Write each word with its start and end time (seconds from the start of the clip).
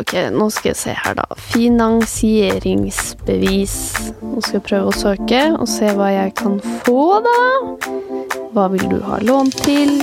Ok, 0.00 0.14
nå 0.32 0.46
skal 0.48 0.70
jeg 0.70 0.78
se 0.80 0.94
her, 0.96 1.12
da. 1.18 1.26
Finansieringsbevis. 1.52 3.74
Nå 4.24 4.40
skal 4.40 4.56
jeg 4.56 4.64
prøve 4.64 4.88
å 4.88 4.96
søke 4.96 5.52
og 5.52 5.68
se 5.68 5.92
hva 5.98 6.08
jeg 6.14 6.32
kan 6.40 6.56
få, 6.86 7.20
da. 7.26 7.40
Hva 8.54 8.64
vil 8.72 8.84
du 8.88 8.96
ha 9.04 9.18
lån 9.20 9.50
til? 9.58 10.00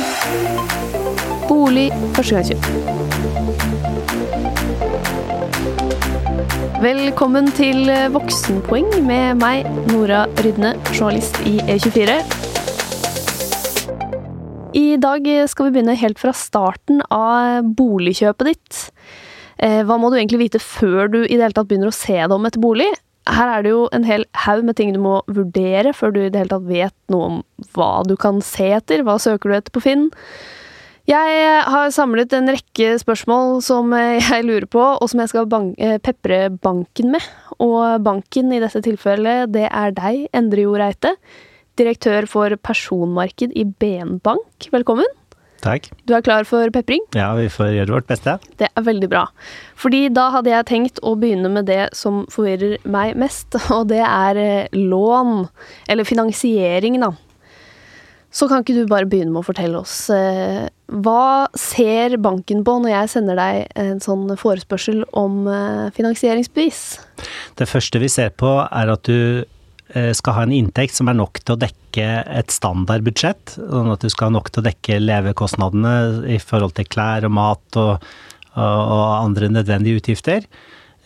Bolig 1.49 1.89
førstegangskjøp. 2.13 2.61
Velkommen 6.85 7.49
til 7.57 7.89
Voksenpoeng 8.13 9.01
med 9.07 9.41
meg, 9.41 9.65
Nora 9.89 10.29
Rydne, 10.45 10.77
journalist 10.93 11.33
i 11.49 11.57
E24. 11.65 12.21
I 14.77 15.01
dag 15.01 15.25
skal 15.49 15.65
vi 15.65 15.73
begynne 15.79 15.97
helt 15.97 16.21
fra 16.21 16.29
starten 16.37 17.01
av 17.09 17.65
boligkjøpet 17.81 18.45
ditt. 18.53 18.93
Eh, 19.63 19.81
Hva 19.87 19.97
må 19.97 20.11
du 20.11 20.17
egentlig 20.19 20.45
vite 20.45 20.61
før 20.61 21.09
du 21.11 21.19
i 21.23 21.35
det 21.35 21.43
hele 21.43 21.55
tatt 21.57 21.69
begynner 21.69 21.91
å 21.91 21.95
se 21.95 22.17
deg 22.17 22.33
om 22.35 22.45
etter 22.49 22.61
bolig? 22.61 22.89
Her 23.27 23.49
er 23.57 23.65
det 23.65 23.71
jo 23.73 23.87
en 23.91 24.05
hel 24.07 24.23
haug 24.45 24.63
med 24.67 24.77
ting 24.79 24.93
du 24.95 25.01
må 25.03 25.17
vurdere 25.27 25.91
før 25.95 26.13
du 26.15 26.21
i 26.23 26.29
det 26.31 26.43
hele 26.43 26.53
tatt 26.53 26.67
vet 26.69 26.95
noe 27.11 27.31
om 27.31 27.41
hva 27.75 27.89
du 28.07 28.15
kan 28.19 28.39
se 28.45 28.69
etter. 28.77 29.03
Hva 29.03 29.17
søker 29.19 29.51
du 29.51 29.57
etter 29.57 29.73
på 29.75 29.83
Finn? 29.83 30.07
Jeg 31.07 31.43
har 31.71 31.91
samlet 31.95 32.33
en 32.35 32.51
rekke 32.51 32.95
spørsmål 32.99 33.61
som 33.63 33.91
jeg 34.29 34.47
lurer 34.47 34.67
på, 34.71 34.83
og 34.95 35.11
som 35.11 35.23
jeg 35.23 35.31
skal 35.33 35.49
ban 35.51 35.73
eh, 35.79 35.97
pepre 36.03 36.47
banken 36.63 37.13
med. 37.15 37.27
Og 37.63 37.99
banken 38.05 38.51
i 38.53 38.61
dette 38.63 38.83
tilfellet, 38.85 39.51
det 39.55 39.67
er 39.71 39.95
deg, 39.95 40.27
Endre 40.35 40.67
Jo 40.67 40.75
Reite. 40.79 41.15
Direktør 41.77 42.25
for 42.29 42.55
personmarked 42.59 43.53
i 43.55 43.63
BN 43.67 44.17
Bank. 44.25 44.69
Velkommen. 44.73 45.07
Takk. 45.63 45.89
Du 46.07 46.13
er 46.15 46.23
klar 46.25 46.47
for 46.47 46.69
pepring? 46.73 47.03
Ja, 47.17 47.31
vi 47.37 47.47
får 47.51 47.73
gjøre 47.75 47.97
vårt 47.97 48.09
beste. 48.09 48.37
Det 48.59 48.69
er 48.69 48.85
veldig 48.85 49.09
bra. 49.11 49.25
Fordi 49.79 50.07
da 50.13 50.29
hadde 50.35 50.53
jeg 50.53 50.69
tenkt 50.69 51.01
å 51.05 51.15
begynne 51.19 51.51
med 51.53 51.69
det 51.69 51.87
som 51.97 52.25
forvirrer 52.33 52.77
meg 52.87 53.17
mest, 53.19 53.57
og 53.75 53.87
det 53.91 54.03
er 54.05 54.41
eh, 54.41 54.75
lån. 54.77 55.47
Eller 55.89 56.07
finansiering, 56.07 56.99
da. 57.03 57.13
Så 58.37 58.45
kan 58.49 58.61
ikke 58.61 58.75
du 58.75 58.89
bare 58.89 59.07
begynne 59.09 59.31
med 59.33 59.41
å 59.41 59.47
fortelle 59.47 59.79
oss 59.79 60.09
eh, 60.13 60.67
hva 60.87 61.47
ser 61.57 62.17
banken 62.21 62.61
på 62.67 62.75
når 62.83 62.91
jeg 62.91 63.11
sender 63.15 63.39
deg 63.39 63.79
en 63.79 64.01
sånn 64.03 64.29
forespørsel 64.39 65.05
om 65.17 65.47
eh, 65.51 65.87
finansieringsbevis? 65.95 66.81
Det 67.57 67.67
første 67.67 68.01
vi 68.03 68.11
ser 68.11 68.35
på, 68.37 68.51
er 68.67 68.91
at 68.93 69.07
du 69.07 69.47
skal 69.87 70.35
ha 70.35 70.41
en 70.43 70.51
inntekt 70.51 70.97
som 70.97 71.07
er 71.07 71.15
nok 71.15 71.39
til 71.39 71.55
å 71.55 71.59
dekke 71.61 72.07
et 72.27 72.51
standardbudsjett. 72.51 73.53
Sånn 73.55 73.91
at 73.93 74.03
du 74.03 74.11
skal 74.11 74.27
ha 74.27 74.35
nok 74.35 74.49
til 74.51 74.61
å 74.61 74.67
dekke 74.67 74.97
levekostnadene 74.99 75.93
i 76.33 76.39
forhold 76.43 76.75
til 76.75 76.89
klær 76.91 77.27
og 77.29 77.33
mat 77.37 77.79
og, 77.79 78.09
og 78.59 79.05
andre 79.21 79.47
nødvendige 79.53 80.01
utgifter. 80.01 80.43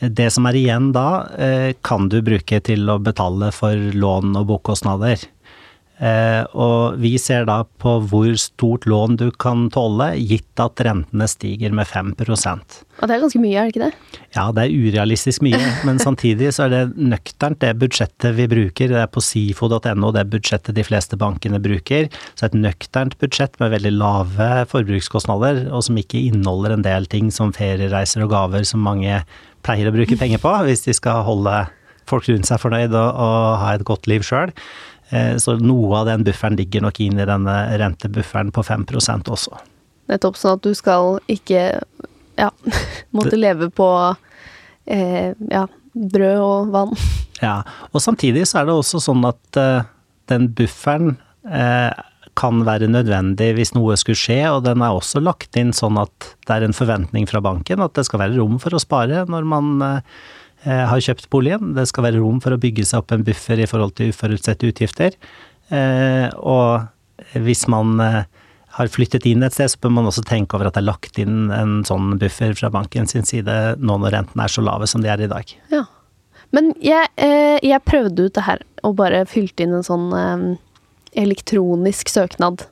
Det 0.02 0.32
som 0.34 0.48
er 0.50 0.58
igjen 0.58 0.90
da, 0.96 1.28
eh, 1.38 1.74
kan 1.86 2.10
du 2.10 2.22
bruke 2.26 2.58
til 2.66 2.90
å 2.90 2.98
betale 2.98 3.52
for 3.54 3.78
lån 3.78 4.34
og 4.40 4.48
bokkostnader. 4.50 5.22
Eh, 6.02 6.42
og 6.58 6.96
vi 6.98 7.12
ser 7.22 7.44
da 7.46 7.60
på 7.82 7.92
hvor 8.10 8.32
stort 8.42 8.88
lån 8.90 9.20
du 9.22 9.28
kan 9.38 9.68
tåle, 9.70 10.16
gitt 10.18 10.62
at 10.62 10.82
rentene 10.82 11.28
stiger 11.30 11.76
med 11.78 11.86
5% 11.86 12.80
Og 12.98 13.04
det 13.06 13.14
er 13.14 13.22
ganske 13.22 13.42
mye, 13.44 13.54
er 13.54 13.68
det 13.68 13.76
ikke 13.76 13.84
det? 13.84 14.16
Ja, 14.34 14.48
det 14.56 14.64
er 14.64 14.74
urealistisk 14.74 15.44
mye, 15.46 15.60
men 15.88 16.02
samtidig 16.02 16.50
så 16.56 16.66
er 16.66 16.74
det 16.74 16.82
nøkternt 16.98 17.62
det 17.62 17.76
budsjettet 17.84 18.34
vi 18.40 18.48
bruker. 18.50 18.90
Det 18.90 19.04
er 19.04 19.12
på 19.14 19.22
sifo.no 19.22 20.12
det 20.16 20.26
budsjettet 20.34 20.80
de 20.80 20.88
fleste 20.88 21.20
bankene 21.22 21.62
bruker. 21.62 22.10
Så 22.34 22.50
et 22.50 22.58
nøkternt 22.58 23.20
budsjett 23.22 23.62
med 23.62 23.76
veldig 23.76 23.94
lave 24.00 24.50
forbrukskostnader, 24.74 25.68
og 25.70 25.86
som 25.86 26.02
ikke 26.02 26.24
inneholder 26.32 26.80
en 26.80 26.88
del 26.88 27.06
ting 27.12 27.30
som 27.30 27.54
feriereiser 27.54 28.26
og 28.26 28.34
gaver 28.34 28.66
som 28.66 28.82
mange 28.82 29.22
pleier 29.62 29.92
å 29.92 29.94
bruke 29.94 30.18
penger 30.18 30.42
på, 30.42 30.56
hvis 30.66 30.88
de 30.88 30.98
skal 30.98 31.22
holde 31.28 31.60
folk 32.10 32.26
rundt 32.28 32.50
seg 32.50 32.60
fornøyd 32.62 32.96
og, 32.98 33.10
og 33.22 33.60
ha 33.62 33.76
et 33.76 33.86
godt 33.88 34.10
liv 34.10 34.26
sjøl. 34.26 34.50
Så 35.12 35.58
noe 35.60 35.98
av 36.00 36.06
den 36.08 36.22
bufferen 36.24 36.56
ligger 36.56 36.86
nok 36.86 37.02
inn 37.04 37.18
i 37.20 37.26
denne 37.28 37.56
rentebufferen 37.82 38.54
på 38.56 38.64
5% 38.64 39.32
også. 39.34 39.58
Nettopp 40.12 40.38
sånn 40.40 40.56
at 40.56 40.64
du 40.64 40.72
skal 40.78 41.18
ikke 41.32 41.66
ja, 42.40 42.50
måtte 43.16 43.40
leve 43.40 43.70
på 43.74 43.88
eh, 44.86 45.34
ja, 45.52 45.66
brød 45.94 46.44
og 46.44 46.72
vann. 46.76 46.96
Ja, 47.42 47.62
og 47.92 48.04
samtidig 48.04 48.46
så 48.50 48.62
er 48.62 48.70
det 48.70 48.78
også 48.78 49.02
sånn 49.04 49.26
at 49.28 49.60
eh, 49.60 49.84
den 50.32 50.50
bufferen 50.56 51.16
eh, 51.50 51.92
kan 52.40 52.62
være 52.66 52.88
nødvendig 52.92 53.52
hvis 53.58 53.74
noe 53.76 53.98
skulle 54.00 54.20
skje, 54.20 54.42
og 54.54 54.64
den 54.68 54.84
er 54.84 54.96
også 54.96 55.22
lagt 55.24 55.58
inn 55.60 55.74
sånn 55.76 56.00
at 56.02 56.32
det 56.48 56.58
er 56.58 56.68
en 56.68 56.76
forventning 56.76 57.28
fra 57.30 57.42
banken 57.44 57.84
at 57.84 57.96
det 57.98 58.06
skal 58.08 58.24
være 58.24 58.38
rom 58.38 58.56
for 58.62 58.76
å 58.76 58.82
spare 58.82 59.26
når 59.28 59.50
man 59.52 59.74
uh, 59.84 60.22
har 60.66 61.02
kjøpt 61.02 61.30
boligen. 61.34 61.72
Det 61.74 61.88
skal 61.90 62.06
være 62.06 62.20
rom 62.22 62.38
for 62.44 62.54
å 62.54 62.60
bygge 62.62 62.86
seg 62.86 63.02
opp 63.02 63.16
en 63.16 63.26
buffer 63.26 63.58
i 63.62 63.66
forhold 63.70 63.96
til 63.98 64.12
uforutsette 64.14 64.68
utgifter. 64.70 65.16
Og 66.38 67.32
hvis 67.42 67.64
man 67.72 67.96
har 68.02 68.92
flyttet 68.94 69.26
inn 69.26 69.42
et 69.42 69.56
sted, 69.56 69.72
så 69.74 69.82
bør 69.82 69.96
man 69.96 70.10
også 70.12 70.22
tenke 70.28 70.54
over 70.58 70.70
at 70.70 70.78
det 70.78 70.84
er 70.84 70.90
lagt 70.92 71.18
inn 71.22 71.50
en 71.56 71.80
sånn 71.88 72.14
buffer 72.22 72.54
fra 72.60 72.70
banken 72.74 73.10
sin 73.10 73.26
side 73.26 73.56
nå 73.82 73.98
når 74.04 74.14
rentene 74.20 74.46
er 74.46 74.54
så 74.54 74.62
lave 74.62 74.86
som 74.92 75.02
de 75.02 75.10
er 75.10 75.26
i 75.26 75.32
dag. 75.32 75.56
Ja. 75.74 75.88
Men 76.54 76.76
jeg, 76.84 77.10
jeg 77.66 77.88
prøvde 77.88 78.28
ut 78.28 78.38
det 78.38 78.46
her 78.46 78.62
og 78.86 79.00
bare 79.02 79.26
fylte 79.30 79.66
inn 79.66 79.80
en 79.80 79.88
sånn 79.88 80.14
elektronisk 81.18 82.12
søknad. 82.12 82.68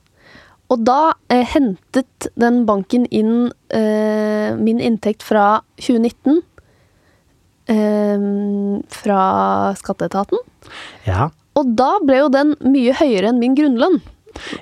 Og 0.70 0.84
da 0.86 1.14
eh, 1.32 1.42
hentet 1.50 2.28
den 2.38 2.62
banken 2.68 3.06
inn 3.10 3.50
eh, 3.74 4.54
min 4.58 4.78
inntekt 4.82 5.24
fra 5.26 5.62
2019 5.82 6.36
eh, 6.36 6.42
fra 7.70 9.20
skatteetaten. 9.78 10.40
Ja. 11.06 11.28
Og 11.58 11.74
da 11.78 11.92
ble 12.06 12.22
jo 12.22 12.32
den 12.32 12.56
mye 12.66 12.94
høyere 12.98 13.30
enn 13.30 13.40
min 13.42 13.54
grunnlønn. 13.58 14.00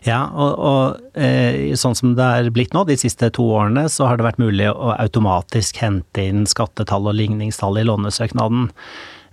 Ja, 0.06 0.22
og, 0.32 0.54
og 0.58 1.18
eh, 1.20 1.74
sånn 1.78 1.96
som 1.98 2.14
det 2.18 2.24
er 2.24 2.48
blitt 2.54 2.74
nå, 2.74 2.86
de 2.88 2.96
siste 2.98 3.28
to 3.34 3.44
årene, 3.58 3.86
så 3.92 4.08
har 4.08 4.18
det 4.18 4.26
vært 4.26 4.40
mulig 4.42 4.70
å 4.70 4.94
automatisk 4.96 5.80
hente 5.82 6.24
inn 6.30 6.48
skattetall 6.48 7.10
og 7.10 7.16
ligningstall 7.18 7.78
i 7.80 7.86
lånesøknaden. 7.86 8.70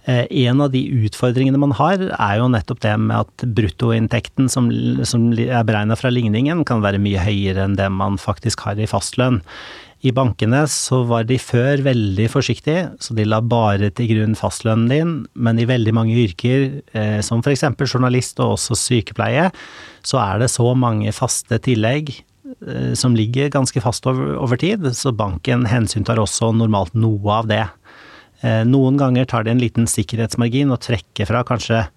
Eh, 0.05 0.25
en 0.45 0.61
av 0.61 0.69
de 0.75 0.83
utfordringene 1.07 1.61
man 1.61 1.73
har, 1.79 2.03
er 2.13 2.35
jo 2.41 2.49
nettopp 2.51 2.83
det 2.83 2.93
med 3.01 3.23
at 3.23 3.47
bruttoinntekten 3.57 4.51
som, 4.51 4.69
som 5.07 5.31
er 5.33 5.65
beregna 5.65 5.97
fra 5.97 6.11
ligningen, 6.13 6.65
kan 6.67 6.83
være 6.85 7.01
mye 7.01 7.23
høyere 7.25 7.65
enn 7.65 7.79
det 7.79 7.89
man 7.93 8.19
faktisk 8.21 8.67
har 8.67 8.77
i 8.77 8.89
fastlønn. 8.89 9.41
I 10.05 10.11
bankene 10.13 10.59
så 10.69 10.99
var 11.09 11.25
de 11.25 11.37
før 11.41 11.81
veldig 11.85 12.27
forsiktige, 12.29 12.91
så 13.01 13.15
de 13.17 13.25
la 13.25 13.39
bare 13.41 13.89
til 13.95 14.11
grunn 14.11 14.35
fastlønnen 14.37 14.91
din, 14.91 15.13
men 15.33 15.57
i 15.57 15.65
veldig 15.65 15.93
mange 15.97 16.17
yrker, 16.21 16.67
eh, 16.93 17.19
som 17.25 17.41
f.eks. 17.41 17.65
journalist 17.87 18.41
og 18.43 18.53
også 18.59 18.77
sykepleie, 18.77 19.49
så 20.05 20.21
er 20.21 20.43
det 20.43 20.51
så 20.53 20.67
mange 20.77 21.13
faste 21.15 21.57
tillegg 21.65 22.11
eh, 22.13 22.93
som 22.93 23.17
ligger 23.17 23.49
ganske 23.55 23.81
fast 23.81 24.05
over, 24.11 24.35
over 24.37 24.61
tid, 24.61 24.85
så 24.93 25.15
banken 25.15 25.65
hensyntar 25.71 26.21
også 26.21 26.51
normalt 26.53 26.93
noe 26.93 27.39
av 27.39 27.49
det. 27.49 27.63
Eh, 28.45 28.61
noen 28.67 29.01
ganger 29.01 29.25
tar 29.31 29.47
de 29.47 29.55
en 29.55 29.63
liten 29.63 29.89
sikkerhetsmargin 29.89 30.73
og 30.75 30.83
trekker 30.85 31.31
fra 31.31 31.41
kanskje 31.47 31.87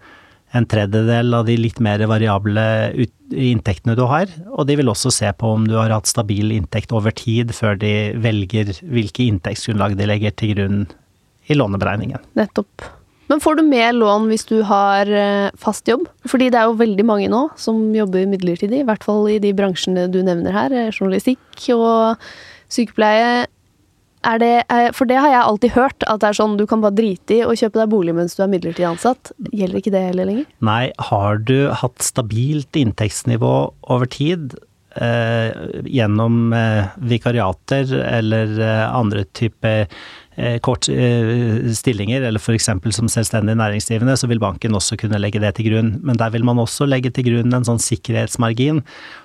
en 0.57 0.67
tredjedel 0.69 1.35
av 1.37 1.49
de 1.49 1.57
litt 1.61 1.81
mer 1.85 2.01
variable 2.09 2.63
inntektene 3.29 3.97
du 3.99 4.05
har, 4.09 4.31
og 4.49 4.69
de 4.69 4.79
vil 4.81 4.89
også 4.89 5.13
se 5.13 5.33
på 5.37 5.51
om 5.59 5.67
du 5.69 5.75
har 5.77 5.93
hatt 5.93 6.09
stabil 6.09 6.55
inntekt 6.57 6.95
over 6.97 7.13
tid 7.13 7.53
før 7.57 7.77
de 7.81 7.93
velger 8.17 8.73
hvilke 8.89 9.27
inntektsgrunnlag 9.27 9.99
de 9.99 10.09
legger 10.09 10.37
til 10.39 10.55
grunn 10.55 10.79
i 11.49 11.57
låneberegningen. 11.57 12.25
Nettopp. 12.39 12.87
Men 13.29 13.43
får 13.45 13.59
du 13.59 13.67
mer 13.69 13.93
lån 13.93 14.31
hvis 14.31 14.47
du 14.49 14.63
har 14.65 15.11
fast 15.61 15.89
jobb? 15.89 16.07
Fordi 16.29 16.49
det 16.49 16.63
er 16.63 16.71
jo 16.71 16.79
veldig 16.81 17.05
mange 17.05 17.29
nå 17.29 17.43
som 17.61 17.83
jobber 17.93 18.25
midlertidig, 18.31 18.81
i 18.81 18.89
hvert 18.89 19.05
fall 19.05 19.29
i 19.29 19.41
de 19.43 19.53
bransjene 19.57 20.07
du 20.09 20.23
nevner 20.25 20.57
her, 20.57 20.77
journalistikk 20.89 21.69
og 21.77 22.25
sykepleie. 22.73 23.45
Det, 24.19 24.55
for 24.97 25.09
det 25.09 25.19
har 25.23 25.31
jeg 25.31 25.43
alltid 25.43 25.75
hørt, 25.77 26.05
at 26.11 26.23
det 26.23 26.31
er 26.31 26.39
sånn 26.41 26.57
du 26.59 26.67
kan 26.69 26.83
bare 26.83 26.97
drite 26.99 27.37
i 27.39 27.45
å 27.47 27.55
kjøpe 27.57 27.79
deg 27.81 27.93
bolig 27.93 28.15
mens 28.17 28.35
du 28.37 28.43
er 28.45 28.51
midlertidig 28.51 28.89
ansatt. 28.91 29.33
Gjelder 29.53 29.81
ikke 29.81 29.95
det 29.95 30.07
heller 30.11 30.29
lenger? 30.29 30.49
Nei, 30.65 30.91
har 31.11 31.39
du 31.47 31.71
hatt 31.71 32.03
stabilt 32.05 32.79
inntektsnivå 32.79 33.53
over 33.95 34.11
tid 34.11 34.57
eh, 34.99 35.55
gjennom 35.87 36.53
eh, 36.57 36.91
vikariater 37.15 37.95
eller 38.03 38.59
eh, 38.59 38.87
andre 38.89 39.27
typer 39.39 39.87
kort 40.63 40.87
stillinger, 40.87 42.23
eller 42.23 42.39
f.eks. 42.39 42.69
som 42.95 43.09
selvstendig 43.11 43.57
næringsdrivende, 43.59 44.15
så 44.15 44.29
vil 44.31 44.39
banken 44.39 44.77
også 44.79 44.95
kunne 45.01 45.19
legge 45.19 45.41
det 45.43 45.51
til 45.57 45.67
grunn. 45.67 45.89
Men 46.07 46.21
der 46.21 46.31
vil 46.31 46.47
man 46.47 46.61
også 46.63 46.87
legge 46.87 47.11
til 47.11 47.27
grunn 47.27 47.57
en 47.59 47.67
sånn 47.67 47.83
sikkerhetsmargin, 47.83 48.85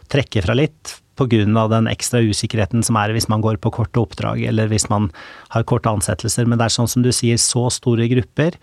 trekke 0.10 0.42
fra 0.42 0.58
litt 0.58 0.96
pga. 1.20 1.68
den 1.70 1.88
ekstra 1.88 2.22
usikkerheten 2.22 2.84
som 2.84 2.98
er 2.98 3.14
hvis 3.14 3.30
man 3.30 3.42
går 3.42 3.58
på 3.62 3.72
korte 3.72 4.02
oppdrag, 4.02 4.44
eller 4.48 4.68
hvis 4.68 4.90
man 4.90 5.12
har 5.50 5.64
korte 5.64 5.90
ansettelser. 5.90 6.46
Men 6.46 6.58
det 6.58 6.66
er 6.66 6.78
sånn 6.78 6.90
som 6.90 7.04
du 7.04 7.12
sier, 7.12 7.38
så 7.38 7.70
store 7.72 8.08
grupper 8.12 8.58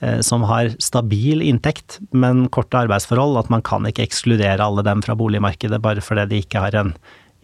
eh, 0.00 0.20
som 0.20 0.42
har 0.48 0.74
stabil 0.82 1.42
inntekt, 1.42 2.00
men 2.10 2.48
korte 2.48 2.78
arbeidsforhold, 2.86 3.38
at 3.38 3.52
man 3.52 3.62
kan 3.62 3.86
ikke 3.86 4.06
ekskludere 4.06 4.62
alle 4.62 4.84
dem 4.86 5.02
fra 5.02 5.16
boligmarkedet 5.18 5.80
bare 5.82 6.04
fordi 6.04 6.26
de 6.30 6.42
ikke 6.44 6.62
har 6.66 6.76
en 6.78 6.94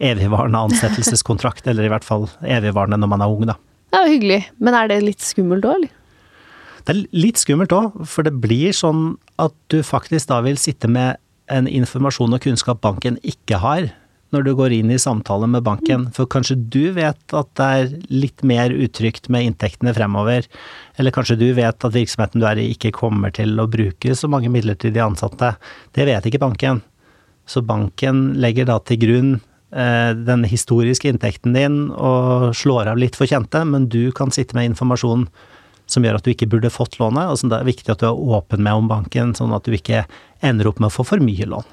evigvarende 0.03 0.59
ansettelseskontrakt, 0.69 1.67
eller 1.67 1.85
i 1.85 1.91
hvert 1.91 2.05
fall 2.05 2.27
evigvarende 2.41 2.99
når 2.99 3.13
man 3.13 3.23
er 3.23 3.33
ung, 3.33 3.45
da. 3.47 3.57
Ja, 3.93 4.05
hyggelig. 4.09 4.41
Men 4.57 4.75
er 4.75 4.89
det 4.89 5.03
litt 5.05 5.23
skummelt 5.23 5.65
òg, 5.69 5.77
eller? 5.77 5.99
Det 6.83 6.91
er 6.91 7.03
litt 7.15 7.39
skummelt 7.39 7.71
òg, 7.71 7.93
for 8.09 8.27
det 8.27 8.33
blir 8.43 8.73
sånn 8.75 9.13
at 9.39 9.53
du 9.71 9.79
faktisk 9.85 10.31
da 10.31 10.41
vil 10.43 10.57
sitte 10.59 10.89
med 10.91 11.21
en 11.51 11.67
informasjon 11.67 12.35
og 12.35 12.43
kunnskap 12.43 12.81
banken 12.83 13.19
ikke 13.23 13.59
har, 13.63 13.91
når 14.33 14.47
du 14.47 14.51
går 14.57 14.73
inn 14.75 14.91
i 14.91 14.99
samtale 15.01 15.47
med 15.49 15.63
banken. 15.65 16.07
For 16.15 16.29
kanskje 16.29 16.57
du 16.57 16.91
vet 16.95 17.35
at 17.37 17.51
det 17.59 17.67
er 17.77 17.93
litt 18.11 18.43
mer 18.45 18.73
utrygt 18.73 19.29
med 19.33 19.47
inntektene 19.47 19.93
fremover. 19.95 20.47
Eller 20.97 21.15
kanskje 21.15 21.39
du 21.39 21.47
vet 21.57 21.77
at 21.85 21.95
virksomheten 21.95 22.41
du 22.41 22.47
er 22.49 22.61
i 22.61 22.71
ikke 22.73 22.93
kommer 22.95 23.33
til 23.33 23.55
å 23.61 23.69
bruke 23.69 24.17
så 24.17 24.29
mange 24.31 24.51
midlertidige 24.53 25.05
ansatte. 25.05 25.53
Det 25.95 26.07
vet 26.09 26.27
ikke 26.29 26.41
banken. 26.43 26.81
Så 27.45 27.63
banken 27.65 28.33
legger 28.41 28.67
da 28.69 28.79
til 28.81 29.01
grunn 29.01 29.31
eh, 29.37 30.11
den 30.15 30.45
historiske 30.47 31.11
inntekten 31.11 31.55
din 31.55 31.79
og 31.91 32.53
slår 32.57 32.93
av 32.93 33.01
litt 33.01 33.19
for 33.19 33.29
kjente, 33.29 33.63
men 33.67 33.89
du 33.91 34.11
kan 34.15 34.31
sitte 34.33 34.57
med 34.57 34.71
informasjon 34.71 35.27
som 35.85 36.05
gjør 36.05 36.17
at 36.17 36.25
du 36.25 36.31
ikke 36.31 36.49
burde 36.49 36.71
fått 36.73 36.97
lånet, 37.01 37.29
og 37.29 37.39
som 37.39 37.51
det 37.51 37.59
er 37.59 37.67
viktig 37.67 37.91
at 37.91 38.01
du 38.01 38.07
er 38.07 38.27
åpen 38.37 38.63
med 38.63 38.83
om 38.83 38.89
banken, 38.89 39.35
sånn 39.37 39.53
at 39.55 39.67
du 39.67 39.75
ikke 39.75 40.05
ender 40.43 40.69
opp 40.69 40.79
med 40.79 40.89
å 40.89 40.95
få 40.95 41.05
for 41.07 41.23
mye 41.23 41.47
lån. 41.49 41.67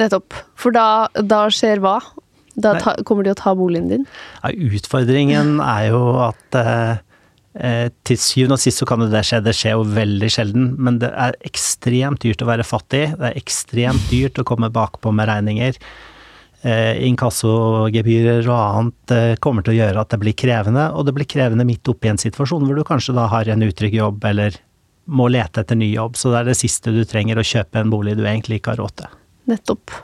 Nettopp. 0.00 0.36
For 0.58 0.74
da, 0.74 1.08
da 1.20 1.44
skjer 1.52 1.82
hva? 1.84 1.98
Da 2.54 2.74
ta, 2.80 2.94
kommer 3.08 3.24
de 3.24 3.32
å 3.32 3.38
ta 3.38 3.54
boligen 3.56 3.88
din? 3.88 4.04
Ja, 4.42 4.52
utfordringen 4.52 5.56
er 5.64 5.88
jo 5.88 6.02
at 6.20 6.58
eh, 6.58 7.00
eh, 7.56 7.88
til 8.04 8.20
syvende 8.20 8.58
og 8.58 8.62
sist 8.62 8.82
så 8.82 8.88
kan 8.88 9.00
jo 9.00 9.08
det 9.12 9.24
skje, 9.28 9.40
det 9.44 9.54
skjer 9.56 9.78
jo 9.78 9.86
veldig 9.88 10.30
sjelden, 10.32 10.72
men 10.76 11.00
det 11.00 11.12
er 11.12 11.38
ekstremt 11.48 12.22
dyrt 12.24 12.44
å 12.44 12.50
være 12.50 12.66
fattig. 12.66 13.06
Det 13.16 13.30
er 13.30 13.38
ekstremt 13.40 14.10
dyrt 14.12 14.40
å 14.40 14.46
komme 14.48 14.72
bakpå 14.72 15.14
med 15.16 15.30
regninger. 15.32 15.80
Eh, 16.62 17.00
Inkassogebyrer 17.08 18.44
og 18.46 18.58
annet 18.58 19.16
eh, 19.16 19.32
kommer 19.42 19.64
til 19.64 19.74
å 19.74 19.78
gjøre 19.80 20.04
at 20.04 20.12
det 20.12 20.20
blir 20.22 20.36
krevende, 20.38 20.90
og 20.92 21.08
det 21.08 21.16
blir 21.16 21.30
krevende 21.30 21.66
midt 21.66 21.88
oppi 21.90 22.12
en 22.12 22.20
situasjon 22.20 22.68
hvor 22.68 22.78
du 22.78 22.84
kanskje 22.86 23.16
da 23.16 23.26
har 23.32 23.48
en 23.50 23.64
utrygg 23.66 23.96
jobb 23.96 24.28
eller 24.28 24.60
må 25.10 25.26
lete 25.32 25.64
etter 25.64 25.74
ny 25.74 25.88
jobb, 25.90 26.14
så 26.20 26.30
det 26.30 26.42
er 26.42 26.52
det 26.52 26.60
siste 26.60 26.92
du 26.94 27.02
trenger 27.08 27.40
å 27.40 27.46
kjøpe 27.46 27.80
en 27.80 27.90
bolig 27.90 28.14
du 28.14 28.22
egentlig 28.22 28.60
ikke 28.60 28.76
har 28.76 28.84
råd 28.84 29.00
til. 29.00 29.18
Nettopp. 29.50 29.94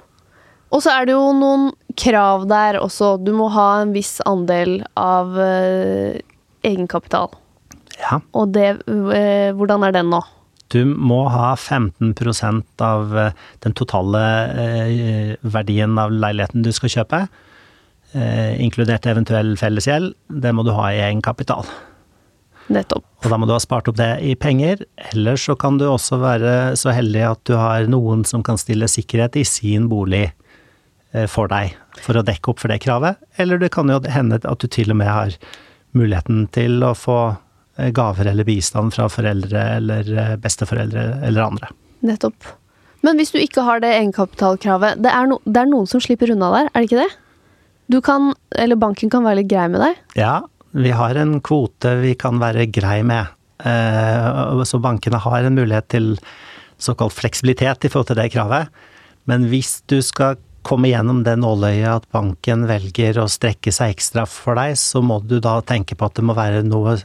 Og 0.74 0.82
så 0.84 0.92
er 0.92 1.08
det 1.08 1.14
jo 1.14 1.32
noen 1.36 1.70
krav 1.98 2.46
der 2.50 2.80
også. 2.82 3.16
Du 3.24 3.32
må 3.36 3.48
ha 3.54 3.68
en 3.82 3.94
viss 3.94 4.18
andel 4.28 4.82
av 5.00 5.38
eh, 5.40 6.18
egenkapital. 6.66 7.32
Ja. 7.98 8.20
Og 8.36 8.52
det 8.54 8.68
eh, 8.86 9.54
Hvordan 9.56 9.86
er 9.86 9.96
den 9.96 10.12
nå? 10.12 10.20
Du 10.68 10.82
må 10.84 11.22
ha 11.32 11.54
15% 11.56 12.82
av 12.84 13.14
uh, 13.16 13.30
den 13.64 13.72
totale 13.72 14.20
verdien 15.40 15.96
av 15.96 16.12
leiligheten 16.12 16.60
du 16.60 16.68
skal 16.76 16.92
kjøpe, 16.92 17.22
inkludert 18.60 19.08
eventuell 19.08 19.54
fellesgjeld. 19.56 20.12
Det 20.28 20.52
må 20.52 20.66
du 20.68 20.74
ha 20.76 20.90
i 20.92 21.00
egenkapital. 21.06 21.64
Nettopp. 22.68 23.04
Og 23.24 23.32
da 23.32 23.38
må 23.40 23.48
du 23.48 23.54
ha 23.54 23.60
spart 23.62 23.88
opp 23.90 23.96
det 23.98 24.10
i 24.24 24.34
penger, 24.38 24.84
eller 25.10 25.38
så 25.40 25.56
kan 25.58 25.78
du 25.80 25.86
også 25.88 26.20
være 26.20 26.52
så 26.78 26.92
heldig 26.94 27.24
at 27.30 27.40
du 27.48 27.54
har 27.56 27.88
noen 27.90 28.26
som 28.28 28.44
kan 28.44 28.60
stille 28.60 28.88
sikkerhet 28.90 29.38
i 29.40 29.44
sin 29.48 29.88
bolig 29.90 30.26
eh, 30.28 31.26
for 31.30 31.50
deg, 31.50 31.74
for 32.04 32.20
å 32.20 32.24
dekke 32.26 32.52
opp 32.52 32.62
for 32.62 32.72
det 32.72 32.82
kravet. 32.84 33.18
Eller 33.40 33.60
det 33.62 33.72
kan 33.74 33.90
jo 33.90 33.98
hende 34.04 34.40
at 34.42 34.60
du 34.60 34.68
til 34.68 34.92
og 34.92 35.00
med 35.00 35.10
har 35.10 35.36
muligheten 35.96 36.44
til 36.54 36.84
å 36.84 36.92
få 36.98 37.18
eh, 37.78 37.90
gaver 37.96 38.28
eller 38.30 38.46
bistand 38.48 38.94
fra 38.96 39.08
foreldre 39.12 39.64
eller 39.78 40.12
eh, 40.12 40.34
besteforeldre 40.40 41.08
eller 41.24 41.46
andre. 41.48 41.72
Nettopp. 42.04 42.52
Men 43.06 43.18
hvis 43.18 43.32
du 43.32 43.40
ikke 43.40 43.64
har 43.64 43.80
det 43.80 43.94
egenkapitalkravet, 43.94 45.00
det 45.02 45.10
er, 45.14 45.30
no, 45.30 45.38
det 45.46 45.62
er 45.62 45.70
noen 45.70 45.88
som 45.88 46.02
slipper 46.02 46.34
unna 46.34 46.50
der, 46.54 46.70
er 46.72 46.82
det 46.82 46.90
ikke 46.90 47.06
det? 47.06 47.10
Du 47.88 48.00
kan, 48.04 48.32
eller 48.58 48.76
banken 48.76 49.08
kan 49.08 49.24
være 49.24 49.40
litt 49.40 49.50
grei 49.50 49.68
med 49.72 49.80
deg? 49.80 50.00
Ja, 50.18 50.34
vi 50.76 50.92
har 50.92 51.18
en 51.18 51.38
kvote 51.44 51.94
vi 52.02 52.14
kan 52.18 52.40
være 52.40 52.68
grei 52.72 53.00
med. 53.06 53.34
Eh, 53.64 54.62
så 54.68 54.80
bankene 54.82 55.20
har 55.22 55.46
en 55.46 55.56
mulighet 55.56 55.88
til 55.94 56.12
såkalt 56.78 57.16
fleksibilitet 57.16 57.86
i 57.86 57.90
forhold 57.90 58.12
til 58.12 58.20
det 58.20 58.30
kravet. 58.34 58.68
Men 59.28 59.48
hvis 59.50 59.80
du 59.90 59.98
skal 60.04 60.38
komme 60.66 60.90
gjennom 60.90 61.22
det 61.24 61.38
nåløyet 61.40 61.88
at 62.02 62.08
banken 62.12 62.66
velger 62.68 63.20
å 63.22 63.28
strekke 63.30 63.72
seg 63.72 63.94
ekstra 63.94 64.26
for 64.28 64.58
deg, 64.58 64.76
så 64.78 65.02
må 65.04 65.20
du 65.24 65.38
da 65.40 65.58
tenke 65.64 65.96
på 65.96 66.08
at 66.08 66.18
det 66.18 66.26
må 66.26 66.36
være 66.36 66.64
noe 66.66 66.98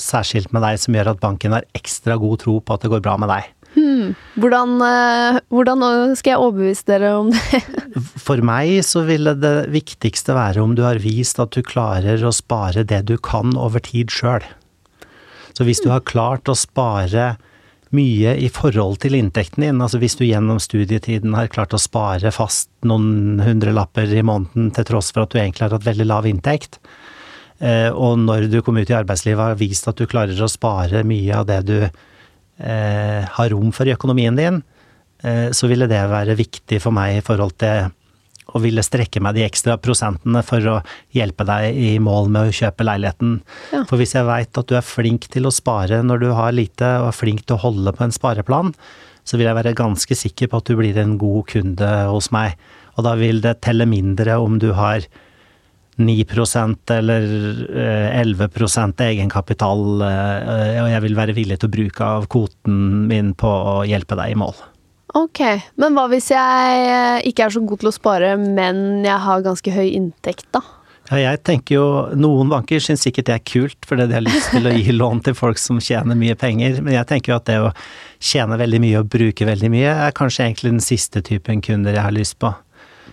særskilt 0.00 0.52
med 0.52 0.64
deg 0.64 0.80
som 0.80 0.96
gjør 0.96 1.14
at 1.14 1.22
banken 1.22 1.56
har 1.56 1.68
ekstra 1.76 2.18
god 2.20 2.42
tro 2.44 2.58
på 2.60 2.74
at 2.74 2.84
det 2.84 2.92
går 2.92 3.04
bra 3.04 3.16
med 3.20 3.32
deg. 3.32 3.52
Hmm. 3.76 4.14
Hvordan, 4.40 4.78
eh, 4.80 5.38
hvordan, 5.52 5.82
skal 6.16 6.32
jeg 6.32 6.40
overbevise 6.40 6.86
dere 6.88 7.10
om 7.18 7.28
det? 7.32 7.60
For 8.26 8.40
meg 8.44 8.78
så 8.88 9.04
ville 9.04 9.36
det 9.36 9.68
viktigste 9.74 10.36
være 10.36 10.64
om 10.64 10.72
du 10.76 10.82
har 10.86 11.02
vist 11.02 11.40
at 11.42 11.52
du 11.52 11.60
klarer 11.64 12.24
å 12.24 12.32
spare 12.32 12.86
det 12.88 13.02
du 13.10 13.18
kan 13.20 13.52
over 13.60 13.84
tid 13.84 14.12
sjøl. 14.12 14.46
Så 15.56 15.64
hvis 15.64 15.82
du 15.84 15.90
har 15.92 16.04
klart 16.08 16.48
å 16.48 16.56
spare 16.56 17.34
mye 17.96 18.34
i 18.42 18.48
forhold 18.52 18.98
til 19.04 19.14
inntekten 19.16 19.62
din, 19.64 19.80
altså 19.80 20.00
hvis 20.02 20.16
du 20.18 20.24
gjennom 20.26 20.58
studietiden 20.60 21.36
har 21.36 21.52
klart 21.52 21.76
å 21.76 21.80
spare 21.80 22.32
fast 22.34 22.68
noen 22.84 23.40
hundrelapper 23.44 24.10
i 24.10 24.24
måneden 24.26 24.72
til 24.76 24.88
tross 24.88 25.12
for 25.12 25.24
at 25.24 25.32
du 25.32 25.38
egentlig 25.40 25.68
har 25.68 25.76
hatt 25.76 25.86
veldig 25.86 26.08
lav 26.08 26.26
inntekt, 26.28 26.80
eh, 27.60 27.88
og 27.92 28.18
når 28.24 28.50
du 28.52 28.60
kommer 28.64 28.84
ut 28.84 28.92
i 28.92 28.98
arbeidslivet 28.98 29.52
har 29.52 29.60
vist 29.60 29.88
at 29.88 30.00
du 30.00 30.08
klarer 30.10 30.40
å 30.42 30.50
spare 30.50 31.04
mye 31.06 31.40
av 31.40 31.48
det 31.48 31.62
du 31.68 31.78
eh, 32.58 33.22
har 33.26 33.52
rom 33.52 33.72
for 33.74 33.88
i 33.88 33.94
økonomien 33.94 34.36
din, 34.38 34.62
eh, 35.22 35.48
så 35.52 35.68
ville 35.70 35.88
det 35.90 36.02
være 36.10 36.36
viktig 36.38 36.80
for 36.82 36.94
meg 36.96 37.18
i 37.18 37.24
forhold 37.24 37.56
til 37.60 37.90
å 38.54 38.60
ville 38.62 38.84
strekke 38.84 39.20
meg 39.22 39.36
de 39.36 39.44
ekstra 39.46 39.74
prosentene 39.82 40.42
for 40.46 40.62
å 40.70 40.76
hjelpe 41.14 41.44
deg 41.48 41.76
i 41.76 41.96
mål 42.02 42.30
med 42.32 42.48
å 42.48 42.54
kjøpe 42.54 42.86
leiligheten. 42.86 43.40
Ja. 43.74 43.82
For 43.88 43.98
hvis 44.00 44.14
jeg 44.14 44.28
veit 44.28 44.56
at 44.56 44.70
du 44.70 44.76
er 44.78 44.86
flink 44.86 45.26
til 45.32 45.48
å 45.48 45.54
spare 45.54 45.98
når 46.06 46.22
du 46.22 46.28
har 46.36 46.54
lite, 46.54 46.92
og 47.02 47.10
er 47.10 47.18
flink 47.18 47.44
til 47.44 47.58
å 47.58 47.64
holde 47.66 47.94
på 47.96 48.06
en 48.06 48.14
spareplan, 48.14 48.72
så 49.26 49.38
vil 49.38 49.48
jeg 49.48 49.58
være 49.58 49.74
ganske 49.76 50.14
sikker 50.14 50.50
på 50.50 50.60
at 50.60 50.70
du 50.70 50.76
blir 50.78 50.98
en 51.02 51.16
god 51.18 51.48
kunde 51.50 51.92
hos 52.12 52.30
meg. 52.34 52.54
Og 52.96 53.04
da 53.08 53.16
vil 53.18 53.42
det 53.44 53.58
telle 53.66 53.88
mindre 53.90 54.38
om 54.38 54.60
du 54.62 54.70
har 54.78 55.04
9% 55.96 56.92
eller 56.92 57.26
11 58.12 58.48
eh, 58.48 59.06
egenkapital, 59.06 59.84
eh, 60.04 60.80
og 60.82 60.90
jeg 60.92 61.04
vil 61.06 61.16
være 61.16 61.36
villig 61.36 61.60
til 61.60 61.70
å 61.70 61.76
bruke 61.76 62.08
av 62.16 62.26
kvoten 62.32 63.06
min 63.08 63.32
på 63.38 63.48
å 63.48 63.76
hjelpe 63.88 64.18
deg 64.18 64.34
i 64.34 64.40
mål. 64.40 64.56
Ok, 65.16 65.40
men 65.80 65.94
hva 65.96 66.08
hvis 66.12 66.28
jeg 66.34 66.88
eh, 66.90 67.28
ikke 67.30 67.46
er 67.46 67.54
så 67.54 67.62
god 67.64 67.80
til 67.80 67.88
å 67.88 67.94
spare, 67.94 68.34
men 68.36 69.06
jeg 69.06 69.20
har 69.24 69.46
ganske 69.46 69.72
høy 69.72 69.86
inntekt, 69.88 70.48
da? 70.52 70.60
Ja, 71.06 71.20
jeg 71.22 71.38
tenker 71.46 71.76
jo 71.76 71.86
Noen 72.18 72.48
banker 72.50 72.80
syns 72.82 73.04
sikkert 73.06 73.28
det 73.28 73.34
er 73.36 73.44
kult, 73.46 73.78
fordi 73.86 74.08
de 74.10 74.16
har 74.16 74.24
lyst 74.26 74.50
til 74.50 74.66
å 74.66 74.74
gi 74.74 74.94
lån 75.00 75.22
til 75.24 75.36
folk 75.38 75.60
som 75.62 75.78
tjener 75.80 76.18
mye 76.18 76.36
penger, 76.38 76.80
men 76.82 76.98
jeg 76.98 77.08
tenker 77.08 77.32
jo 77.32 77.38
at 77.38 77.48
det 77.48 77.60
å 77.62 77.72
tjene 78.18 78.58
veldig 78.58 78.82
mye 78.82 79.00
og 79.00 79.10
bruke 79.12 79.48
veldig 79.48 79.70
mye, 79.72 79.96
er 80.08 80.16
kanskje 80.16 80.48
egentlig 80.48 80.74
den 80.74 80.84
siste 80.84 81.22
typen 81.24 81.62
kunder 81.64 81.96
jeg 81.96 82.04
har 82.04 82.16
lyst 82.16 82.40
på. 82.42 82.52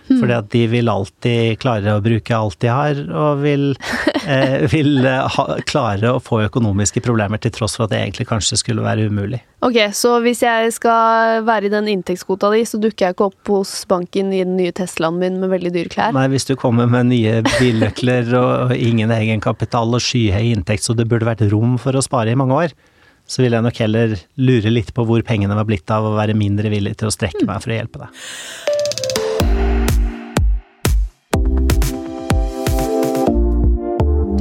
Mm. 0.08 0.18
Fordi 0.20 0.36
at 0.36 0.50
de 0.52 0.62
vil 0.68 0.90
alltid 0.92 1.58
klare 1.62 1.96
å 1.96 2.02
bruke 2.04 2.36
alt 2.36 2.58
de 2.60 2.70
har, 2.72 3.00
og 3.08 3.40
vil, 3.44 3.70
eh, 4.28 4.64
vil 4.72 4.98
eh, 5.00 5.36
ha, 5.36 5.46
klare 5.68 6.14
å 6.14 6.22
få 6.22 6.42
økonomiske 6.48 7.02
problemer 7.04 7.40
til 7.40 7.54
tross 7.54 7.78
for 7.78 7.86
at 7.86 7.94
det 7.94 8.02
egentlig 8.02 8.28
kanskje 8.30 8.60
skulle 8.60 8.84
være 8.84 9.08
umulig. 9.08 9.40
Ok, 9.64 9.78
så 9.96 10.18
hvis 10.20 10.42
jeg 10.44 10.72
skal 10.76 11.44
være 11.46 11.70
i 11.70 11.72
den 11.72 11.88
inntektskvota 11.88 12.50
di, 12.52 12.64
så 12.68 12.76
dukker 12.82 13.06
jeg 13.06 13.16
ikke 13.16 13.30
opp 13.30 13.52
hos 13.54 13.72
banken 13.88 14.32
i 14.36 14.42
den 14.44 14.58
nye 14.58 14.74
Teslaen 14.76 15.16
min 15.22 15.38
med 15.40 15.54
veldig 15.54 15.72
dyre 15.72 15.92
klær? 15.94 16.16
Nei, 16.16 16.26
hvis 16.34 16.44
du 16.50 16.52
kommer 16.60 16.90
med 16.90 17.08
nye 17.08 17.38
billøkler 17.54 18.28
og 18.40 18.74
ingen 18.76 19.14
egenkapital 19.14 19.96
og 19.96 20.04
skyhøy 20.04 20.50
inntekt, 20.50 20.84
så 20.84 20.96
det 20.96 21.08
burde 21.08 21.30
vært 21.30 21.46
rom 21.52 21.78
for 21.80 21.96
å 21.96 22.04
spare 22.04 22.34
i 22.34 22.38
mange 22.38 22.66
år, 22.66 22.76
så 23.24 23.40
vil 23.40 23.56
jeg 23.56 23.64
nok 23.64 23.80
heller 23.80 24.18
lure 24.36 24.72
litt 24.72 24.92
på 24.92 25.04
hvor 25.08 25.24
pengene 25.24 25.56
var 25.56 25.64
blitt 25.68 25.88
av, 25.88 26.04
og 26.04 26.18
være 26.18 26.36
mindre 26.36 26.68
villig 26.72 26.98
til 27.00 27.08
å 27.08 27.14
strekke 27.14 27.46
meg 27.48 27.64
for 27.64 27.72
å 27.72 27.78
hjelpe 27.78 28.04
deg. 28.04 28.24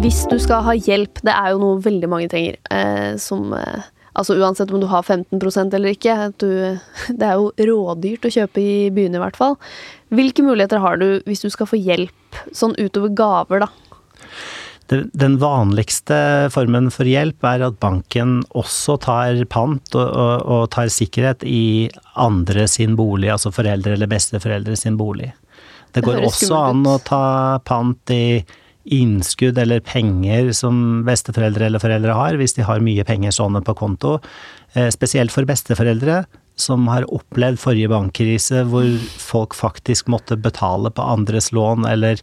Hvis 0.02 0.24
du 0.32 0.38
skal 0.42 0.64
ha 0.66 0.74
hjelp, 0.78 1.20
det 1.26 1.34
er 1.34 1.54
jo 1.54 1.60
noe 1.62 1.82
veldig 1.84 2.10
mange 2.12 2.30
trenger, 2.32 2.58
eh, 2.74 3.14
som 3.22 3.54
eh, 3.58 3.90
Altså 4.14 4.36
uansett 4.38 4.70
om 4.70 4.78
du 4.78 4.86
har 4.86 5.02
15% 5.02 5.74
eller 5.74 5.96
ikke, 5.96 6.14
du, 6.38 6.50
det 7.18 7.26
er 7.26 7.40
jo 7.40 7.48
rådyrt 7.58 8.28
å 8.28 8.32
kjøpe 8.36 8.62
i 8.62 8.76
byene 8.94 9.18
i 9.18 9.22
hvert 9.24 9.40
fall. 9.40 9.56
Hvilke 10.14 10.46
muligheter 10.46 10.84
har 10.84 11.00
du 11.02 11.08
hvis 11.26 11.42
du 11.42 11.50
skal 11.50 11.66
få 11.72 11.80
hjelp, 11.82 12.38
sånn 12.54 12.76
utover 12.78 13.10
gaver, 13.18 13.66
da? 13.66 13.72
Den 15.18 15.40
vanligste 15.42 16.52
formen 16.54 16.92
for 16.94 17.10
hjelp 17.10 17.42
er 17.50 17.66
at 17.66 17.80
banken 17.82 18.44
også 18.54 19.00
tar 19.02 19.40
pant 19.50 19.98
og, 19.98 20.06
og, 20.06 20.34
og 20.46 20.64
tar 20.76 20.94
sikkerhet 20.94 21.42
i 21.50 21.90
andre 22.14 22.68
sin 22.70 22.94
bolig, 23.00 23.32
altså 23.34 23.50
foreldre 23.56 23.98
eller 23.98 24.12
besteforeldre 24.12 24.78
sin 24.78 25.00
bolig. 25.00 25.32
Det, 25.90 26.04
det 26.04 26.06
går 26.06 26.22
også 26.28 26.54
an 26.60 26.86
å 26.86 27.00
ta 27.02 27.24
pant 27.66 28.14
i 28.14 28.44
innskudd 28.84 29.58
eller 29.58 29.84
penger 29.86 30.52
som 30.56 31.04
besteforeldre 31.08 31.68
eller 31.70 31.82
foreldre 31.84 32.16
har, 32.18 32.38
hvis 32.40 32.58
de 32.58 32.66
har 32.68 32.84
mye 32.84 33.06
penger 33.08 33.36
sånn 33.36 33.60
på 33.64 33.76
konto. 33.80 34.18
Eh, 34.74 34.90
spesielt 34.94 35.32
for 35.32 35.48
besteforeldre 35.48 36.24
som 36.60 36.88
har 36.92 37.08
opplevd 37.10 37.62
forrige 37.62 37.90
bankkrise 37.90 38.66
hvor 38.70 38.88
folk 39.22 39.56
faktisk 39.58 40.12
måtte 40.14 40.38
betale 40.38 40.92
på 40.94 41.06
andres 41.16 41.52
lån 41.56 41.88
eller 41.90 42.20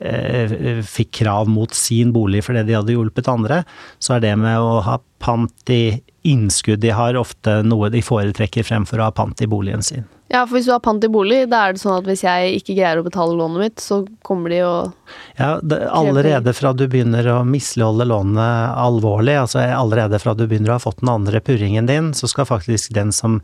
eh, 0.00 0.82
fikk 0.84 1.14
krav 1.22 1.48
mot 1.48 1.72
sin 1.74 2.12
bolig 2.12 2.44
fordi 2.44 2.66
de 2.66 2.76
hadde 2.76 2.96
hjulpet 2.96 3.30
andre, 3.32 3.62
så 3.98 4.16
er 4.16 4.26
det 4.26 4.34
med 4.42 4.60
å 4.60 4.80
ha 4.84 4.98
pant 5.22 5.72
i 5.72 5.98
innskudd 6.26 6.82
de 6.82 6.92
har, 6.94 7.16
ofte 7.18 7.60
noe 7.66 7.90
de 7.92 8.02
foretrekker 8.04 8.66
fremfor 8.66 9.00
å 9.00 9.08
ha 9.08 9.14
pant 9.14 9.42
i 9.42 9.48
boligen 9.50 9.84
sin. 9.86 10.06
Ja, 10.26 10.40
for 10.42 10.56
hvis 10.56 10.66
du 10.66 10.72
har 10.74 10.82
pant 10.82 11.04
i 11.06 11.10
bolig, 11.12 11.44
da 11.52 11.60
er 11.68 11.76
det 11.76 11.80
sånn 11.80 12.00
at 12.00 12.08
hvis 12.08 12.24
jeg 12.26 12.58
ikke 12.58 12.74
greier 12.74 12.98
å 12.98 13.06
betale 13.06 13.36
lånet 13.38 13.62
mitt, 13.62 13.82
så 13.82 14.00
kommer 14.26 14.50
de 14.50 14.58
og 14.66 15.14
Ja, 15.38 15.52
det, 15.62 15.84
allerede 15.94 16.54
fra 16.56 16.72
du 16.74 16.88
begynner 16.90 17.28
å 17.30 17.38
misligholde 17.46 18.08
lånet 18.10 18.74
alvorlig, 18.74 19.36
altså 19.44 19.62
allerede 19.62 20.18
fra 20.22 20.34
du 20.34 20.48
begynner 20.48 20.74
å 20.74 20.78
ha 20.80 20.82
fått 20.82 21.04
den 21.04 21.12
andre 21.14 21.42
purringen 21.46 21.86
din, 21.86 22.10
så 22.10 22.26
skal 22.30 22.48
faktisk 22.50 22.96
den 22.96 23.14
som 23.14 23.38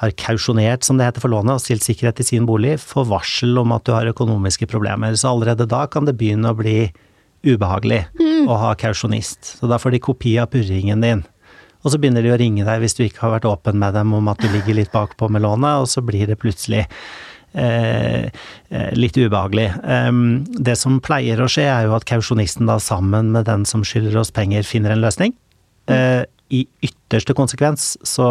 har 0.00 0.12
kausjonert, 0.16 0.84
som 0.84 1.00
det 1.00 1.08
heter 1.08 1.24
for 1.24 1.32
lånet, 1.32 1.56
og 1.56 1.64
stilt 1.64 1.84
sikkerhet 1.84 2.20
i 2.20 2.24
sin 2.24 2.46
bolig, 2.48 2.78
få 2.80 3.04
varsel 3.08 3.56
om 3.60 3.72
at 3.76 3.84
du 3.84 3.92
har 3.92 4.08
økonomiske 4.08 4.68
problemer. 4.68 5.16
Så 5.16 5.28
allerede 5.32 5.68
da 5.68 5.86
kan 5.92 6.08
det 6.08 6.16
begynne 6.20 6.52
å 6.52 6.56
bli 6.56 6.78
ubehagelig 7.44 8.06
mm. 8.20 8.48
å 8.48 8.56
ha 8.60 8.70
kausjonist. 8.80 9.58
Så 9.58 9.68
da 9.68 9.80
får 9.80 9.96
de 9.96 10.04
kopi 10.04 10.38
av 10.40 10.48
purringen 10.52 11.04
din. 11.04 11.24
Og 11.80 11.92
så 11.92 12.00
begynner 12.00 12.24
de 12.24 12.32
å 12.34 12.38
ringe 12.40 12.66
deg 12.66 12.82
hvis 12.82 12.96
du 12.98 13.04
ikke 13.06 13.24
har 13.24 13.36
vært 13.38 13.48
åpen 13.48 13.78
med 13.80 13.96
dem 13.96 14.12
om 14.16 14.30
at 14.32 14.40
du 14.42 14.48
ligger 14.52 14.76
litt 14.76 14.92
bakpå 14.92 15.30
med 15.32 15.44
lånet, 15.46 15.82
og 15.82 15.88
så 15.88 16.02
blir 16.04 16.28
det 16.28 16.38
plutselig 16.40 16.82
eh, 17.54 18.26
eh 18.28 18.90
litt 18.96 19.16
ubehagelig. 19.16 19.70
Um, 19.84 20.42
det 20.58 20.76
som 20.80 21.00
pleier 21.04 21.40
å 21.40 21.48
skje, 21.50 21.68
er 21.70 21.88
jo 21.88 21.96
at 21.96 22.08
kausjonisten 22.10 22.68
da 22.68 22.76
sammen 22.82 23.32
med 23.36 23.48
den 23.48 23.64
som 23.68 23.86
skylder 23.86 24.20
oss 24.20 24.34
penger, 24.34 24.66
finner 24.66 24.92
en 24.94 25.04
løsning. 25.06 25.34
Mm. 25.88 25.96
Uh, 25.96 26.22
I 26.50 26.66
ytterste 26.84 27.34
konsekvens 27.38 27.94
så 28.06 28.30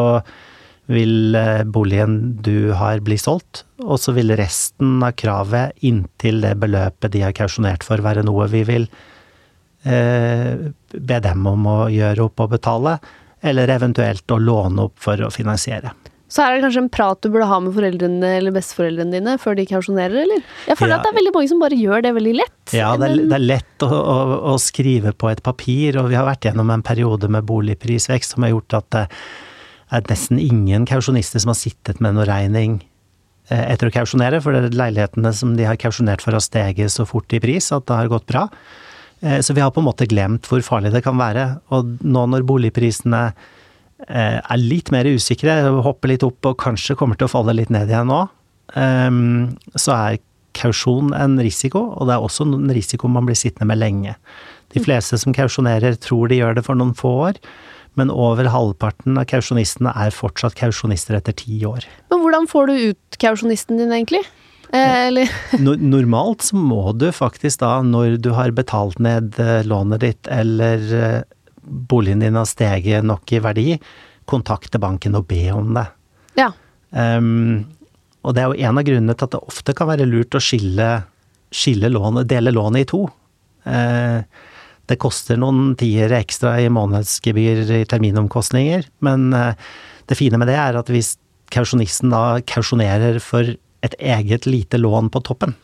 vil 0.89 1.35
eh, 1.37 1.63
boligen 1.63 2.17
du 2.41 2.71
har 2.77 3.01
bli 3.05 3.17
solgt, 3.21 3.63
og 3.83 3.99
så 4.01 4.13
vil 4.15 4.33
resten 4.37 5.03
av 5.05 5.13
kravet 5.19 5.77
inntil 5.85 6.41
det 6.41 6.55
beløpet 6.61 7.13
de 7.13 7.21
har 7.27 7.35
kausjonert 7.37 7.85
for 7.85 8.01
være 8.01 8.25
noe 8.25 8.47
vi 8.49 8.63
vil 8.67 8.87
eh, 9.85 10.65
be 10.89 11.19
dem 11.25 11.45
om 11.49 11.67
å 11.69 11.79
gjøre 11.93 12.25
opp 12.25 12.45
og 12.45 12.55
betale, 12.55 12.97
eller 13.41 13.71
eventuelt 13.71 14.31
å 14.31 14.39
låne 14.41 14.89
opp 14.89 14.99
for 14.99 15.21
å 15.23 15.31
finansiere. 15.33 15.93
Så 16.29 16.43
er 16.43 16.53
det 16.53 16.61
kanskje 16.61 16.83
en 16.83 16.91
prat 16.93 17.17
du 17.25 17.31
burde 17.33 17.47
ha 17.49 17.57
med 17.63 17.73
foreldrene 17.73 18.31
eller 18.37 18.53
besteforeldrene 18.53 19.15
dine 19.15 19.33
før 19.41 19.55
de 19.57 19.65
kausjonerer, 19.71 20.19
eller? 20.27 20.43
Jeg 20.69 20.77
føler 20.77 20.93
ja. 20.93 20.99
at 20.99 21.07
det 21.07 21.09
er 21.09 21.17
veldig 21.17 21.31
mange 21.33 21.49
som 21.49 21.63
bare 21.63 21.79
gjør 21.79 22.03
det 22.05 22.11
veldig 22.19 22.33
lett. 22.37 22.73
Ja, 22.77 22.91
det 23.01 23.07
er, 23.07 23.23
det 23.31 23.37
er 23.39 23.45
lett 23.47 23.85
å, 23.85 23.89
å, 23.89 24.17
å, 24.51 24.57
skrive 24.61 25.15
på 25.17 25.31
et 25.31 25.41
papir, 25.45 25.97
og 25.97 26.11
vi 26.11 26.19
har 26.19 26.27
vært 26.29 26.45
gjennom 26.45 26.69
en 26.73 26.85
periode 26.85 27.31
med 27.33 27.47
boligprisvekst 27.49 28.35
som 28.35 28.45
har 28.45 28.53
gjort 28.53 28.77
at 28.77 28.91
det 28.93 29.05
er 29.97 30.05
nesten 30.11 30.37
ingen 30.43 30.85
kausjonister 30.85 31.41
som 31.41 31.49
har 31.49 31.57
sittet 31.57 31.97
med 32.03 32.13
noe 32.13 32.27
regning 32.29 32.77
eh, 33.49 33.65
etter 33.73 33.89
å 33.89 33.95
kausjonere, 33.95 34.43
for 34.45 34.69
leilighetene 34.69 35.33
som 35.33 35.57
de 35.57 35.65
har 35.65 35.81
kausjonert 35.81 36.21
for 36.21 36.37
har 36.37 36.45
steget 36.45 36.93
så 36.93 37.09
fort 37.09 37.33
i 37.33 37.41
pris 37.41 37.71
at 37.73 37.89
det 37.89 37.97
har 38.03 38.13
gått 38.13 38.29
bra. 38.29 38.45
Eh, 39.21 39.39
så 39.45 39.55
vi 39.55 39.63
har 39.63 39.71
på 39.75 39.83
en 39.83 39.89
måte 39.89 40.07
glemt 40.09 40.47
hvor 40.49 40.63
farlig 40.65 40.93
det 40.95 41.03
kan 41.05 41.17
være. 41.19 41.47
Og 41.75 41.97
nå 42.05 42.25
når 42.33 42.47
boligprisene 42.49 43.23
eh, 43.29 44.37
er 44.39 44.61
litt 44.61 44.93
mer 44.95 45.09
usikre, 45.09 45.61
hopper 45.85 46.13
litt 46.13 46.25
opp 46.27 46.51
og 46.51 46.59
kanskje 46.61 46.97
kommer 46.99 47.19
til 47.19 47.29
å 47.29 47.33
falle 47.33 47.57
litt 47.57 47.73
ned 47.73 47.91
igjen 47.91 48.11
nå, 48.11 48.25
så 48.69 49.93
er 49.95 50.19
kausjon 50.53 51.09
en 51.17 51.39
risiko, 51.41 51.79
og 51.97 52.05
det 52.05 52.13
er 52.13 52.21
også 52.21 52.45
en 52.45 52.69
risiko 52.69 53.09
man 53.09 53.25
blir 53.25 53.37
sittende 53.39 53.65
med 53.71 53.79
lenge. 53.81 54.11
De 54.69 54.83
fleste 54.83 55.17
som 55.17 55.33
kausjonerer 55.33 55.97
tror 55.97 56.29
de 56.29 56.37
gjør 56.37 56.59
det 56.59 56.63
for 56.67 56.77
noen 56.77 56.93
få 56.93 57.15
år 57.31 57.39
men 57.99 58.11
over 58.13 58.47
halvparten 58.51 59.17
av 59.19 59.27
kausjonistene 59.29 59.91
er 59.97 60.15
fortsatt 60.15 60.57
kausjonister 60.59 61.17
etter 61.17 61.35
ti 61.35 61.59
år. 61.67 61.87
Men 62.11 62.23
hvordan 62.23 62.47
får 62.49 62.69
du 62.69 62.75
ut 62.91 63.19
kausjonisten 63.21 63.81
din, 63.81 63.93
egentlig? 63.95 64.23
Eh, 64.73 65.29
Normalt 65.59 66.41
så 66.41 66.55
må 66.55 66.91
du 66.93 67.09
faktisk 67.15 67.63
da, 67.63 67.79
når 67.81 68.19
du 68.21 68.31
har 68.37 68.53
betalt 68.55 68.99
ned 69.01 69.39
eh, 69.41 69.63
lånet 69.65 70.03
ditt, 70.03 70.29
eller 70.29 70.85
eh, 70.93 71.21
boligen 71.61 72.21
din 72.23 72.37
har 72.37 72.47
steget 72.49 73.05
nok 73.05 73.33
i 73.33 73.41
verdi, 73.43 73.67
kontakte 74.29 74.81
banken 74.81 75.17
og 75.17 75.25
be 75.29 75.47
om 75.53 75.73
det. 75.77 75.87
Ja. 76.37 76.51
Um, 76.89 77.65
og 78.25 78.35
det 78.35 78.43
er 78.43 78.51
jo 78.51 78.67
en 78.67 78.77
av 78.77 78.85
grunnene 78.85 79.15
til 79.17 79.25
at 79.25 79.33
det 79.33 79.41
ofte 79.41 79.73
kan 79.77 79.89
være 79.89 80.07
lurt 80.09 80.37
å 80.37 80.41
skille, 80.43 80.89
skille 81.53 81.89
lånet, 81.89 82.29
dele 82.29 82.53
lånet 82.53 82.85
i 82.85 82.89
to. 82.89 83.03
Uh, 83.65 84.21
det 84.89 84.97
koster 85.01 85.37
noen 85.37 85.73
tiere 85.77 86.21
ekstra 86.21 86.55
i 86.61 86.69
månedsgebyr 86.73 87.61
i 87.77 87.83
terminomkostninger, 87.89 88.87
men 89.05 89.27
det 89.29 90.17
fine 90.17 90.39
med 90.41 90.49
det 90.49 90.55
er 90.57 90.79
at 90.79 90.89
hvis 90.89 91.11
kausjonisten 91.53 92.09
da 92.09 92.39
kausjonerer 92.49 93.19
for 93.21 93.51
et 93.85 93.95
eget 93.99 94.45
lite 94.45 94.77
lån 94.77 95.09
på 95.13 95.21
toppen, 95.25 95.55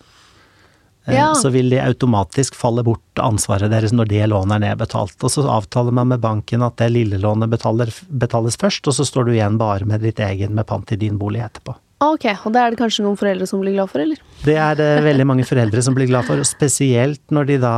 eh, 1.06 1.16
ja. 1.18 1.30
så 1.36 1.52
vil 1.54 1.70
de 1.74 1.82
automatisk 1.84 2.56
falle 2.56 2.84
bort 2.84 3.22
ansvaret 3.22 3.72
deres 3.72 3.94
når 3.96 4.12
det 4.12 4.28
lånet 4.32 4.58
er 4.58 4.66
nedbetalt. 4.70 5.18
Og 5.22 5.34
så 5.34 5.46
avtaler 5.52 5.96
man 5.96 6.12
med 6.14 6.24
banken 6.24 6.66
at 6.66 6.78
det 6.82 6.92
lille 6.94 7.20
lånet 7.22 7.52
betaler, 7.52 7.92
betales 8.08 8.60
først, 8.62 8.88
og 8.88 8.98
så 8.98 9.08
står 9.08 9.28
du 9.28 9.36
igjen 9.36 9.60
bare 9.62 9.88
med 9.88 10.06
ditt 10.06 10.22
egen 10.24 10.56
med 10.56 10.68
pant 10.70 10.96
i 10.96 11.00
din 11.00 11.20
bolig 11.22 11.44
etterpå. 11.46 11.78
Ok, 12.04 12.28
og 12.44 12.52
det 12.52 12.60
er 12.60 12.74
det 12.74 12.80
kanskje 12.82 13.06
noen 13.06 13.18
foreldre 13.20 13.48
som 13.48 13.62
blir 13.64 13.78
glad 13.78 13.90
for, 13.92 14.04
eller? 14.04 14.20
Det 14.44 14.58
er 14.60 14.76
det 14.78 14.92
veldig 15.06 15.26
mange 15.30 15.48
foreldre 15.48 15.82
som 15.84 15.96
blir 15.96 16.10
glad 16.10 16.28
for, 16.28 16.42
og 16.42 16.48
spesielt 16.48 17.22
når 17.34 17.50
de 17.50 17.60
da 17.64 17.76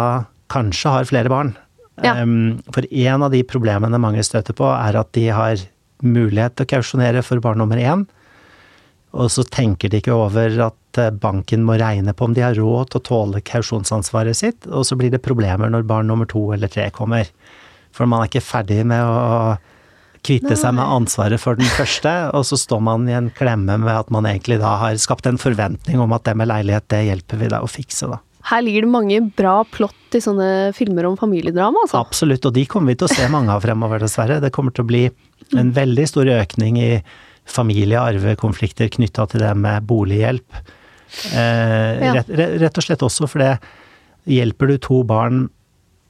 kanskje 0.51 0.93
har 0.95 1.07
flere 1.09 1.31
barn. 1.31 1.53
Ja. 2.03 2.15
Um, 2.21 2.59
for 2.73 2.85
en 2.85 3.25
av 3.25 3.33
de 3.33 3.41
problemene 3.45 3.99
mange 4.01 4.23
støter 4.25 4.57
på, 4.57 4.67
er 4.69 4.97
at 4.99 5.11
de 5.17 5.27
har 5.33 5.61
mulighet 6.05 6.57
til 6.57 6.67
å 6.67 6.71
kausjonere 6.75 7.23
for 7.25 7.41
barn 7.41 7.61
nummer 7.61 7.79
én, 7.81 8.05
og 9.15 9.31
så 9.31 9.45
tenker 9.47 9.91
de 9.91 10.01
ikke 10.01 10.15
over 10.15 10.57
at 10.67 10.99
eh, 10.99 11.13
banken 11.13 11.63
må 11.67 11.77
regne 11.79 12.13
på 12.13 12.27
om 12.27 12.35
de 12.35 12.43
har 12.43 12.57
råd 12.57 12.91
til 12.91 12.99
å 12.99 13.07
tåle 13.07 13.43
kausjonsansvaret 13.45 14.37
sitt, 14.37 14.67
og 14.67 14.85
så 14.87 14.97
blir 14.99 15.13
det 15.13 15.23
problemer 15.25 15.71
når 15.71 15.87
barn 15.87 16.11
nummer 16.11 16.27
to 16.29 16.49
eller 16.55 16.71
tre 16.71 16.89
kommer. 16.95 17.29
For 17.95 18.09
man 18.09 18.23
er 18.23 18.31
ikke 18.31 18.45
ferdig 18.45 18.83
med 18.87 19.01
å 19.01 19.55
kvitte 20.27 20.57
seg 20.59 20.75
med 20.75 20.83
ansvaret 20.83 21.39
for 21.39 21.57
den 21.59 21.69
første, 21.77 22.11
og 22.35 22.43
så 22.49 22.59
står 22.59 22.81
man 22.83 23.07
i 23.07 23.15
en 23.15 23.29
klemme 23.33 23.77
med 23.79 23.93
at 23.93 24.09
man 24.13 24.27
egentlig 24.27 24.59
da 24.61 24.75
har 24.81 24.97
skapt 24.99 25.29
en 25.29 25.39
forventning 25.39 26.01
om 26.03 26.15
at 26.15 26.25
det 26.27 26.35
med 26.37 26.49
leilighet, 26.51 26.89
det 26.91 27.05
hjelper 27.07 27.41
vi 27.43 27.51
deg 27.53 27.63
å 27.63 27.71
fikse, 27.71 28.09
da. 28.11 28.19
Her 28.47 28.61
ligger 28.63 28.85
det 28.85 28.91
mange 28.93 29.19
bra 29.35 29.55
plott 29.67 30.15
i 30.15 30.21
sånne 30.23 30.71
filmer 30.75 31.07
om 31.09 31.17
familiedrama, 31.19 31.83
altså. 31.83 31.99
Absolutt, 31.99 32.45
og 32.47 32.55
de 32.55 32.63
kommer 32.69 32.93
vi 32.93 32.99
til 33.01 33.09
å 33.09 33.15
se 33.15 33.27
mange 33.31 33.51
av 33.51 33.63
fremover, 33.63 34.03
dessverre. 34.03 34.39
Det 34.43 34.53
kommer 34.55 34.75
til 34.75 34.85
å 34.85 34.91
bli 34.91 35.03
en 35.55 35.73
veldig 35.75 36.05
stor 36.07 36.31
økning 36.31 36.79
i 36.79 36.91
familie- 37.47 37.99
og 37.99 38.13
arvekonflikter 38.13 38.91
knytta 38.93 39.27
til 39.31 39.43
det 39.43 39.53
med 39.57 39.87
bolighjelp. 39.89 40.61
Eh, 41.31 42.13
rett, 42.17 42.31
rett, 42.61 42.77
og 42.77 42.83
slett 42.83 43.05
også 43.05 43.29
fordi 43.31 43.53
hjelper 44.27 44.73
du 44.73 44.77
to 44.83 45.03
barn 45.07 45.45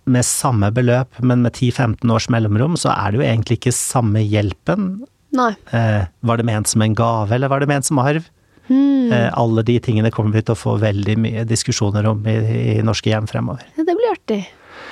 med 0.07 0.25
samme 0.25 0.71
beløp, 0.73 1.19
men 1.19 1.43
med 1.43 1.53
10-15 1.53 2.09
års 2.13 2.29
mellomrom, 2.33 2.77
så 2.79 2.93
er 2.95 3.11
det 3.11 3.19
jo 3.19 3.27
egentlig 3.27 3.59
ikke 3.59 3.75
samme 3.75 4.23
hjelpen. 4.23 5.05
Eh, 5.35 6.07
var 6.23 6.39
det 6.39 6.47
ment 6.47 6.71
som 6.71 6.81
en 6.81 6.95
gave, 6.97 7.35
eller 7.35 7.51
var 7.51 7.61
det 7.61 7.69
ment 7.69 7.85
som 7.85 7.99
arv? 8.01 8.29
Mm. 8.67 9.11
Alle 9.31 9.63
de 9.63 9.77
tingene 9.79 10.11
kommer 10.11 10.35
vi 10.35 10.43
til 10.43 10.55
å 10.55 10.59
få 10.59 10.73
veldig 10.81 11.15
mye 11.23 11.43
diskusjoner 11.47 12.07
om 12.09 12.25
i, 12.27 12.37
i 12.75 12.79
norske 12.83 13.11
hjem 13.11 13.27
fremover. 13.29 13.63
Ja, 13.77 13.85
det 13.87 13.95
blir 13.95 14.15
artig. 14.15 14.41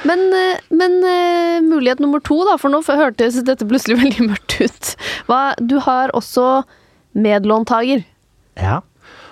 Men, 0.05 0.25
eh, 0.37 0.63
men 0.69 0.97
uh, 1.03 1.61
mulighet 1.65 2.01
nummer 2.03 2.21
to, 2.23 2.37
da, 2.47 2.57
for 2.61 2.73
nå 2.73 2.81
hørtes 2.85 3.41
dette 3.47 3.67
plutselig 3.67 3.99
veldig 4.03 4.27
mørkt 4.31 4.59
ut. 4.61 4.91
Hva, 5.29 5.41
du 5.59 5.79
har 5.83 6.13
også 6.17 6.63
medlåntaker. 7.15 8.03
Ja. 8.59 8.81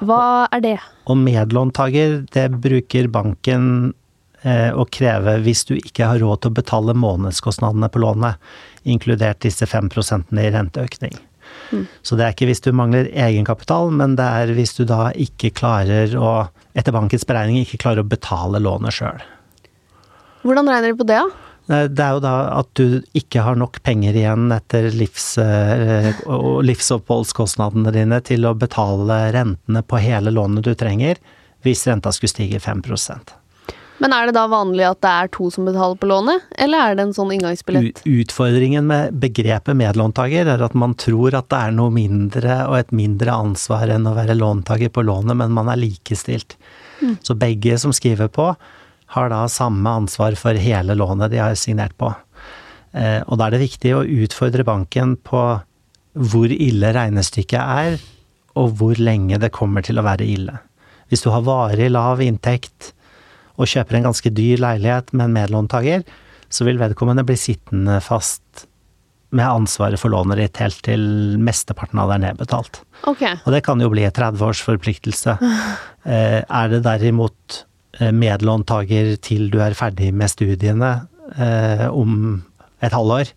Hva 0.03 0.48
er 0.51 0.63
det? 0.63 0.77
Og 1.12 1.20
medlåntaker, 1.20 2.24
det 2.34 2.48
bruker 2.63 3.10
banken 3.12 3.94
eh, 4.42 4.72
å 4.72 4.86
kreve 4.92 5.38
hvis 5.44 5.65
du 5.70 5.75
ikke 5.77 6.10
har 6.10 6.24
råd 6.24 6.44
til 6.44 6.53
å 6.53 6.58
betale 6.60 6.96
månedskostnadene 6.98 7.92
på 7.92 8.01
lånet, 8.03 8.42
inkludert 8.84 9.44
disse 9.46 9.68
fem 9.70 9.88
prosentene 9.92 10.48
i 10.48 10.51
renteøkning. 10.51 11.15
Så 12.06 12.18
det 12.18 12.25
er 12.25 12.34
ikke 12.36 12.48
hvis 12.50 12.63
du 12.63 12.72
mangler 12.75 13.10
egenkapital, 13.10 13.92
men 13.96 14.18
det 14.20 14.25
er 14.25 14.51
hvis 14.58 14.75
du 14.77 14.84
da 14.89 15.08
ikke 15.18 15.53
klarer 15.58 16.13
å, 16.18 16.34
etter 16.77 16.96
bankens 16.96 17.25
beregning, 17.30 17.63
ikke 17.63 17.82
klarer 17.86 18.03
å 18.03 18.10
betale 18.10 18.62
lånet 18.62 18.96
sjøl. 18.96 19.24
Hvordan 20.43 20.69
regner 20.69 20.91
de 20.91 21.00
på 21.00 21.07
det, 21.07 21.19
da? 21.23 21.50
Det 21.88 22.03
er 22.03 22.17
jo 22.17 22.23
da 22.23 22.33
at 22.57 22.67
du 22.75 22.97
ikke 23.15 23.43
har 23.45 23.55
nok 23.55 23.77
penger 23.88 24.17
igjen 24.19 24.50
etter 24.51 24.89
livs, 24.91 25.38
eh, 25.39 26.09
livsoppholdskostnadene 26.67 27.93
dine 27.95 28.19
til 28.27 28.50
å 28.50 28.51
betale 28.51 29.21
rentene 29.31 29.85
på 29.88 30.01
hele 30.03 30.33
lånet 30.35 30.67
du 30.67 30.73
trenger, 30.75 31.21
hvis 31.63 31.85
renta 31.88 32.12
skulle 32.12 32.33
stige 32.35 32.59
5% 32.59 33.38
men 34.03 34.12
er 34.12 34.27
det 34.27 34.35
da 34.35 34.43
vanlig 34.51 34.83
at 34.83 35.00
det 35.05 35.09
er 35.09 35.29
to 35.31 35.47
som 35.53 35.67
betaler 35.67 35.95
på 36.00 36.09
lånet, 36.09 36.43
eller 36.59 36.81
er 36.81 36.97
det 36.97 37.05
en 37.05 37.15
sånn 37.15 37.31
inngangsbillett? 37.35 38.01
Utfordringen 38.09 38.88
med 38.89 39.15
begrepet 39.21 39.77
medlåntaker 39.79 40.50
er 40.50 40.63
at 40.65 40.75
man 40.75 40.95
tror 41.00 41.38
at 41.38 41.47
det 41.53 41.59
er 41.69 41.75
noe 41.77 41.93
mindre 41.93 42.57
og 42.65 42.79
et 42.81 42.91
mindre 42.95 43.31
ansvar 43.45 43.93
enn 43.95 44.09
å 44.09 44.15
være 44.17 44.35
låntaker 44.35 44.91
på 44.91 45.05
lånet, 45.07 45.38
men 45.39 45.55
man 45.55 45.71
er 45.71 45.79
likestilt. 45.79 46.57
Mm. 47.00 47.15
Så 47.23 47.38
begge 47.39 47.77
som 47.79 47.95
skriver 47.95 48.31
på, 48.33 48.50
har 49.13 49.29
da 49.32 49.43
samme 49.51 49.89
ansvar 50.01 50.38
for 50.39 50.58
hele 50.58 50.96
lånet 50.98 51.32
de 51.34 51.41
har 51.41 51.55
signert 51.60 51.96
på. 52.00 52.12
Eh, 52.93 53.22
og 53.25 53.38
da 53.39 53.48
er 53.48 53.55
det 53.55 53.65
viktig 53.67 53.93
å 53.96 54.03
utfordre 54.05 54.65
banken 54.67 55.15
på 55.22 55.43
hvor 56.13 56.53
ille 56.53 56.91
regnestykket 56.93 57.62
er, 57.62 58.01
og 58.60 58.75
hvor 58.77 59.00
lenge 59.01 59.39
det 59.41 59.53
kommer 59.53 59.86
til 59.86 59.98
å 59.98 60.05
være 60.05 60.27
ille. 60.29 60.60
Hvis 61.10 61.25
du 61.25 61.32
har 61.34 61.46
varig 61.46 61.89
lav 61.93 62.22
inntekt, 62.22 62.93
og 63.53 63.70
kjøper 63.70 64.00
en 64.00 64.08
ganske 64.08 64.29
dyr 64.34 64.62
leilighet 64.62 65.12
med 65.13 65.27
en 65.27 65.36
medlåntaker, 65.36 66.05
så 66.53 66.65
vil 66.65 66.79
vedkommende 66.82 67.25
bli 67.25 67.38
sittende 67.38 68.00
fast 68.01 68.67
med 69.34 69.50
ansvaret 69.50 69.98
for 70.01 70.13
lånet 70.13 70.38
ditt 70.38 70.60
helt 70.62 70.79
til 70.86 71.03
mesteparten 71.41 72.01
av 72.01 72.12
det 72.12 72.17
er 72.17 72.24
nedbetalt. 72.27 72.82
Okay. 73.10 73.39
Og 73.46 73.55
det 73.55 73.63
kan 73.65 73.82
jo 73.82 73.89
bli 73.93 74.05
en 74.05 74.13
30 74.13 74.46
års 74.50 74.63
forpliktelse. 74.65 75.39
Eh, 76.03 76.41
er 76.43 76.65
det 76.67 76.82
derimot 76.84 77.62
medlåntaker 78.00 79.15
til 79.21 79.51
du 79.53 79.59
er 79.62 79.75
ferdig 79.77 80.09
med 80.17 80.31
studiene 80.31 80.93
eh, 81.38 81.85
om 81.89 82.41
et 82.83 82.95
halvår, 82.95 83.29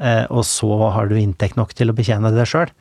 eh, 0.00 0.24
og 0.30 0.46
så 0.48 0.70
har 0.94 1.10
du 1.10 1.18
inntekt 1.20 1.58
nok 1.58 1.74
til 1.76 1.92
å 1.92 1.96
betjene 1.96 2.32
det 2.34 2.48
sjøl, 2.50 2.72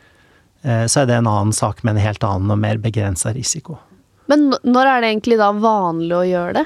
eh, 0.64 0.86
så 0.88 1.04
er 1.04 1.10
det 1.10 1.20
en 1.20 1.32
annen 1.32 1.54
sak 1.56 1.84
med 1.84 1.96
en 1.96 2.06
helt 2.06 2.26
annen 2.26 2.56
og 2.56 2.62
mer 2.64 2.82
begrensa 2.82 3.34
risiko. 3.36 3.78
Men 4.32 4.50
når 4.64 4.90
er 4.90 5.04
det 5.04 5.12
egentlig 5.12 5.38
da 5.42 5.52
vanlig 5.54 6.16
å 6.18 6.26
gjøre 6.26 6.58
det? 6.62 6.66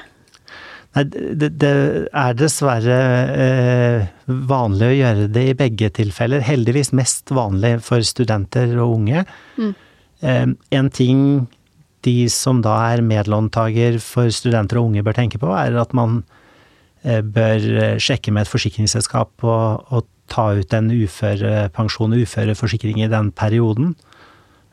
Nei, 0.96 1.04
det, 1.38 1.52
det 1.62 1.74
er 2.18 2.38
dessverre 2.38 2.96
eh, 3.30 4.08
vanlig 4.26 4.88
å 4.88 4.96
gjøre 4.96 5.28
det 5.30 5.44
i 5.52 5.58
begge 5.58 5.90
tilfeller. 6.00 6.42
Heldigvis 6.42 6.90
mest 6.98 7.30
vanlig 7.34 7.76
for 7.86 8.02
studenter 8.06 8.72
og 8.80 8.96
unge. 8.96 9.22
Mm. 9.60 9.74
Eh, 10.26 10.46
en 10.80 10.90
ting 10.90 11.22
de 12.06 12.28
som 12.32 12.62
da 12.64 12.76
er 12.94 13.02
medlåntaker 13.04 13.98
for 14.02 14.30
studenter 14.32 14.80
og 14.80 14.90
unge 14.90 15.02
bør 15.06 15.16
tenke 15.18 15.40
på, 15.42 15.50
er 15.52 15.76
at 15.80 15.92
man 15.96 16.22
eh, 17.04 17.20
bør 17.22 17.66
eh, 17.82 17.98
sjekke 18.00 18.32
med 18.32 18.46
et 18.46 18.52
forsikringsselskap 18.52 19.44
og, 19.44 19.84
og 19.92 20.06
ta 20.30 20.50
ut 20.54 20.72
en 20.78 20.90
uførepensjon 20.94 22.14
og 22.14 22.22
uføreforsikring 22.24 23.02
i 23.02 23.10
den 23.10 23.32
perioden. 23.36 23.94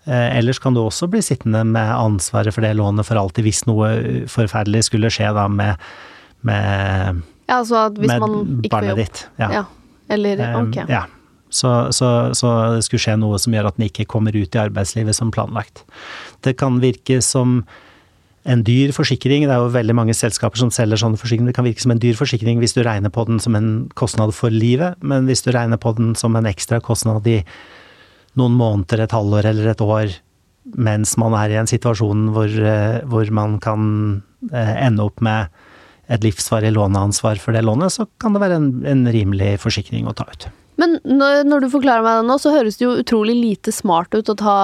Eh, 0.06 0.38
Ellers 0.38 0.60
kan 0.64 0.76
du 0.78 0.84
også 0.86 1.10
bli 1.12 1.20
sittende 1.26 1.64
med 1.68 1.90
ansvaret 1.92 2.54
for 2.56 2.64
det 2.64 2.76
lånet 2.78 3.08
for 3.08 3.20
alltid 3.20 3.44
hvis 3.48 3.66
noe 3.68 3.90
forferdelig 4.32 4.86
skulle 4.88 5.12
skje 5.12 5.34
da 5.36 5.48
med, 5.52 5.76
med, 6.48 7.24
Ja, 7.50 7.60
altså 7.62 7.88
hvis 7.98 8.12
med 8.14 8.24
man 8.24 8.38
ikke 8.62 8.70
får 8.70 8.76
barnet 8.78 8.94
jobb. 8.94 9.02
ditt. 9.04 9.26
Ja. 9.42 9.52
Ja. 9.60 9.66
Eller 10.10 10.40
Um, 10.56 10.70
ja. 10.88 11.02
Så, 11.58 11.74
så, 11.96 12.12
så 12.38 12.54
det 12.76 12.86
skulle 12.86 13.04
skje 13.04 13.18
noe 13.20 13.40
som 13.42 13.56
gjør 13.56 13.72
at 13.72 13.80
den 13.80 13.88
ikke 13.90 14.08
kommer 14.10 14.36
ut 14.38 14.56
i 14.56 14.62
arbeidslivet 14.62 15.18
som 15.18 15.34
planlagt. 15.34 15.84
Det 16.46 16.58
kan 16.60 16.82
virke 16.84 17.20
som 17.26 17.62
en 18.48 18.64
dyr 18.64 18.94
forsikring. 18.96 19.44
Det 19.48 19.54
er 19.54 19.64
jo 19.64 19.74
veldig 19.74 19.96
mange 19.98 20.16
selskaper 20.16 20.60
som 20.60 20.72
selger 20.74 21.02
sånne 21.02 21.20
forsikringer. 21.20 21.52
Det 21.52 21.58
kan 21.58 21.68
virke 21.68 21.84
som 21.84 21.94
en 21.94 22.04
dyr 22.04 22.16
forsikring 22.18 22.62
hvis 22.62 22.78
du 22.78 22.84
regner 22.86 23.12
på 23.14 23.26
den 23.28 23.42
som 23.44 23.58
en 23.60 23.72
kostnad 24.00 24.34
for 24.36 24.54
livet, 24.54 24.96
men 25.04 25.28
hvis 25.28 25.44
du 25.44 25.52
regner 25.56 25.80
på 25.82 25.94
den 25.98 26.14
som 26.20 26.38
en 26.38 26.48
ekstra 26.48 26.80
kostnad 26.84 27.28
i 27.28 27.42
noen 28.38 28.56
måneder, 28.56 29.04
et 29.04 29.16
halvår 29.16 29.50
eller 29.52 29.72
et 29.74 29.84
år, 29.84 30.16
mens 30.78 31.16
man 31.20 31.36
er 31.40 31.54
i 31.54 31.60
en 31.60 31.70
situasjon 31.70 32.30
hvor, 32.36 32.48
eh, 32.48 33.00
hvor 33.08 33.30
man 33.34 33.58
kan 33.64 33.84
eh, 34.52 34.74
ende 34.86 35.06
opp 35.08 35.24
med 35.24 35.48
et 36.08 36.24
livsvarig 36.24 36.72
låneansvar 36.76 37.40
for 37.44 37.56
det 37.56 37.66
lånet, 37.68 37.94
så 37.98 38.08
kan 38.22 38.36
det 38.36 38.44
være 38.44 38.62
en, 38.62 38.72
en 38.88 39.04
rimelig 39.12 39.58
forsikring 39.64 40.08
å 40.08 40.16
ta 40.18 40.28
ut. 40.30 40.48
Men 40.78 41.00
når, 41.10 41.64
du 41.64 41.72
forklarer 41.74 42.06
meg 42.06 42.20
det 42.20 42.28
nå, 42.30 42.36
så 42.38 42.52
høres 42.54 42.78
det 42.78 42.86
jo 42.86 42.92
utrolig 43.02 43.34
lite 43.34 43.74
smart 43.74 44.14
ut 44.14 44.30
å 44.30 44.36
ta, 44.38 44.58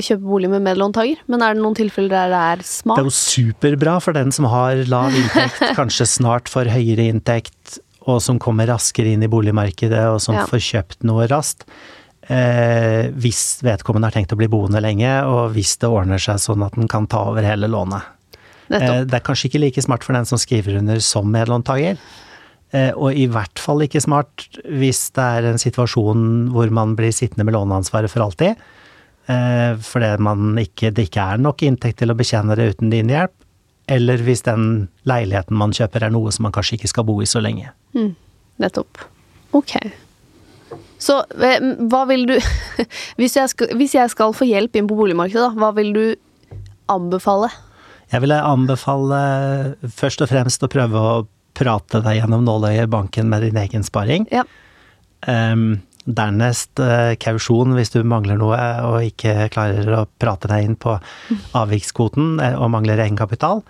kjøpe 0.00 0.24
bolig 0.24 0.48
med 0.48 0.64
medlåntaker. 0.64 1.20
Men 1.28 1.44
er 1.44 1.52
det 1.52 1.60
noen 1.60 1.76
tilfeller 1.76 2.14
der 2.14 2.32
det 2.32 2.40
er 2.54 2.64
smart? 2.64 2.96
Det 2.96 3.04
er 3.04 3.10
jo 3.10 3.16
superbra 3.18 3.98
for 4.00 4.16
den 4.16 4.32
som 4.32 4.48
har 4.48 4.80
lav 4.88 5.12
inntekt, 5.12 5.60
kanskje 5.80 6.08
snart 6.08 6.48
får 6.52 6.72
høyere 6.72 7.10
inntekt, 7.12 7.76
og 8.08 8.22
som 8.24 8.40
kommer 8.42 8.70
raskere 8.72 9.12
inn 9.12 9.22
i 9.22 9.30
boligmarkedet, 9.30 10.06
og 10.14 10.22
som 10.24 10.40
Ja. 10.40 10.46
får 10.48 10.64
kjøpt 10.70 11.04
noe 11.06 11.28
raskt. 11.30 11.68
Eh, 12.32 13.12
hvis 13.12 13.60
vedkommende 13.66 14.08
har 14.08 14.16
tenkt 14.16 14.32
å 14.32 14.40
bli 14.40 14.48
boende 14.48 14.80
lenge, 14.80 15.12
og 15.28 15.52
hvis 15.52 15.76
det 15.82 15.92
ordner 15.92 16.22
seg 16.22 16.40
sånn 16.40 16.64
at 16.64 16.78
den 16.78 16.88
kan 16.88 17.06
ta 17.10 17.26
over 17.28 17.44
hele 17.44 17.68
lånet. 17.68 18.08
Eh, 18.72 18.80
Nettopp. 18.80 19.08
det 19.10 19.18
er 19.18 19.24
kanskje 19.26 19.50
ikke 19.50 19.62
like 19.66 19.84
smart 19.84 20.04
for 20.06 20.16
den 20.16 20.28
som 20.28 20.40
skriver 20.40 20.78
under 20.80 21.00
som 21.04 21.28
medlåntaker. 21.32 21.98
Eh, 22.72 22.90
og 22.96 23.12
i 23.12 23.26
hvert 23.28 23.60
fall 23.60 23.84
ikke 23.84 24.00
smart 24.00 24.46
hvis 24.64 25.10
det 25.16 25.24
er 25.24 25.50
en 25.50 25.60
situasjon 25.60 26.52
hvor 26.54 26.70
man 26.72 26.94
blir 26.96 27.12
sittende 27.12 27.44
med 27.44 27.56
låneansvaret 27.58 28.12
for 28.12 28.24
alltid. 28.24 28.56
Eh, 29.28 29.76
fordi 29.84 30.12
man 30.24 30.56
ikke, 30.58 30.90
det 30.90 31.10
ikke 31.10 31.26
er 31.34 31.42
nok 31.42 31.62
inntekt 31.66 32.00
til 32.00 32.12
å 32.12 32.16
betjene 32.16 32.56
det 32.56 32.72
uten 32.72 32.92
din 32.92 33.12
hjelp. 33.12 33.34
Eller 33.92 34.22
hvis 34.24 34.44
den 34.46 34.88
leiligheten 35.08 35.58
man 35.58 35.74
kjøper 35.74 36.06
er 36.06 36.14
noe 36.14 36.32
som 36.32 36.46
man 36.46 36.54
kanskje 36.54 36.78
ikke 36.78 36.90
skal 36.94 37.04
bo 37.04 37.18
i 37.20 37.28
så 37.28 37.42
lenge. 37.44 37.74
Mm, 37.98 38.14
nettopp. 38.62 39.02
Ok. 39.52 39.76
Så 41.02 41.18
eh, 41.42 41.58
hva 41.92 42.06
vil 42.08 42.24
du 42.30 42.36
hvis, 43.20 43.36
jeg 43.36 43.52
skal, 43.52 43.74
hvis 43.76 43.98
jeg 43.98 44.14
skal 44.14 44.32
få 44.36 44.48
hjelp 44.48 44.78
inn 44.78 44.88
på 44.88 44.96
boligmarkedet, 44.96 45.44
da, 45.44 45.52
hva 45.58 45.74
vil 45.76 45.92
du 45.92 46.04
anbefale? 46.92 47.50
Jeg 48.12 48.20
ville 48.20 48.42
anbefale 48.44 49.20
først 49.88 50.20
og 50.24 50.28
fremst 50.28 50.64
å 50.64 50.70
prøve 50.72 51.00
å 51.00 51.14
prate 51.56 52.02
deg 52.04 52.18
gjennom 52.18 52.44
nåløyet 52.44 52.86
i 52.86 52.92
banken 52.92 53.30
med 53.32 53.46
din 53.46 53.58
egen 53.60 53.84
sparing. 53.86 54.26
Ja. 54.32 54.44
Um, 55.24 55.80
dernest 56.02 56.80
uh, 56.82 57.14
kausjon 57.22 57.76
hvis 57.76 57.92
du 57.94 58.00
mangler 58.08 58.40
noe 58.40 58.58
og 58.88 59.06
ikke 59.06 59.48
klarer 59.54 59.90
å 59.94 60.06
prate 60.20 60.50
deg 60.50 60.66
inn 60.66 60.78
på 60.80 60.96
avvikskvoten 61.60 62.40
eh, 62.42 62.56
og 62.58 62.72
mangler 62.74 63.04
egenkapital. 63.04 63.62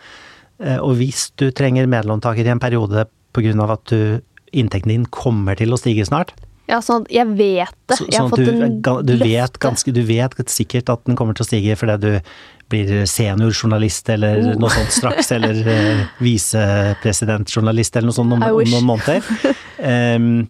Uh, 0.62 0.78
og 0.81 0.96
hvis 1.00 1.28
du 1.38 1.50
trenger 1.55 1.90
medlåntaker 1.90 2.46
i 2.46 2.55
en 2.55 2.62
periode 2.62 3.07
pga. 3.37 3.52
at 3.68 3.92
du, 3.92 4.22
inntekten 4.52 4.94
din 4.94 5.07
kommer 5.07 5.57
til 5.57 5.72
å 5.72 5.81
stige 5.81 6.07
snart, 6.09 6.35
Ja, 6.70 6.79
sånn 6.81 7.03
at 7.05 7.11
jeg 7.12 7.27
vet 7.37 7.75
det. 7.90 7.96
så, 7.98 8.07
sånn 8.07 8.33
at 8.33 8.38
du, 8.38 9.07
du, 9.12 9.16
vet 9.25 9.59
ganske, 9.61 9.92
du 9.92 10.03
vet 10.07 10.37
sikkert 10.48 10.88
at 10.94 11.03
den 11.09 11.16
kommer 11.18 11.35
til 11.35 11.44
å 11.44 11.48
stige 11.48 11.75
fordi 11.77 11.96
du 12.01 12.20
blir 12.72 13.03
seniorjournalist 13.11 14.09
eller 14.14 14.38
Oh. 14.53 14.55
noe 14.62 14.70
sånt 14.72 14.94
straks, 14.94 15.33
eller 15.35 15.59
uh, 15.66 16.05
visepresidentjournalist 16.22 17.96
eller 17.96 18.09
noe 18.09 18.16
sånt 18.16 18.33
om, 18.33 18.42
om 18.42 18.62
noen 18.62 18.87
måneder. 18.88 19.27
Um, 19.83 20.48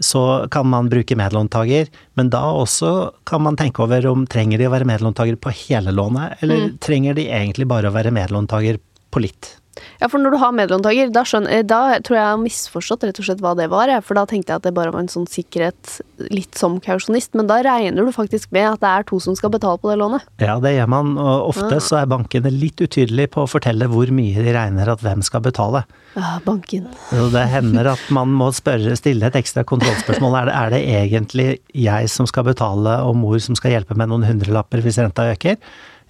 så 0.00 0.46
kan 0.50 0.64
man 0.66 0.88
bruke 0.88 1.14
medlåntaker, 1.18 1.90
men 2.16 2.30
da 2.32 2.40
også 2.56 3.10
kan 3.28 3.42
man 3.44 3.58
tenke 3.60 3.82
over 3.84 4.06
om 4.08 4.24
trenger 4.26 4.58
de 4.58 4.66
å 4.66 4.72
være 4.72 4.88
medlåntaker 4.88 5.36
på 5.36 5.52
hele 5.66 5.92
lånet, 5.92 6.38
eller 6.42 6.56
Mm. 6.70 6.78
trenger 6.80 7.14
de 7.14 7.26
egentlig 7.28 7.68
bare 7.68 7.90
å 7.90 7.92
være 7.94 8.10
medlåntaker 8.16 8.78
på 9.12 9.20
litt? 9.20 9.56
Ja, 10.00 10.08
for 10.08 10.22
når 10.22 10.34
du 10.34 10.38
har 10.42 10.54
medlåntaker, 10.56 11.12
da, 11.14 11.24
eh, 11.48 11.64
da 11.66 11.80
tror 12.00 12.16
jeg 12.16 12.22
jeg 12.22 12.30
har 12.30 12.42
misforstått 12.42 13.06
rett 13.08 13.20
og 13.20 13.26
slett 13.26 13.42
hva 13.44 13.54
det 13.58 13.68
var. 13.72 13.92
For 14.06 14.18
da 14.18 14.26
tenkte 14.28 14.52
jeg 14.52 14.62
at 14.62 14.68
det 14.68 14.74
bare 14.76 14.92
var 14.94 15.04
en 15.04 15.12
sånn 15.12 15.28
sikkerhet, 15.30 16.00
litt 16.30 16.58
som 16.58 16.78
kausjonist. 16.82 17.34
Men 17.38 17.50
da 17.50 17.60
regner 17.64 18.06
du 18.06 18.12
faktisk 18.14 18.52
med 18.56 18.68
at 18.74 18.82
det 18.82 18.90
er 18.90 19.08
to 19.08 19.20
som 19.22 19.36
skal 19.38 19.52
betale 19.54 19.80
på 19.80 19.90
det 19.90 19.98
lånet. 20.00 20.26
Ja, 20.42 20.58
det 20.62 20.74
gjør 20.76 20.90
man, 20.92 21.14
og 21.20 21.50
ofte 21.52 21.76
ja. 21.78 21.84
så 21.84 22.00
er 22.00 22.10
bankene 22.10 22.52
litt 22.54 22.80
utydelige 22.80 23.34
på 23.36 23.44
å 23.44 23.50
fortelle 23.50 23.88
hvor 23.90 24.10
mye 24.14 24.44
de 24.44 24.54
regner 24.56 24.90
at 24.92 25.04
hvem 25.04 25.24
skal 25.26 25.44
betale. 25.44 25.84
Ja, 26.16 26.38
banken. 26.44 26.88
Så 27.10 27.28
det 27.34 27.46
hender 27.52 27.92
at 27.92 28.02
man 28.14 28.32
må 28.34 28.50
spørre, 28.56 28.96
stille 28.98 29.28
et 29.28 29.38
ekstra 29.38 29.64
kontrollspørsmål. 29.68 30.40
Er 30.40 30.50
det, 30.50 30.56
er 30.58 30.74
det 30.74 30.82
egentlig 31.02 31.48
jeg 31.76 32.10
som 32.10 32.28
skal 32.30 32.48
betale 32.50 32.98
og 33.06 33.16
mor 33.20 33.38
som 33.42 33.58
skal 33.58 33.76
hjelpe 33.76 33.96
med 33.98 34.10
noen 34.10 34.26
hundrelapper 34.26 34.82
hvis 34.84 34.98
renta 35.02 35.30
øker? 35.30 35.60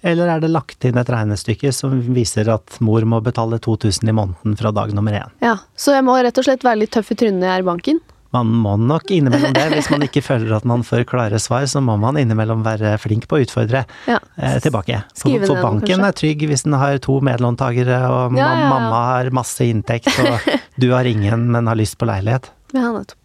Eller 0.03 0.27
er 0.33 0.39
det 0.41 0.49
lagt 0.49 0.85
inn 0.87 0.97
et 0.97 1.09
regnestykke 1.13 1.71
som 1.75 1.93
viser 2.15 2.49
at 2.49 2.79
mor 2.81 3.05
må 3.05 3.19
betale 3.21 3.59
2000 3.61 4.09
i 4.09 4.15
måneden 4.17 4.55
fra 4.57 4.71
dag 4.73 4.93
nummer 4.97 5.13
én? 5.13 5.29
Ja, 5.45 5.57
Så 5.77 5.93
jeg 5.93 6.03
må 6.07 6.15
rett 6.21 6.37
og 6.41 6.47
slett 6.47 6.63
være 6.65 6.81
litt 6.81 6.91
tøff 6.95 7.11
i 7.13 7.17
trynet 7.21 7.43
i 7.43 7.49
jeg 7.51 7.59
er 7.59 7.65
i 7.65 7.69
banken? 7.69 7.99
Man 8.31 8.47
må 8.63 8.77
nok 8.79 9.11
innimellom 9.11 9.51
det. 9.53 9.65
Hvis 9.73 9.89
man 9.91 10.05
ikke 10.05 10.21
føler 10.23 10.53
at 10.55 10.63
man 10.65 10.85
får 10.87 11.03
klare 11.09 11.35
svar, 11.43 11.65
så 11.67 11.81
må 11.83 11.97
man 11.99 12.15
innimellom 12.15 12.61
være 12.63 12.93
flink 13.03 13.25
på 13.27 13.35
å 13.37 13.41
utfordre 13.43 13.81
Ja. 14.07 14.19
eh, 14.39 14.55
tilbake. 14.63 15.01
For, 15.19 15.35
for 15.45 15.59
banken 15.59 15.99
kanskje? 15.99 16.07
er 16.07 16.17
trygg 16.21 16.45
hvis 16.47 16.63
den 16.63 16.77
har 16.79 16.95
to 17.03 17.19
medlåntakere, 17.19 17.97
og 18.07 18.37
Ja, 18.39 18.47
ja, 18.55 18.59
ja. 18.61 18.69
mamma 18.71 19.01
har 19.11 19.29
masse 19.35 19.67
inntekt, 19.67 20.07
og 20.23 20.39
du 20.79 20.91
har 20.95 21.03
ingen, 21.11 21.49
men 21.51 21.67
har 21.67 21.75
lyst 21.75 21.97
på 21.99 22.07
leilighet. 22.07 22.49
Ja, 22.73 22.87
nettopp. 22.95 23.17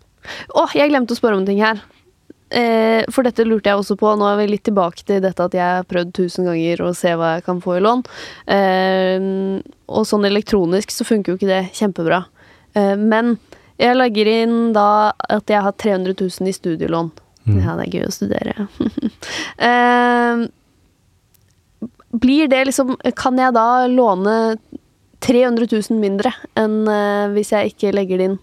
Å, 0.58 0.66
jeg 0.74 0.90
glemte 0.90 1.14
å 1.14 1.16
spørre 1.20 1.38
om 1.38 1.44
en 1.44 1.46
ting 1.46 1.60
her. 1.62 1.78
Eh, 2.48 3.02
for 3.10 3.26
dette 3.26 3.44
lurte 3.46 3.70
jeg 3.70 3.80
også 3.80 3.96
på. 3.98 4.12
Nå 4.18 4.28
er 4.30 4.38
vi 4.40 4.48
litt 4.52 4.64
tilbake 4.68 5.02
til 5.06 5.20
dette 5.24 5.48
at 5.48 5.56
jeg 5.56 5.66
har 5.80 5.88
prøvd 5.88 6.14
tusen 6.14 6.46
ganger 6.46 6.84
å 6.86 6.92
se 6.96 7.14
hva 7.18 7.36
jeg 7.36 7.46
kan 7.48 7.60
få 7.64 7.78
i 7.78 7.84
lån. 7.84 8.04
Eh, 8.56 9.28
og 9.86 10.08
sånn 10.08 10.28
elektronisk 10.28 10.94
så 10.94 11.06
funker 11.08 11.32
jo 11.32 11.40
ikke 11.40 11.50
det 11.50 11.62
kjempebra. 11.76 12.24
Eh, 12.76 12.94
men 13.00 13.36
jeg 13.80 13.98
legger 13.98 14.30
inn 14.30 14.58
da 14.76 15.12
at 15.28 15.50
jeg 15.52 15.64
har 15.64 15.74
300 15.74 16.14
000 16.16 16.50
i 16.50 16.54
studielån. 16.54 17.10
Mm. 17.46 17.58
Ja, 17.62 17.76
det 17.78 17.86
er 17.86 17.98
gøy 17.98 18.06
å 18.08 18.14
studere. 18.14 18.68
eh, 19.68 20.46
blir 22.16 22.48
det 22.48 22.64
liksom 22.66 22.96
Kan 23.18 23.38
jeg 23.38 23.54
da 23.54 23.86
låne 23.90 24.56
300 25.26 25.68
000 25.68 26.00
mindre 26.00 26.32
enn 26.58 26.86
eh, 26.90 27.26
hvis 27.34 27.52
jeg 27.54 27.74
ikke 27.74 27.94
legger 27.96 28.20
det 28.20 28.30
inn? 28.30 28.38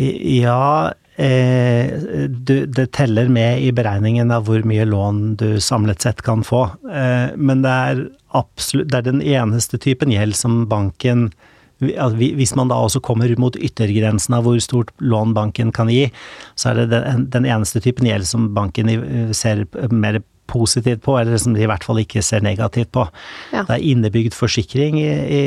Ja, 0.00 0.92
eh, 1.20 2.28
du, 2.28 2.54
det 2.66 2.86
teller 2.96 3.28
med 3.32 3.60
i 3.62 3.70
beregningen 3.76 4.32
av 4.34 4.48
hvor 4.48 4.64
mye 4.66 4.86
lån 4.88 5.36
du 5.40 5.60
samlet 5.60 6.02
sett 6.06 6.22
kan 6.26 6.42
få. 6.46 6.64
Eh, 6.88 7.36
men 7.36 7.62
det 7.66 7.76
er 7.92 8.02
absolutt 8.36 8.88
Det 8.92 8.98
er 9.00 9.06
den 9.08 9.22
eneste 9.26 9.78
typen 9.82 10.12
gjeld 10.14 10.36
som 10.38 10.60
banken 10.70 11.32
Hvis 11.80 12.52
man 12.54 12.68
da 12.70 12.76
også 12.78 13.00
kommer 13.02 13.32
mot 13.40 13.56
yttergrensen 13.56 14.36
av 14.36 14.44
hvor 14.46 14.60
stort 14.62 14.92
lån 15.00 15.32
banken 15.34 15.72
kan 15.72 15.88
gi, 15.90 16.10
så 16.54 16.70
er 16.70 16.82
det 16.84 17.00
den, 17.32 17.46
eneste 17.48 17.80
typen 17.80 18.06
gjeld 18.06 18.28
som 18.28 18.50
banken 18.54 18.90
ser 19.34 19.64
mer 19.90 20.20
positivt 20.50 21.02
på, 21.06 21.14
eller 21.18 21.38
som 21.40 21.54
de 21.54 21.62
i 21.64 21.68
hvert 21.70 21.84
fall 21.86 22.00
ikke 22.02 22.22
ser 22.26 22.42
negativt 22.44 22.90
på. 22.92 23.06
Ja. 23.54 23.62
Det 23.64 23.76
er 23.78 23.86
innebygd 23.92 24.34
forsikring 24.36 24.98
i, 25.00 25.08
i 25.08 25.42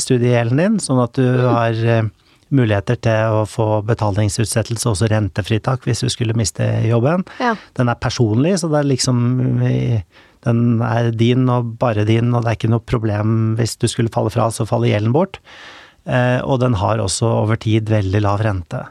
studiegjelden 0.00 0.62
din, 0.62 0.78
sånn 0.82 1.02
at 1.02 1.18
du 1.18 1.26
Mm. 1.26 1.50
har 1.52 1.82
eh, 1.96 2.08
muligheter 2.54 2.96
til 3.02 3.36
å 3.40 3.44
få 3.50 3.82
betalingsutsettelse, 3.88 4.86
også 4.92 5.08
rentefritak, 5.10 5.82
hvis 5.88 6.04
du 6.04 6.08
skulle 6.12 6.36
miste 6.38 6.62
jobben. 6.86 7.24
Ja. 7.42 7.54
Den 7.74 7.88
er 7.90 7.98
personlig, 7.98 8.58
så 8.62 8.70
det 8.70 8.84
er 8.84 8.90
liksom 8.92 9.24
Den 10.46 10.80
er 10.84 11.10
din 11.10 11.48
og 11.50 11.72
bare 11.80 12.04
din, 12.06 12.32
og 12.34 12.44
det 12.44 12.52
er 12.52 12.56
ikke 12.60 12.70
noe 12.70 12.84
problem 12.86 13.56
hvis 13.58 13.76
du 13.82 13.88
skulle 13.90 14.12
falle 14.14 14.30
fra, 14.30 14.46
så 14.54 14.66
faller 14.68 14.92
gjelden 14.92 15.12
bort. 15.16 15.40
Eh, 16.06 16.38
og 16.46 16.60
den 16.62 16.74
har 16.78 16.98
også 17.02 17.26
over 17.42 17.56
tid 17.58 17.88
veldig 17.90 18.20
lav 18.22 18.44
rente. 18.46 18.84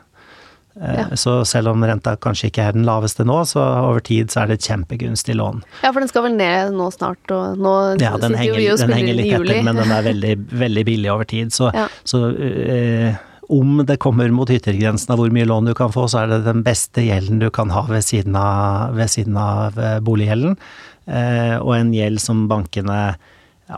Eh, 0.81 0.97
Ja. 0.97 1.05
Så 1.15 1.45
selv 1.47 1.69
om 1.71 1.79
renta 1.87 2.17
kanskje 2.19 2.49
ikke 2.49 2.65
er 2.67 2.73
den 2.75 2.83
laveste 2.83 3.23
nå, 3.23 3.37
så 3.47 3.61
over 3.63 4.01
tid 4.03 4.27
så 4.33 4.41
er 4.43 4.47
det 4.51 4.57
et 4.59 4.67
kjempegunstig 4.67 5.37
lån. 5.39 5.61
ja, 5.81 5.93
for 5.93 6.01
den 6.01 6.09
skal 6.11 6.23
vel 6.23 6.35
ned 6.35 6.73
nå 6.75 6.89
snart, 6.91 7.31
og 7.31 7.55
nå 7.57 7.75
Ja, 8.01 8.11
sitter 8.17 8.35
henger, 8.35 8.43
jo 8.51 8.55
vi 8.59 8.67
og 8.67 8.77
den 8.77 8.89
spiller 8.89 8.95
henger 8.99 9.13
inn 9.13 9.19
i 9.19 9.21
litt 9.23 9.31
juli. 9.31 9.49
etter, 9.53 9.63
men 9.63 9.75
den 9.79 9.91
er 9.95 10.03
veldig, 10.03 10.33
veldig 10.65 10.85
billig 10.85 11.11
over 11.13 11.23
tid. 11.23 11.53
Så, 11.55 11.71
Ja. 11.73 11.87
så 12.03 12.25
eh, 12.35 13.15
om 13.49 13.85
det 13.85 13.97
kommer 14.01 14.31
mot 14.33 14.49
yttergrensen 14.49 15.13
av 15.13 15.21
hvor 15.21 15.31
mye 15.33 15.47
lån 15.47 15.69
du 15.69 15.73
kan 15.77 15.93
få, 15.93 16.07
så 16.09 16.23
er 16.23 16.33
det 16.33 16.45
den 16.47 16.63
beste 16.65 17.03
gjelden 17.05 17.39
du 17.43 17.49
kan 17.53 17.71
ha 17.73 17.85
ved 17.89 18.05
siden 18.05 18.35
av, 18.39 18.95
ved 18.97 19.11
siden 19.11 19.37
av 19.39 19.79
eh, 19.79 19.99
boliggjelden. 20.05 20.57
Eh, 21.05 21.55
og 21.59 21.75
en 21.77 21.93
gjeld 21.93 22.21
som 22.23 22.45
bankene 22.51 22.99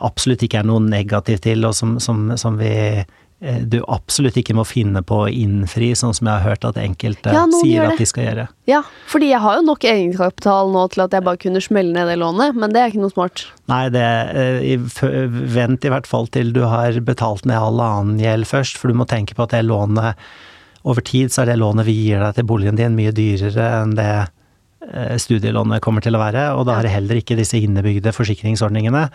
absolutt 0.03 0.43
ikke 0.43 0.61
er 0.61 0.67
noe 0.67 0.83
negativ 0.83 1.41
til, 1.43 1.65
og 1.67 1.75
som, 1.75 1.97
som, 2.03 2.29
som 2.39 2.59
vi 2.59 2.73
du 3.37 3.83
absolutt 3.85 4.37
ikke 4.41 4.55
må 4.57 4.63
finne 4.65 5.03
på 5.05 5.19
å 5.21 5.29
innfri, 5.29 5.91
sånn 5.93 6.15
som 6.17 6.25
jeg 6.25 6.41
har 6.41 6.55
hørt 6.55 6.65
at 6.65 6.79
enkelte 6.81 7.35
Ja, 7.35 7.43
sier 7.61 7.91
at 7.91 7.99
de 8.01 8.07
skal 8.09 8.25
gjøre. 8.25 8.47
Ja, 8.65 8.79
fordi 9.11 9.29
jeg 9.29 9.41
har 9.43 9.59
jo 9.59 9.65
nok 9.67 9.85
egenkapital 9.85 10.71
nå 10.73 10.87
til 10.89 11.03
at 11.05 11.13
jeg 11.13 11.25
bare 11.27 11.41
kunne 11.43 11.61
smelle 11.61 11.93
ned 11.93 12.09
det 12.09 12.17
lånet, 12.17 12.57
men 12.57 12.73
det 12.73 12.81
er 12.81 12.89
ikke 12.89 13.03
noe 13.03 13.13
smart. 13.13 13.45
Nei, 13.69 13.83
det, 13.93 14.07
eh, 14.41 14.73
vent 15.53 15.85
i 15.85 15.93
hvert 15.93 16.09
fall 16.09 16.25
til 16.33 16.49
du 16.55 16.63
har 16.65 16.97
betalt 17.05 17.45
ned 17.45 17.61
all 17.61 17.77
annen 17.77 18.17
gjeld 18.23 18.49
først, 18.49 18.81
for 18.81 18.89
du 18.89 18.97
må 18.97 19.05
tenke 19.05 19.37
på 19.37 19.45
at 19.45 19.53
det 19.53 19.67
lånet 19.69 20.17
over 20.87 21.05
tid 21.05 21.29
så 21.29 21.43
er 21.43 21.51
det 21.51 21.61
lånet 21.61 21.85
vi 21.85 21.93
gir 21.93 22.23
deg 22.23 22.37
til 22.37 22.47
boligen 22.47 22.77
din 22.79 22.95
mye 22.97 23.13
dyrere 23.13 23.67
enn 23.83 23.93
det 23.97 24.11
eh, 24.17 25.17
studielånet 25.21 25.83
kommer 25.85 26.01
til 26.01 26.17
å 26.17 26.23
være, 26.25 26.49
og 26.57 26.65
da 26.65 26.79
er 26.79 26.87
det 26.87 26.95
heller 26.95 27.21
ikke 27.21 27.37
disse 27.37 27.59
innebygde 27.59 28.15
forsikringsordningene. 28.15 29.09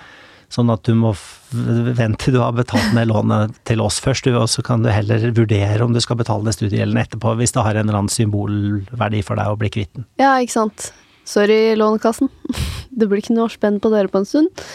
Sånn 0.53 0.69
at 0.73 0.85
du 0.85 0.93
må 0.95 1.15
vente 1.53 2.27
til 2.27 2.35
du 2.37 2.43
har 2.43 2.53
betalt 2.53 2.93
ned 2.97 3.09
lånet 3.09 3.55
til 3.69 3.81
oss 3.81 3.99
først, 4.05 4.27
du, 4.29 4.37
og 4.37 4.51
så 4.53 4.65
kan 4.65 4.85
du 4.85 4.91
heller 4.93 5.31
vurdere 5.33 5.81
om 5.85 5.95
du 5.95 6.01
skal 6.05 6.19
betale 6.21 6.45
ned 6.45 6.57
studiegjelden 6.57 7.01
etterpå, 7.01 7.33
hvis 7.39 7.55
det 7.57 7.65
har 7.65 7.79
en 7.79 7.87
eller 7.87 8.03
annen 8.03 8.13
symbolverdi 8.13 9.23
for 9.25 9.41
deg 9.41 9.49
å 9.49 9.57
bli 9.61 9.71
kvitt 9.73 9.95
den. 9.97 10.05
Ja, 10.21 10.35
ikke 10.45 10.59
sant. 10.59 10.91
Sorry, 11.29 11.77
Lånekassen. 11.79 12.29
Det 12.93 13.09
blir 13.09 13.23
ikke 13.23 13.37
noe 13.37 13.49
spenn 13.49 13.79
på 13.81 13.89
dere 13.93 14.11
på 14.13 14.21
en 14.21 14.29
stund. 14.29 14.67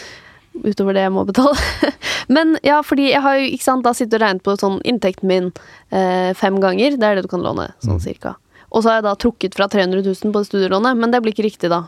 Utover 0.64 0.96
det 0.98 1.04
jeg 1.04 1.14
må 1.14 1.22
betale. 1.28 1.54
Men 2.34 2.56
ja, 2.66 2.80
fordi 2.82 3.12
jeg 3.12 3.22
har 3.22 3.38
jo 3.38 3.52
ikke 3.52 3.68
sant, 3.68 3.86
da 3.86 3.94
sittet 3.94 4.18
og 4.18 4.24
regnet 4.24 4.46
på 4.48 4.56
sånn 4.58 4.80
inntekten 4.88 5.30
min 5.30 5.52
eh, 5.94 6.34
fem 6.40 6.58
ganger. 6.64 6.98
Det 6.98 7.06
er 7.06 7.20
det 7.20 7.28
du 7.28 7.30
kan 7.30 7.46
låne, 7.46 7.70
sånn 7.86 8.02
cirka. 8.02 8.34
Og 8.74 8.82
så 8.82 8.90
har 8.90 8.98
jeg 8.98 9.06
da 9.06 9.14
trukket 9.22 9.60
fra 9.60 9.70
300 9.72 10.02
000 10.02 10.34
på 10.34 10.44
studielånet, 10.48 10.98
men 10.98 11.14
det 11.14 11.22
blir 11.22 11.36
ikke 11.36 11.46
riktig 11.46 11.70
da. 11.72 11.86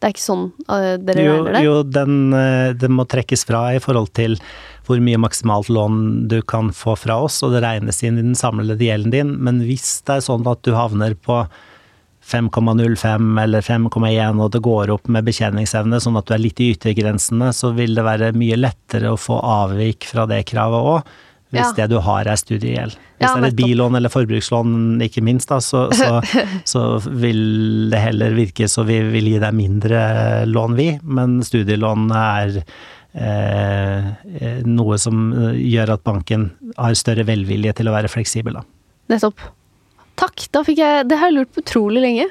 Det 0.00 0.08
er 0.08 0.14
ikke 0.14 0.24
sånn 0.24 0.46
uh, 0.72 0.96
dere 0.96 1.24
Jo, 1.26 1.32
regner 1.44 1.56
det? 1.56 1.64
jo 1.66 1.78
den, 1.84 2.18
uh, 2.32 2.72
det 2.72 2.88
må 2.88 3.04
trekkes 3.04 3.44
fra 3.48 3.66
i 3.76 3.80
forhold 3.84 4.14
til 4.16 4.38
hvor 4.88 5.00
mye 5.04 5.20
maksimalt 5.20 5.68
lån 5.70 5.98
du 6.32 6.40
kan 6.42 6.72
få 6.74 6.96
fra 6.98 7.20
oss, 7.22 7.42
og 7.46 7.52
det 7.54 7.60
regnes 7.62 8.00
inn 8.02 8.18
i 8.18 8.24
den 8.24 8.38
samlede 8.38 8.82
gjelden 8.82 9.12
din. 9.14 9.34
Men 9.44 9.60
hvis 9.62 10.00
det 10.08 10.16
er 10.16 10.24
sånn 10.24 10.48
at 10.50 10.64
du 10.66 10.72
havner 10.74 11.14
på 11.14 11.44
5,05 12.26 13.40
eller 13.42 13.64
5,1 13.64 14.42
og 14.42 14.50
det 14.54 14.62
går 14.64 14.92
opp 14.94 15.08
med 15.12 15.26
betjeningsevne, 15.28 16.00
sånn 16.02 16.18
at 16.20 16.28
du 16.28 16.34
er 16.36 16.42
litt 16.42 16.60
i 16.62 16.72
yttergrensene, 16.74 17.52
så 17.56 17.72
vil 17.76 17.96
det 17.96 18.06
være 18.06 18.32
mye 18.36 18.58
lettere 18.58 19.12
å 19.12 19.20
få 19.20 19.38
avvik 19.40 20.08
fra 20.10 20.26
det 20.30 20.42
kravet 20.50 20.90
òg. 20.94 21.14
Hvis 21.50 21.66
Ja. 21.66 21.72
det 21.80 21.88
du 21.90 21.98
har 21.98 22.28
er 22.30 22.36
studiegjeld. 22.38 22.94
Hvis 23.18 23.26
Ja, 23.26 23.34
det 23.34 23.42
er 23.42 23.48
et 23.48 23.56
billån 23.58 23.96
eller 23.98 24.08
forbrukslån, 24.08 25.00
ikke 25.02 25.22
minst, 25.26 25.48
da, 25.50 25.58
så, 25.58 25.88
så, 25.90 26.20
så 26.64 26.82
vil 27.10 27.90
det 27.90 27.98
heller 27.98 28.36
virke 28.36 28.68
så 28.70 28.84
vi 28.86 29.00
vil 29.10 29.26
gi 29.32 29.38
deg 29.42 29.56
mindre 29.58 30.46
lån, 30.46 30.76
vi. 30.78 30.88
Men 31.02 31.40
studielån 31.42 32.06
er 32.14 32.60
eh, 33.14 34.60
noe 34.66 34.98
som 35.02 35.32
gjør 35.58 35.96
at 35.96 36.04
banken 36.06 36.50
har 36.78 36.94
større 36.98 37.26
velvilje 37.26 37.74
til 37.80 37.90
å 37.90 37.96
være 37.96 38.12
fleksibel, 38.12 38.60
da. 38.60 38.62
Nettopp. 39.10 39.42
Takk, 40.20 40.44
da 40.52 40.60
fikk 40.66 40.78
jeg 40.82 41.08
Det 41.08 41.16
har 41.18 41.30
jeg 41.30 41.38
lurt 41.38 41.52
på 41.54 41.62
utrolig 41.64 42.02
lenge. 42.04 42.28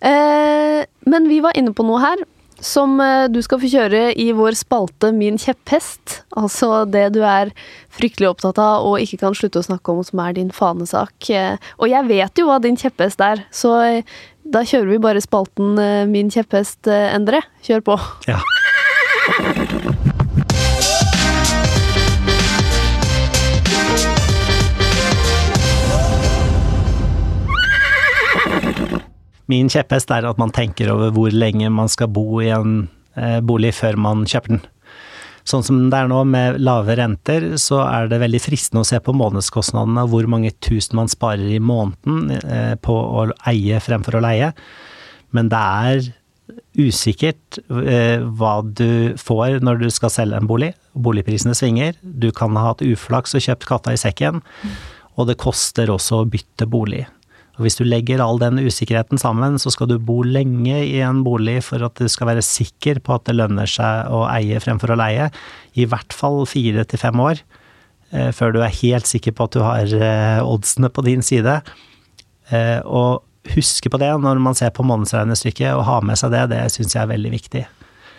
Eh, 0.00 0.82
men 1.06 1.28
vi 1.30 1.40
var 1.44 1.54
inne 1.58 1.74
på 1.74 1.86
noe 1.86 2.00
her 2.02 2.22
som 2.64 2.98
eh, 3.00 3.26
du 3.30 3.40
skal 3.44 3.60
få 3.62 3.70
kjøre 3.70 4.02
i 4.18 4.30
vår 4.36 4.56
spalte 4.58 5.12
Min 5.14 5.38
kjepphest. 5.40 6.22
Altså 6.38 6.84
det 6.88 7.08
du 7.16 7.20
er 7.26 7.52
fryktelig 7.94 8.30
opptatt 8.32 8.58
av 8.62 8.86
og 8.86 9.02
ikke 9.02 9.20
kan 9.24 9.36
slutte 9.36 9.62
å 9.62 9.68
snakke 9.68 9.94
om, 9.94 10.02
som 10.06 10.22
er 10.24 10.38
din 10.38 10.50
fanesak. 10.54 11.30
Eh, 11.30 11.56
og 11.78 11.90
jeg 11.90 12.08
vet 12.10 12.42
jo 12.42 12.48
hva 12.50 12.58
din 12.62 12.78
kjepphest 12.78 13.22
er, 13.24 13.44
så 13.54 13.76
eh, 13.86 14.18
da 14.48 14.64
kjører 14.64 14.94
vi 14.94 15.02
bare 15.04 15.20
spalten 15.20 15.76
Min 16.08 16.32
kjepphest, 16.32 16.88
Endre. 16.88 17.42
Kjør 17.66 17.84
på. 17.90 18.00
Ja. 18.30 18.40
Min 29.48 29.70
kjepphest 29.72 30.10
er 30.12 30.28
at 30.28 30.40
man 30.40 30.52
tenker 30.54 30.90
over 30.92 31.12
hvor 31.14 31.32
lenge 31.34 31.70
man 31.72 31.88
skal 31.92 32.10
bo 32.12 32.42
i 32.44 32.50
en 32.52 32.82
eh, 33.16 33.38
bolig 33.44 33.72
før 33.78 33.96
man 34.00 34.26
kjøper 34.28 34.56
den. 34.56 34.66
Sånn 35.48 35.64
som 35.64 35.78
det 35.88 35.96
er 35.96 36.10
nå 36.10 36.20
med 36.28 36.58
lave 36.60 36.98
renter, 36.98 37.54
så 37.56 37.80
er 37.86 38.10
det 38.10 38.20
veldig 38.20 38.40
fristende 38.44 38.82
å 38.84 38.88
se 38.88 38.98
på 39.00 39.14
månedskostnadene 39.16 40.04
hvor 40.12 40.28
mange 40.28 40.52
tusen 40.64 40.98
man 40.98 41.08
sparer 41.08 41.54
i 41.56 41.62
måneden 41.62 42.34
eh, 42.36 42.74
på 42.76 42.92
å 42.92 43.30
eie 43.48 43.80
fremfor 43.80 44.18
å 44.18 44.24
leie. 44.26 44.52
Men 45.32 45.48
det 45.52 45.62
er 45.62 46.10
usikkert 46.78 47.58
eh, 47.80 48.20
hva 48.20 48.58
du 48.62 49.16
får 49.20 49.62
når 49.64 49.82
du 49.82 49.88
skal 49.92 50.12
selge 50.12 50.36
en 50.36 50.48
bolig. 50.50 50.74
Boligprisene 50.92 51.56
svinger. 51.56 51.96
Du 52.02 52.28
kan 52.34 52.56
ha 52.60 52.70
hatt 52.70 52.84
uflaks 52.84 53.36
og 53.38 53.44
kjøpt 53.44 53.68
katta 53.68 53.96
i 53.96 54.00
sekken. 54.00 54.42
Og 55.16 55.30
det 55.30 55.40
koster 55.40 55.90
også 55.90 56.22
å 56.22 56.28
bytte 56.28 56.68
bolig. 56.70 57.06
Og 57.58 57.66
hvis 57.66 57.78
du 57.80 57.82
legger 57.82 58.22
all 58.22 58.38
den 58.38 58.60
usikkerheten 58.62 59.18
sammen, 59.18 59.58
så 59.58 59.72
skal 59.74 59.90
du 59.90 59.96
bo 59.98 60.20
lenge 60.22 60.78
i 60.78 61.00
en 61.02 61.24
bolig 61.26 61.58
for 61.66 61.82
at 61.82 61.98
du 61.98 62.06
skal 62.10 62.30
være 62.30 62.44
sikker 62.46 63.02
på 63.02 63.16
at 63.16 63.26
det 63.26 63.34
lønner 63.34 63.66
seg 63.66 64.12
å 64.14 64.22
eie 64.30 64.60
fremfor 64.62 64.94
å 64.94 64.98
leie. 65.00 65.26
I 65.74 65.88
hvert 65.90 66.14
fall 66.14 66.44
fire 66.46 66.86
til 66.86 67.02
fem 67.02 67.18
år, 67.18 67.42
eh, 68.14 68.30
før 68.30 68.54
du 68.54 68.60
er 68.62 68.76
helt 68.78 69.10
sikker 69.10 69.34
på 69.34 69.48
at 69.48 69.58
du 69.58 69.64
har 69.66 69.90
eh, 69.90 70.38
oddsene 70.38 70.90
på 70.94 71.02
din 71.08 71.26
side. 71.26 71.58
Eh, 72.54 72.78
og 72.86 73.26
huske 73.56 73.90
på 73.90 73.98
det 73.98 74.12
når 74.22 74.38
man 74.44 74.54
ser 74.54 74.70
på 74.70 74.86
månedsregnestykket, 74.86 75.74
og 75.74 75.86
ha 75.90 75.98
med 76.00 76.20
seg 76.20 76.36
det, 76.36 76.46
det 76.54 76.62
syns 76.70 76.94
jeg 76.94 77.02
er 77.02 77.10
veldig 77.10 77.34
viktig. 77.34 77.66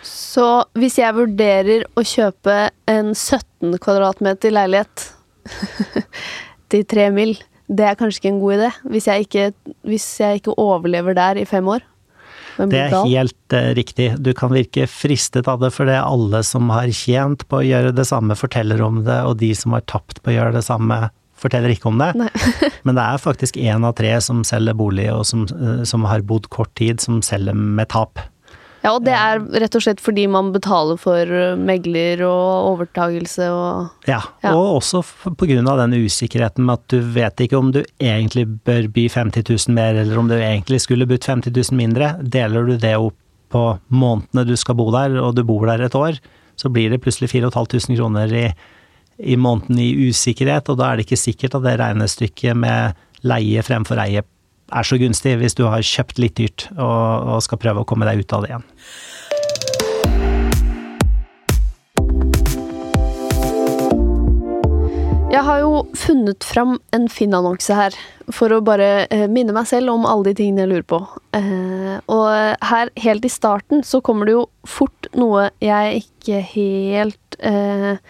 Så 0.04 0.48
hvis 0.76 1.00
jeg 1.00 1.16
vurderer 1.16 1.88
å 1.96 2.04
kjøpe 2.04 2.68
en 2.92 3.14
17 3.16 3.80
kvadratmeter 3.80 4.52
leilighet 4.52 5.08
til 6.72 6.84
tre 6.88 7.08
mil, 7.14 7.38
det 7.70 7.86
er 7.86 7.98
kanskje 7.98 8.18
ikke 8.18 8.32
en 8.32 8.42
god 8.42 8.56
idé. 8.56 8.68
Hvis 8.90 9.06
jeg 9.06 9.26
ikke, 9.26 9.46
hvis 9.86 10.08
jeg 10.20 10.40
ikke 10.40 10.56
overlever 10.58 11.14
der 11.14 11.38
i 11.38 11.46
fem 11.48 11.68
år. 11.70 11.84
Det 12.58 12.76
er 12.76 12.96
helt 13.06 13.54
eh, 13.56 13.70
riktig. 13.78 14.08
Du 14.20 14.32
kan 14.36 14.52
virke 14.52 14.88
fristet 14.90 15.48
av 15.48 15.62
det, 15.62 15.70
for 15.72 15.88
det 15.88 15.94
er 15.96 16.04
alle 16.04 16.42
som 16.44 16.68
har 16.74 16.90
tjent 16.92 17.46
på 17.48 17.60
å 17.60 17.64
gjøre 17.64 17.94
det 17.96 18.04
samme, 18.10 18.36
forteller 18.36 18.82
om 18.84 19.00
det, 19.06 19.20
og 19.24 19.38
de 19.40 19.52
som 19.56 19.76
har 19.76 19.86
tapt 19.88 20.20
på 20.20 20.32
å 20.32 20.34
gjøre 20.34 20.58
det 20.58 20.64
samme, 20.66 20.98
forteller 21.40 21.72
ikke 21.72 21.88
om 21.88 22.02
det. 22.02 22.10
Men 22.86 22.98
det 22.98 23.06
er 23.06 23.22
faktisk 23.22 23.56
én 23.56 23.86
av 23.86 23.94
tre 24.00 24.12
som 24.24 24.42
selger 24.44 24.76
bolig, 24.76 25.06
og 25.14 25.24
som, 25.30 25.46
eh, 25.46 25.86
som 25.88 26.04
har 26.10 26.26
bodd 26.26 26.50
kort 26.52 26.74
tid, 26.80 27.00
som 27.00 27.22
selger 27.24 27.56
med 27.56 27.88
tap. 27.94 28.20
Ja, 28.80 28.94
og 28.96 29.04
det 29.04 29.12
er 29.12 29.42
rett 29.60 29.74
og 29.76 29.82
slett 29.84 30.00
fordi 30.00 30.22
man 30.32 30.52
betaler 30.54 30.96
for 31.00 31.28
uh, 31.28 31.58
megler 31.60 32.22
og 32.24 32.70
overtagelse 32.70 33.50
og 33.52 34.08
Ja, 34.08 34.22
Ja. 34.42 34.54
og 34.54 34.78
også 34.80 35.02
pga. 35.04 35.34
på 35.36 35.48
grunn 35.50 35.68
av 35.68 35.82
den 35.82 35.98
usikkerheten 36.06 36.64
med 36.64 36.78
at 36.78 36.86
du 36.88 37.00
vet 37.00 37.42
ikke 37.44 37.58
om 37.58 37.72
du 37.76 37.82
egentlig 38.00 38.46
bør 38.64 38.88
by 38.88 39.08
50 39.12 39.44
000 39.68 39.74
mer, 39.76 39.94
eller 40.00 40.18
om 40.18 40.28
du 40.28 40.34
egentlig 40.38 40.80
skulle 40.80 41.06
budt 41.06 41.28
50 41.28 41.52
000 41.52 41.76
mindre. 41.76 42.14
Deler 42.24 42.64
du 42.64 42.76
det 42.80 42.96
opp 42.96 43.16
på 43.50 43.64
månedene 43.90 44.46
du 44.46 44.56
skal 44.56 44.76
bo 44.78 44.90
der, 44.94 45.16
og 45.20 45.34
du 45.36 45.42
bor 45.44 45.66
der 45.66 45.82
et 45.84 45.94
år, 45.98 46.16
så 46.56 46.70
blir 46.72 46.88
det 46.90 47.02
plutselig 47.02 47.30
4500 47.32 47.96
kroner 47.98 48.32
i, 48.32 48.46
i 49.18 49.36
måneden 49.36 49.78
i 49.82 50.08
usikkerhet, 50.08 50.68
og 50.70 50.78
da 50.78 50.90
er 50.92 50.96
det 50.96 51.06
ikke 51.08 51.20
sikkert 51.20 51.56
at 51.58 51.64
det 51.66 51.78
regnestykket 51.80 52.56
med 52.56 52.94
leie 53.26 53.60
fremfor 53.66 54.00
eie 54.00 54.22
er 54.70 54.86
så 54.86 54.98
gunstig 55.00 55.36
hvis 55.40 55.56
du 55.58 55.66
har 55.68 55.84
kjøpt 55.84 56.20
litt 56.22 56.36
dyrt 56.38 56.68
og, 56.76 57.34
og 57.36 57.42
skal 57.46 57.60
prøve 57.62 57.82
å 57.82 57.88
komme 57.88 58.08
deg 58.08 58.22
ut 58.22 58.36
av 58.36 58.44
det 58.44 58.52
igjen. 58.52 58.68
Jeg 65.30 65.46
har 65.46 65.60
jo 65.62 65.84
funnet 65.94 66.42
fram 66.42 66.72
en 66.90 67.04
Finn-annonse 67.06 67.74
her, 67.78 67.94
for 68.34 68.50
å 68.50 68.58
bare 68.66 69.04
eh, 69.14 69.28
minne 69.30 69.54
meg 69.54 69.68
selv 69.70 69.92
om 69.92 70.02
alle 70.08 70.26
de 70.26 70.40
tingene 70.40 70.64
jeg 70.64 70.70
lurer 70.72 70.86
på. 70.90 70.98
Eh, 71.38 71.94
og 72.10 72.26
her, 72.66 72.90
helt 72.98 73.28
i 73.28 73.30
starten, 73.30 73.84
så 73.86 74.02
kommer 74.02 74.26
det 74.26 74.34
jo 74.34 74.42
fort 74.66 75.06
noe 75.14 75.46
jeg 75.62 76.02
ikke 76.02 76.42
helt 76.50 77.38
eh, 77.46 78.02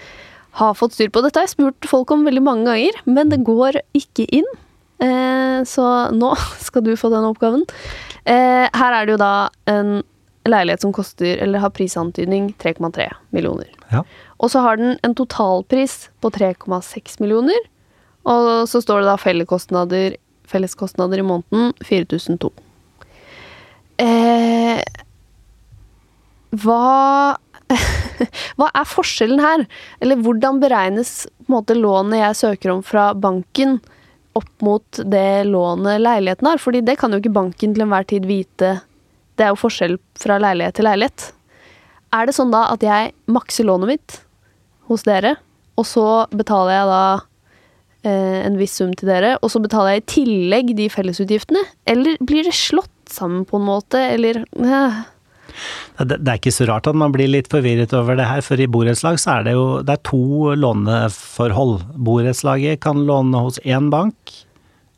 har 0.62 0.80
fått 0.80 0.96
styr 0.96 1.12
på. 1.12 1.20
Dette 1.20 1.42
har 1.42 1.44
jeg 1.44 1.58
spurt 1.58 1.90
folk 1.92 2.16
om 2.16 2.24
veldig 2.24 2.44
mange 2.46 2.70
ganger, 2.70 3.04
men 3.04 3.32
det 3.32 3.42
går 3.44 3.82
ikke 4.00 4.24
inn. 4.40 4.48
Eh, 5.00 5.64
så 5.64 5.86
nå 6.12 6.34
skal 6.66 6.84
du 6.84 6.94
få 6.96 7.10
den 7.12 7.28
oppgaven. 7.28 7.66
Eh, 8.24 8.66
her 8.68 8.96
er 8.96 9.06
det 9.06 9.16
jo 9.16 9.20
da 9.20 9.34
en 9.70 10.00
leilighet 10.48 10.84
som 10.84 10.94
koster, 10.96 11.36
eller 11.42 11.62
har 11.62 11.72
prisantydning, 11.76 12.52
3,3 12.60 13.10
millioner. 13.36 13.68
Ja. 13.92 14.04
Og 14.40 14.52
så 14.52 14.62
har 14.64 14.80
den 14.80 14.96
en 15.04 15.14
totalpris 15.14 16.08
på 16.20 16.30
3,6 16.32 17.20
millioner. 17.20 17.68
Og 18.28 18.68
så 18.68 18.80
står 18.82 19.02
det 19.02 19.10
da 19.10 19.18
felleskostnader, 19.20 20.16
felleskostnader 20.48 21.20
i 21.20 21.26
måneden 21.26 21.74
4002. 21.84 22.50
Eh, 24.00 24.80
hva 26.64 27.36
Hva 28.58 28.66
er 28.74 28.88
forskjellen 28.88 29.40
her? 29.40 29.62
Eller 30.02 30.18
hvordan 30.20 30.58
beregnes 30.60 31.28
på 31.38 31.46
en 31.46 31.54
måte, 31.54 31.76
lånet 31.78 32.18
jeg 32.18 32.38
søker 32.40 32.72
om 32.74 32.82
fra 32.84 33.10
banken, 33.14 33.78
opp 34.38 34.64
mot 34.64 35.00
det 35.12 35.44
lånet 35.48 36.00
leiligheten 36.02 36.48
har? 36.50 36.62
Fordi 36.62 36.82
det 36.86 36.98
kan 37.00 37.12
jo 37.12 37.20
ikke 37.22 37.34
banken 37.34 37.74
til 37.74 37.84
enhver 37.84 38.06
tid 38.08 38.28
vite. 38.28 38.76
Det 39.36 39.46
er 39.46 39.54
jo 39.54 39.60
forskjell 39.60 39.98
fra 40.20 40.38
leilighet 40.42 40.78
til 40.78 40.88
leilighet. 40.88 41.30
Er 42.14 42.26
det 42.26 42.36
sånn 42.36 42.52
da 42.52 42.66
at 42.72 42.84
jeg 42.84 43.12
makser 43.30 43.68
lånet 43.68 43.92
mitt 43.92 44.20
hos 44.90 45.06
dere, 45.06 45.36
og 45.78 45.86
så 45.86 46.06
betaler 46.34 46.74
jeg 46.74 46.88
da 46.90 47.04
eh, 48.10 48.40
en 48.48 48.58
viss 48.58 48.74
sum 48.80 48.92
til 48.98 49.12
dere, 49.12 49.36
og 49.38 49.52
så 49.52 49.62
betaler 49.62 49.94
jeg 49.94 50.02
i 50.02 50.08
tillegg 50.16 50.74
de 50.78 50.88
fellesutgiftene? 50.90 51.62
Eller 51.88 52.18
blir 52.26 52.46
det 52.48 52.56
slått 52.58 52.90
sammen 53.10 53.46
på 53.46 53.60
en 53.60 53.68
måte, 53.68 54.02
eller 54.16 54.42
eh. 54.42 55.00
Det, 56.00 56.18
det 56.18 56.32
er 56.32 56.40
ikke 56.40 56.54
så 56.54 56.68
rart 56.70 56.88
at 56.90 56.98
man 56.98 57.14
blir 57.14 57.30
litt 57.30 57.50
forvirret 57.52 57.94
over 57.96 58.18
det 58.18 58.28
her, 58.28 58.42
for 58.44 58.60
i 58.60 58.68
borettslag 58.70 59.20
så 59.20 59.38
er 59.38 59.48
det 59.48 59.56
jo 59.56 59.66
det 59.86 59.96
er 59.96 60.04
to 60.08 60.54
låneforhold. 60.58 61.74
Borettslaget 61.96 62.82
kan 62.84 63.04
låne 63.08 63.44
hos 63.46 63.60
én 63.64 63.90
bank 63.92 64.34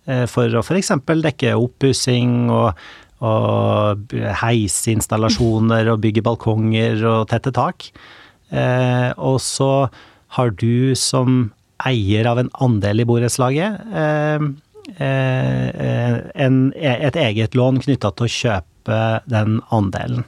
eh, 0.07 0.27
for 0.31 0.53
å 0.53 0.65
f.eks. 0.65 0.95
dekke 1.09 1.55
oppussing 1.59 2.51
og, 2.53 2.83
og 3.25 4.17
heisinstallasjoner 4.43 5.93
og 5.93 6.03
bygge 6.05 6.25
balkonger 6.27 7.07
og 7.09 7.31
tette 7.33 7.55
tak. 7.55 7.91
Eh, 8.53 9.11
og 9.17 9.41
så 9.43 9.89
har 10.37 10.53
du 10.61 10.95
som 10.99 11.51
eier 11.89 12.29
av 12.31 12.39
en 12.39 12.53
andel 12.63 13.03
i 13.03 13.07
borettslaget 13.09 13.95
eh, 13.97 14.45
et 16.43 17.19
eget 17.23 17.57
lån 17.59 17.81
knytta 17.85 18.11
til 18.13 18.27
å 18.27 18.35
kjøpe 18.37 18.72
den 18.85 19.61
andelen. 19.71 20.25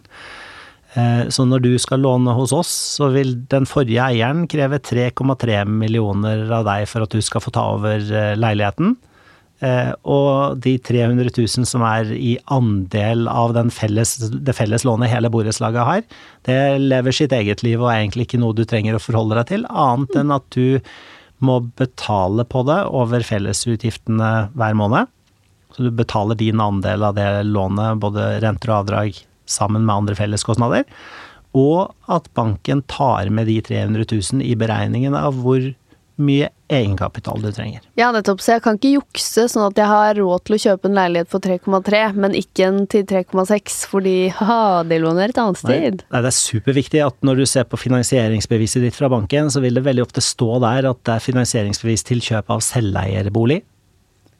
Så 0.94 1.42
når 1.42 1.64
du 1.64 1.72
skal 1.82 2.04
låne 2.04 2.30
hos 2.38 2.52
oss, 2.54 2.70
så 3.00 3.08
vil 3.10 3.32
den 3.50 3.64
forrige 3.66 4.04
eieren 4.04 4.44
kreve 4.46 4.78
3,3 4.78 5.64
millioner 5.66 6.44
av 6.54 6.68
deg 6.68 6.84
for 6.86 7.02
at 7.02 7.10
du 7.10 7.18
skal 7.24 7.42
få 7.42 7.50
ta 7.56 7.64
over 7.74 8.04
leiligheten. 8.38 8.94
Eh, 9.62 9.92
og 10.10 10.58
de 10.64 10.74
300 10.82 11.30
000 11.30 11.66
som 11.68 11.84
er 11.86 12.10
i 12.16 12.34
andel 12.52 13.28
av 13.30 13.54
felles, 13.72 14.16
det 14.18 14.56
felles 14.56 14.84
lånet 14.84 15.12
hele 15.12 15.30
borettslaget 15.32 15.88
har, 15.88 16.02
det 16.48 16.58
lever 16.82 17.14
sitt 17.14 17.32
eget 17.32 17.62
liv 17.62 17.78
og 17.78 17.92
er 17.92 18.02
egentlig 18.02 18.26
ikke 18.28 18.42
noe 18.42 18.56
du 18.56 18.64
trenger 18.68 18.98
å 18.98 19.02
forholde 19.02 19.38
deg 19.38 19.52
til, 19.52 19.68
annet 19.70 20.18
enn 20.20 20.34
at 20.34 20.48
du 20.56 20.80
må 21.44 21.60
betale 21.78 22.44
på 22.48 22.64
det 22.66 22.80
over 22.90 23.24
fellesutgiftene 23.26 24.32
hver 24.58 24.76
måned. 24.78 25.10
Så 25.74 25.86
du 25.86 25.90
betaler 25.90 26.38
din 26.38 26.62
andel 26.62 27.02
av 27.02 27.16
det 27.18 27.28
lånet, 27.50 27.98
både 28.02 28.40
renter 28.44 28.70
og 28.70 28.84
avdrag, 28.84 29.22
sammen 29.50 29.84
med 29.84 29.94
andre 29.94 30.18
felleskostnader. 30.18 30.84
Og 31.54 31.94
at 32.10 32.26
banken 32.34 32.82
tar 32.90 33.30
med 33.30 33.50
de 33.50 33.60
300 33.62 34.06
000 34.10 34.42
i 34.42 34.54
beregningen 34.58 35.14
av 35.18 35.36
hvor 35.42 35.72
mye 36.14 36.48
egenkapital 36.70 37.42
du 37.42 37.50
trenger. 37.52 37.82
Ja, 37.98 38.10
nettopp. 38.14 38.40
Så 38.42 38.54
jeg 38.54 38.62
kan 38.64 38.78
ikke 38.78 38.92
jukse 38.92 39.46
sånn 39.50 39.66
at 39.66 39.78
jeg 39.78 39.90
har 39.90 40.14
råd 40.18 40.44
til 40.46 40.56
å 40.56 40.60
kjøpe 40.64 40.88
en 40.88 40.98
leilighet 40.98 41.30
for 41.30 41.42
3,3, 41.42 42.02
men 42.22 42.36
ikke 42.38 42.68
en 42.68 42.80
til 42.90 43.04
3,6, 43.10 43.80
fordi 43.90 44.16
ha, 44.38 44.60
det 44.86 45.00
låner 45.02 45.34
et 45.34 45.42
annet 45.42 45.60
sted. 45.60 46.04
Nei, 46.06 46.22
det 46.24 46.30
er 46.30 46.38
superviktig 46.38 47.02
at 47.04 47.18
når 47.26 47.42
du 47.42 47.46
ser 47.50 47.66
på 47.68 47.80
finansieringsbeviset 47.82 48.86
ditt 48.86 48.98
fra 48.98 49.10
banken, 49.12 49.50
så 49.50 49.62
vil 49.64 49.78
det 49.78 49.86
veldig 49.86 50.06
ofte 50.06 50.24
stå 50.24 50.58
der 50.64 50.90
at 50.94 51.02
det 51.02 51.18
er 51.18 51.28
finansieringsbevis 51.28 52.06
til 52.10 52.22
kjøp 52.24 52.54
av 52.54 52.62
selveierbolig. 52.64 53.62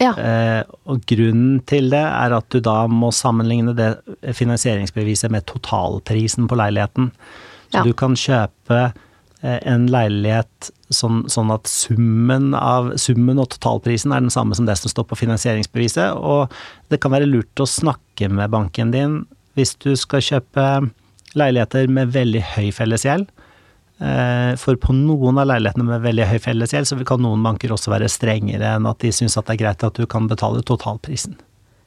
Ja. 0.02 0.12
Eh, 0.18 0.62
og 0.90 1.04
grunnen 1.06 1.60
til 1.70 1.90
det 1.92 2.02
er 2.02 2.34
at 2.36 2.48
du 2.50 2.60
da 2.64 2.84
må 2.90 3.12
sammenligne 3.14 3.74
det 3.78 3.90
finansieringsbeviset 4.36 5.30
med 5.32 5.46
totalprisen 5.50 6.48
på 6.50 6.58
leiligheten. 6.58 7.12
Så 7.70 7.80
Ja. 7.80 7.82
du 7.84 7.92
kan 7.92 8.14
kjøpe 8.14 8.92
eh, 9.42 9.58
en 9.62 9.86
leilighet 9.88 10.70
sånn, 10.90 11.24
sånn 11.28 11.52
at 11.52 11.66
summen, 11.66 12.54
av, 12.54 12.96
summen 12.96 13.38
og 13.38 13.50
totalprisen 13.50 14.12
er 14.12 14.20
den 14.20 14.30
samme 14.30 14.54
som 14.54 14.66
det 14.66 14.76
som 14.78 14.90
står 14.90 15.04
på 15.10 15.18
finansieringsbeviset. 15.20 16.14
Og 16.16 16.50
det 16.90 17.00
kan 17.00 17.12
være 17.12 17.28
lurt 17.28 17.54
å 17.60 17.66
snakke 17.68 18.30
med 18.30 18.50
banken 18.50 18.90
din 18.94 19.26
hvis 19.54 19.74
du 19.78 19.94
skal 19.96 20.20
kjøpe 20.20 20.90
leiligheter 21.34 21.88
med 21.88 22.12
veldig 22.14 22.42
høy 22.56 22.70
fellesgjeld. 22.74 23.28
Eh, 24.02 24.52
For 24.58 24.78
på 24.80 24.94
noen 24.96 25.38
av 25.38 25.48
leilighetene 25.52 25.86
med 25.86 26.04
veldig 26.04 26.28
høy 26.32 26.38
fellesgjeld, 26.42 26.90
så 26.90 26.98
kan 27.06 27.22
noen 27.22 27.44
banker 27.46 27.74
også 27.74 27.92
være 27.94 28.10
strengere 28.10 28.76
enn 28.76 28.88
at 28.90 29.02
de 29.04 29.12
syns 29.14 29.38
at 29.38 29.46
det 29.46 29.58
er 29.58 29.64
greit 29.66 29.84
at 29.86 29.98
du 29.98 30.06
kan 30.10 30.30
betale 30.30 30.64
totalprisen. 30.66 31.36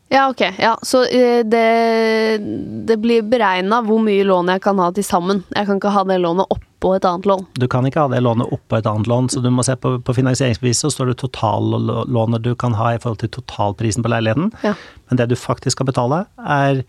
Ja, 0.10 0.30
ok. 0.32 0.42
Ja, 0.56 0.78
så 0.88 1.02
eh, 1.04 1.42
det, 1.44 2.40
det 2.88 2.96
blir 3.04 3.26
beregna 3.28 3.82
hvor 3.84 4.00
mye 4.00 4.24
lån 4.24 4.54
jeg 4.54 4.64
kan 4.64 4.80
ha 4.80 4.88
til 4.96 5.04
sammen. 5.04 5.42
Jeg 5.52 5.68
kan 5.68 5.82
ikke 5.82 5.92
ha 5.92 6.04
det 6.08 6.22
lånet 6.24 6.48
oppå 6.54 6.94
et 6.96 7.08
annet 7.10 7.28
lån. 7.28 7.44
Du 7.60 7.68
kan 7.68 7.84
ikke 7.90 8.06
ha 8.06 8.12
det 8.14 8.22
lånet 8.24 8.48
oppå 8.56 8.80
et 8.80 8.88
annet 8.88 9.10
lån, 9.12 9.28
så 9.34 9.44
du 9.44 9.50
må 9.52 9.66
se 9.68 9.76
på, 9.76 9.98
på 10.00 10.16
finansieringsbeviset, 10.16 10.86
så 10.86 10.94
står 10.96 11.12
det 11.12 11.18
totallånet 11.26 12.46
du 12.46 12.54
kan 12.56 12.78
ha 12.80 12.94
i 12.96 13.02
forhold 13.04 13.20
til 13.26 13.34
totalprisen 13.36 14.06
på 14.06 14.14
leiligheten. 14.14 14.54
Ja. 14.64 14.78
Men 15.10 15.20
det 15.20 15.28
du 15.34 15.36
faktisk 15.36 15.76
skal 15.76 15.92
betale, 15.92 16.24
er 16.40 16.86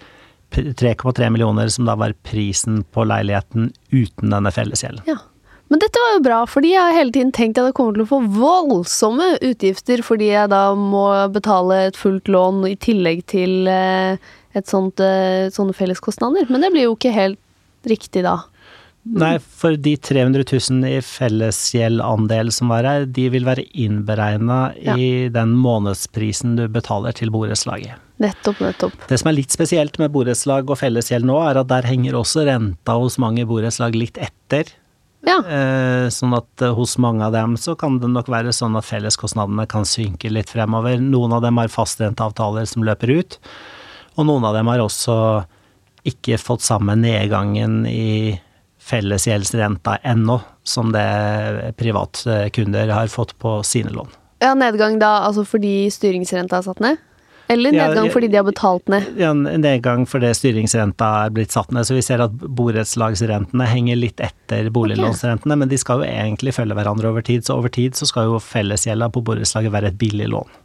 3,3 0.52 1.30
millioner, 1.30 1.68
som 1.68 1.84
da 1.88 1.94
var 2.00 2.14
prisen 2.26 2.82
på 2.94 3.04
leiligheten 3.06 3.72
uten 3.92 4.30
denne 4.32 4.52
fellesgjelden. 4.54 5.04
Ja. 5.06 5.18
Men 5.68 5.82
dette 5.82 6.00
var 6.00 6.14
jo 6.16 6.22
bra, 6.24 6.37
fordi 6.48 6.70
jeg 6.72 6.80
har 6.80 6.94
hele 6.96 7.12
tiden 7.12 7.30
tenkt 7.37 7.58
at 7.61 7.66
jeg 7.68 7.74
kommer 7.76 7.92
til 7.98 8.06
å 8.06 8.08
få 8.08 8.22
voldsomme 8.38 9.34
utgifter 9.44 10.00
fordi 10.00 10.30
jeg 10.30 10.48
da 10.48 10.62
må 10.74 11.02
betale 11.34 11.82
et 11.90 11.98
fullt 12.00 12.30
lån 12.32 12.62
i 12.70 12.76
tillegg 12.80 13.26
til 13.28 13.68
eh, 13.68 14.16
et 14.56 14.70
sånt, 14.70 14.96
eh, 15.04 15.50
sånne 15.52 15.76
felleskostnader. 15.76 16.48
Men 16.48 16.64
det 16.64 16.72
blir 16.72 16.88
jo 16.88 16.94
ikke 16.96 17.12
helt 17.12 17.38
riktig 17.84 18.24
da. 18.24 18.38
Nei, 19.08 19.34
for 19.40 19.76
de 19.76 19.94
300 20.00 20.42
000 20.48 20.88
i 20.88 20.98
fellesgjeldandel 21.04 22.50
som 22.52 22.72
var 22.72 22.88
her, 22.88 23.04
de 23.06 23.28
vil 23.32 23.44
være 23.46 23.64
innberegna 23.72 24.72
Ja. 24.80 24.96
i 24.96 25.28
den 25.32 25.52
månedsprisen 25.56 26.56
du 26.56 26.66
betaler 26.68 27.12
til 27.16 27.30
borettslaget. 27.32 27.96
Nettopp, 28.18 28.61
nettopp. 28.64 29.07
Det 29.09 29.20
som 29.20 29.31
er 29.31 29.38
litt 29.38 29.54
spesielt 29.54 29.98
med 30.02 30.11
borettslag 30.14 30.70
og 30.70 30.81
fellesgjeld 30.81 31.26
nå, 31.28 31.38
er 31.46 31.61
at 31.61 31.70
der 31.70 31.87
henger 31.87 32.18
også 32.18 32.44
renta 32.48 32.98
hos 32.98 33.18
mange 33.22 33.46
borettslag 33.46 33.94
litt 33.94 34.18
etter. 34.18 34.72
Ja. 35.26 35.38
Eh, 35.42 36.07
sånn 36.14 36.35
at 36.37 36.62
eh, 36.62 36.74
hos 36.74 36.96
mange 37.02 37.26
av 37.26 37.35
dem 37.35 37.57
så 37.59 37.74
kan 37.78 37.98
det 38.02 38.11
nok 38.11 38.31
være 38.31 38.54
sånn 38.54 38.78
at 38.78 38.87
felleskostnadene 38.87 39.66
kan 39.70 39.87
synke 39.88 40.31
litt 40.31 40.50
fremover. 40.50 40.98
Noen 41.02 41.35
av 41.35 41.42
dem 41.46 41.59
har 41.59 41.70
fastrenteavtaler 41.72 42.68
som 42.70 42.87
løper 42.87 43.14
ut, 43.18 43.38
og 44.18 44.28
noen 44.28 44.46
av 44.46 44.59
dem 44.59 44.70
har 44.70 44.83
også 44.83 45.16
ikke 46.09 46.38
fått 46.40 46.62
samme 46.66 46.94
nedgangen 46.98 47.83
i 47.90 48.38
fellesgjeldsrenta 48.88 49.98
ennå 50.07 50.38
som 50.66 50.92
det 50.94 51.74
privatkunder 51.78 52.94
har 52.94 53.11
fått 53.12 53.35
på 53.42 53.59
sine 53.66 53.92
lån. 53.92 54.09
ja, 54.40 54.54
nedgang 54.54 54.98
da 55.02 55.26
altså 55.26 55.44
fordi 55.44 55.90
styringsrenta 55.90 56.61
er 56.61 56.66
satt 56.66 56.81
ned? 56.81 57.02
Eller 57.48 57.72
nedgang 57.72 58.11
fordi 58.12 58.28
de 58.28 58.37
har 58.37 58.44
betalt 58.44 58.88
ned? 58.92 59.06
Ja, 59.16 59.32
nedgang 59.32 60.04
fordi 60.08 60.30
styringsrenta 60.37 61.08
er 61.24 61.32
blitt 61.32 61.54
satt 61.54 61.72
ned, 61.72 61.87
så 61.88 61.96
vi 61.96 62.04
ser 62.04 62.20
at 62.20 62.34
borettslagsrentene 62.37 63.66
henger 63.70 63.96
litt 63.96 64.20
etter 64.20 64.68
boliglånsrentene, 64.74 65.56
men 65.56 65.70
de 65.70 65.78
skal 65.80 66.02
jo 66.02 66.08
egentlig 66.08 66.52
følge 66.58 66.76
hverandre 66.76 67.08
over 67.08 67.24
tid, 67.24 67.46
så 67.46 67.56
over 67.56 67.72
tid 67.72 67.96
så 67.96 68.08
skal 68.11 68.28
jo 68.28 68.40
fellesgjelda 68.42 69.08
på 69.14 69.24
borettslaget 69.24 69.72
være 69.72 69.92
et 69.94 70.00
billig 70.00 70.28
lån. 70.34 70.56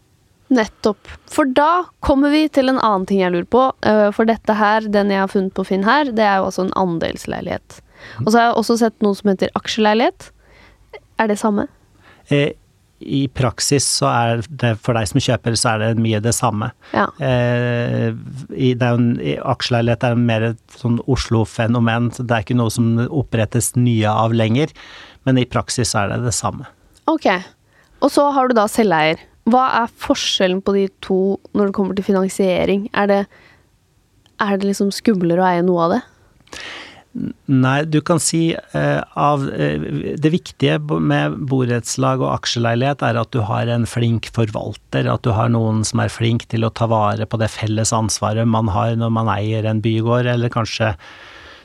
Nettopp. 0.54 1.08
For 1.32 1.50
da 1.50 1.86
kommer 2.04 2.34
vi 2.34 2.46
til 2.52 2.70
en 2.70 2.82
annen 2.84 3.08
ting 3.10 3.22
jeg 3.24 3.34
lurer 3.34 3.48
på. 3.50 3.64
Eh, 3.88 4.10
For 4.14 4.28
dette 4.30 4.54
her, 4.60 4.86
den 4.92 5.10
jeg 5.14 5.24
har 5.24 5.32
funnet 5.32 5.56
på 5.56 5.66
Finn 5.66 5.86
her, 5.88 6.12
det 6.12 6.26
er 6.28 6.42
jo 6.42 6.50
altså 6.50 6.68
en 6.68 6.76
andelsleilighet. 6.78 7.80
Og 8.26 8.28
så 8.28 8.38
har 8.38 8.50
jeg 8.50 8.58
også 8.60 8.78
sett 8.84 9.06
noe 9.06 9.18
som 9.18 9.32
heter 9.32 9.54
aksjeleilighet. 9.58 10.28
Er 11.24 11.32
det 11.32 11.40
samme? 11.40 11.68
Eh, 12.30 12.52
I 13.04 13.26
praksis 13.32 13.86
så 14.00 14.08
er 14.10 14.44
det 14.50 14.74
for 14.84 14.98
deg 14.98 15.10
som 15.10 15.22
kjøper, 15.24 15.58
så 15.60 15.74
er 15.74 15.84
det 15.84 16.04
mye 16.04 16.22
det 16.24 16.34
samme. 16.38 16.72
Ja. 16.94 17.08
Eh, 17.24 18.14
i, 18.54 18.74
det 18.80 18.88
er 18.88 19.00
en, 19.00 19.10
aksjeleilighet 19.54 20.06
er 20.08 20.20
mer 20.20 20.48
et 20.52 20.78
sånn 20.80 21.00
Oslo-fenomen, 21.12 22.12
så 22.16 22.26
det 22.28 22.38
er 22.38 22.46
ikke 22.46 22.60
noe 22.60 22.74
som 22.74 22.96
opprettes 23.10 23.74
nye 23.80 24.10
av 24.10 24.36
lenger, 24.36 24.74
men 25.28 25.40
i 25.42 25.48
praksis 25.50 25.94
så 25.94 26.04
er 26.04 26.16
det 26.16 26.24
det 26.28 26.36
samme. 26.38 26.70
Ok. 27.12 27.30
Og 28.04 28.12
så 28.12 28.28
har 28.36 28.50
du 28.50 28.58
da 28.58 28.68
selveier. 28.72 29.22
Hva 29.50 29.66
er 29.82 29.96
forskjellen 30.00 30.62
på 30.64 30.76
de 30.76 30.88
to 31.04 31.20
når 31.52 31.70
det 31.70 31.76
kommer 31.76 31.98
til 31.98 32.08
finansiering? 32.08 32.88
Er 32.96 33.10
det, 33.12 33.22
er 34.44 34.58
det 34.58 34.70
liksom 34.70 34.92
skumlere 34.96 35.44
å 35.44 35.50
eie 35.50 35.66
noe 35.66 35.88
av 35.88 35.96
det? 35.98 36.02
Nei, 37.14 37.84
du 37.86 38.00
kan 38.02 38.18
si 38.18 38.56
eh, 38.58 39.02
av 39.22 39.44
eh, 39.54 40.16
Det 40.18 40.32
viktige 40.34 40.80
med 40.82 41.36
borettslag 41.46 42.24
og 42.24 42.32
aksjeleilighet 42.32 43.04
er 43.06 43.20
at 43.22 43.30
du 43.36 43.44
har 43.46 43.70
en 43.70 43.86
flink 43.90 44.32
forvalter. 44.34 45.06
At 45.12 45.22
du 45.26 45.30
har 45.38 45.52
noen 45.54 45.84
som 45.86 46.02
er 46.02 46.14
flink 46.14 46.48
til 46.50 46.66
å 46.66 46.74
ta 46.74 46.90
vare 46.90 47.28
på 47.30 47.38
det 47.38 47.52
felles 47.54 47.94
ansvaret 47.94 48.50
man 48.50 48.72
har 48.74 48.98
når 48.98 49.14
man 49.14 49.30
eier 49.36 49.70
en 49.70 49.84
bygård, 49.84 50.32
eller 50.34 50.54
kanskje 50.54 50.96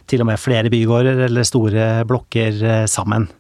til 0.09 0.25
og 0.25 0.29
med 0.29 0.41
flere 0.41 0.73
bygårder 0.73 1.25
eller 1.31 1.49
store 1.49 1.89
blokker 2.09 2.63
eh, 2.65 2.85
sammen. 2.91 3.31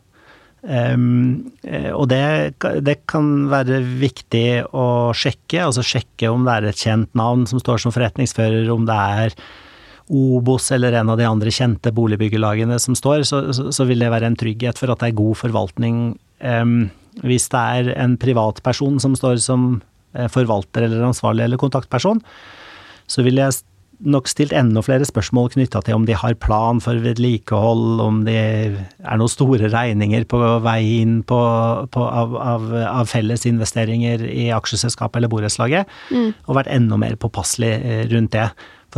Um, 0.59 1.53
og 1.95 2.09
det, 2.11 2.59
det, 2.83 2.97
kan 3.07 3.47
være 3.47 3.79
viktig 4.01 4.67
å 4.75 5.15
sjekke, 5.15 5.61
altså 5.69 5.85
sjekke 5.87 6.33
om 6.33 6.43
det 6.49 6.57
er 6.57 6.67
et 6.67 6.83
kjent 6.83 7.13
navn 7.17 7.45
som 7.47 7.63
står 7.63 7.85
som 7.85 7.95
forretningsfører, 7.95 8.67
om 8.75 8.83
det 8.89 8.97
er 9.23 9.37
Obos 10.09 10.71
eller 10.73 10.97
en 10.97 11.13
av 11.13 11.19
de 11.21 11.27
andre 11.29 11.53
kjente 11.53 11.93
boligbyggelagene 11.95 12.79
som 12.81 12.97
står, 12.99 13.27
så, 13.29 13.43
så, 13.57 13.69
så 13.75 13.87
vil 13.89 14.01
det 14.05 14.13
være 14.13 14.31
en 14.31 14.39
trygghet 14.39 14.81
for 14.81 14.93
at 14.93 15.03
det 15.03 15.11
er 15.11 15.21
god 15.21 15.39
forvaltning. 15.43 16.03
Um, 16.41 16.89
hvis 17.25 17.49
det 17.53 17.61
er 17.61 17.95
en 17.99 18.17
privatperson 18.21 19.01
som 19.03 19.17
står 19.19 19.41
som 19.43 19.81
eh, 20.15 20.29
forvalter 20.31 20.87
eller 20.87 21.09
ansvarlig 21.09 21.47
eller 21.47 21.61
kontaktperson, 21.61 22.23
så 23.09 23.25
vil 23.27 23.41
jeg 23.41 23.57
nok 23.99 24.29
stilt 24.31 24.55
enda 24.55 24.83
flere 24.85 25.07
spørsmål 25.09 25.51
knytta 25.57 25.81
til 25.83 25.97
om 25.99 26.05
de 26.07 26.15
har 26.15 26.37
plan 26.39 26.79
for 26.83 27.01
vedlikehold, 27.03 27.99
om 28.03 28.21
det 28.27 28.37
er 28.39 29.19
noen 29.19 29.33
store 29.33 29.71
regninger 29.73 30.27
på 30.31 30.39
vei 30.63 30.79
inn 31.01 31.21
på, 31.27 31.41
på, 31.95 32.05
av, 32.07 32.37
av, 32.39 32.69
av 32.87 33.11
fellesinvesteringer 33.11 34.23
i 34.29 34.49
aksjeselskapet 34.55 35.19
eller 35.19 35.33
borettslaget, 35.33 35.91
mm. 36.15 36.29
og 36.47 36.61
vært 36.61 36.71
enda 36.75 37.01
mer 37.01 37.19
påpasselig 37.19 37.73
eh, 37.79 38.05
rundt 38.13 38.37
det. 38.37 38.47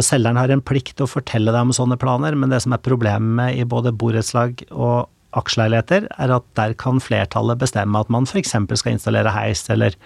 For 0.00 0.06
selgeren 0.06 0.38
har 0.40 0.48
en 0.48 0.62
plikt 0.64 0.94
til 0.96 1.04
å 1.04 1.12
fortelle 1.12 1.52
deg 1.52 1.66
om 1.68 1.74
sånne 1.76 1.98
planer, 2.00 2.32
men 2.32 2.48
det 2.48 2.62
som 2.64 2.72
er 2.72 2.80
problemet 2.80 3.58
i 3.60 3.66
både 3.68 3.92
borettslag 3.92 4.62
og 4.70 5.10
aksjeleiligheter, 5.36 6.06
er 6.16 6.32
at 6.32 6.46
der 6.56 6.72
kan 6.80 7.02
flertallet 7.04 7.60
bestemme 7.60 8.00
at 8.00 8.08
man 8.08 8.24
f.eks. 8.24 8.56
skal 8.80 8.94
installere 8.96 9.34
heis 9.34 9.66
eller 9.70 9.98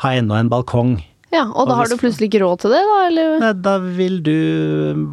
ha 0.00 0.14
enda 0.16 0.40
en 0.40 0.48
balkong 0.50 0.96
ja, 1.34 1.44
Og 1.50 1.66
da 1.66 1.74
og 1.74 1.80
hvis, 1.80 1.80
har 1.80 1.90
du 1.90 2.00
plutselig 2.00 2.28
ikke 2.30 2.40
råd 2.44 2.62
til 2.62 2.72
det, 2.72 2.80
da? 2.86 2.96
Eller? 3.08 3.44
Da 3.58 3.74
vil 3.82 4.20
du 4.24 4.38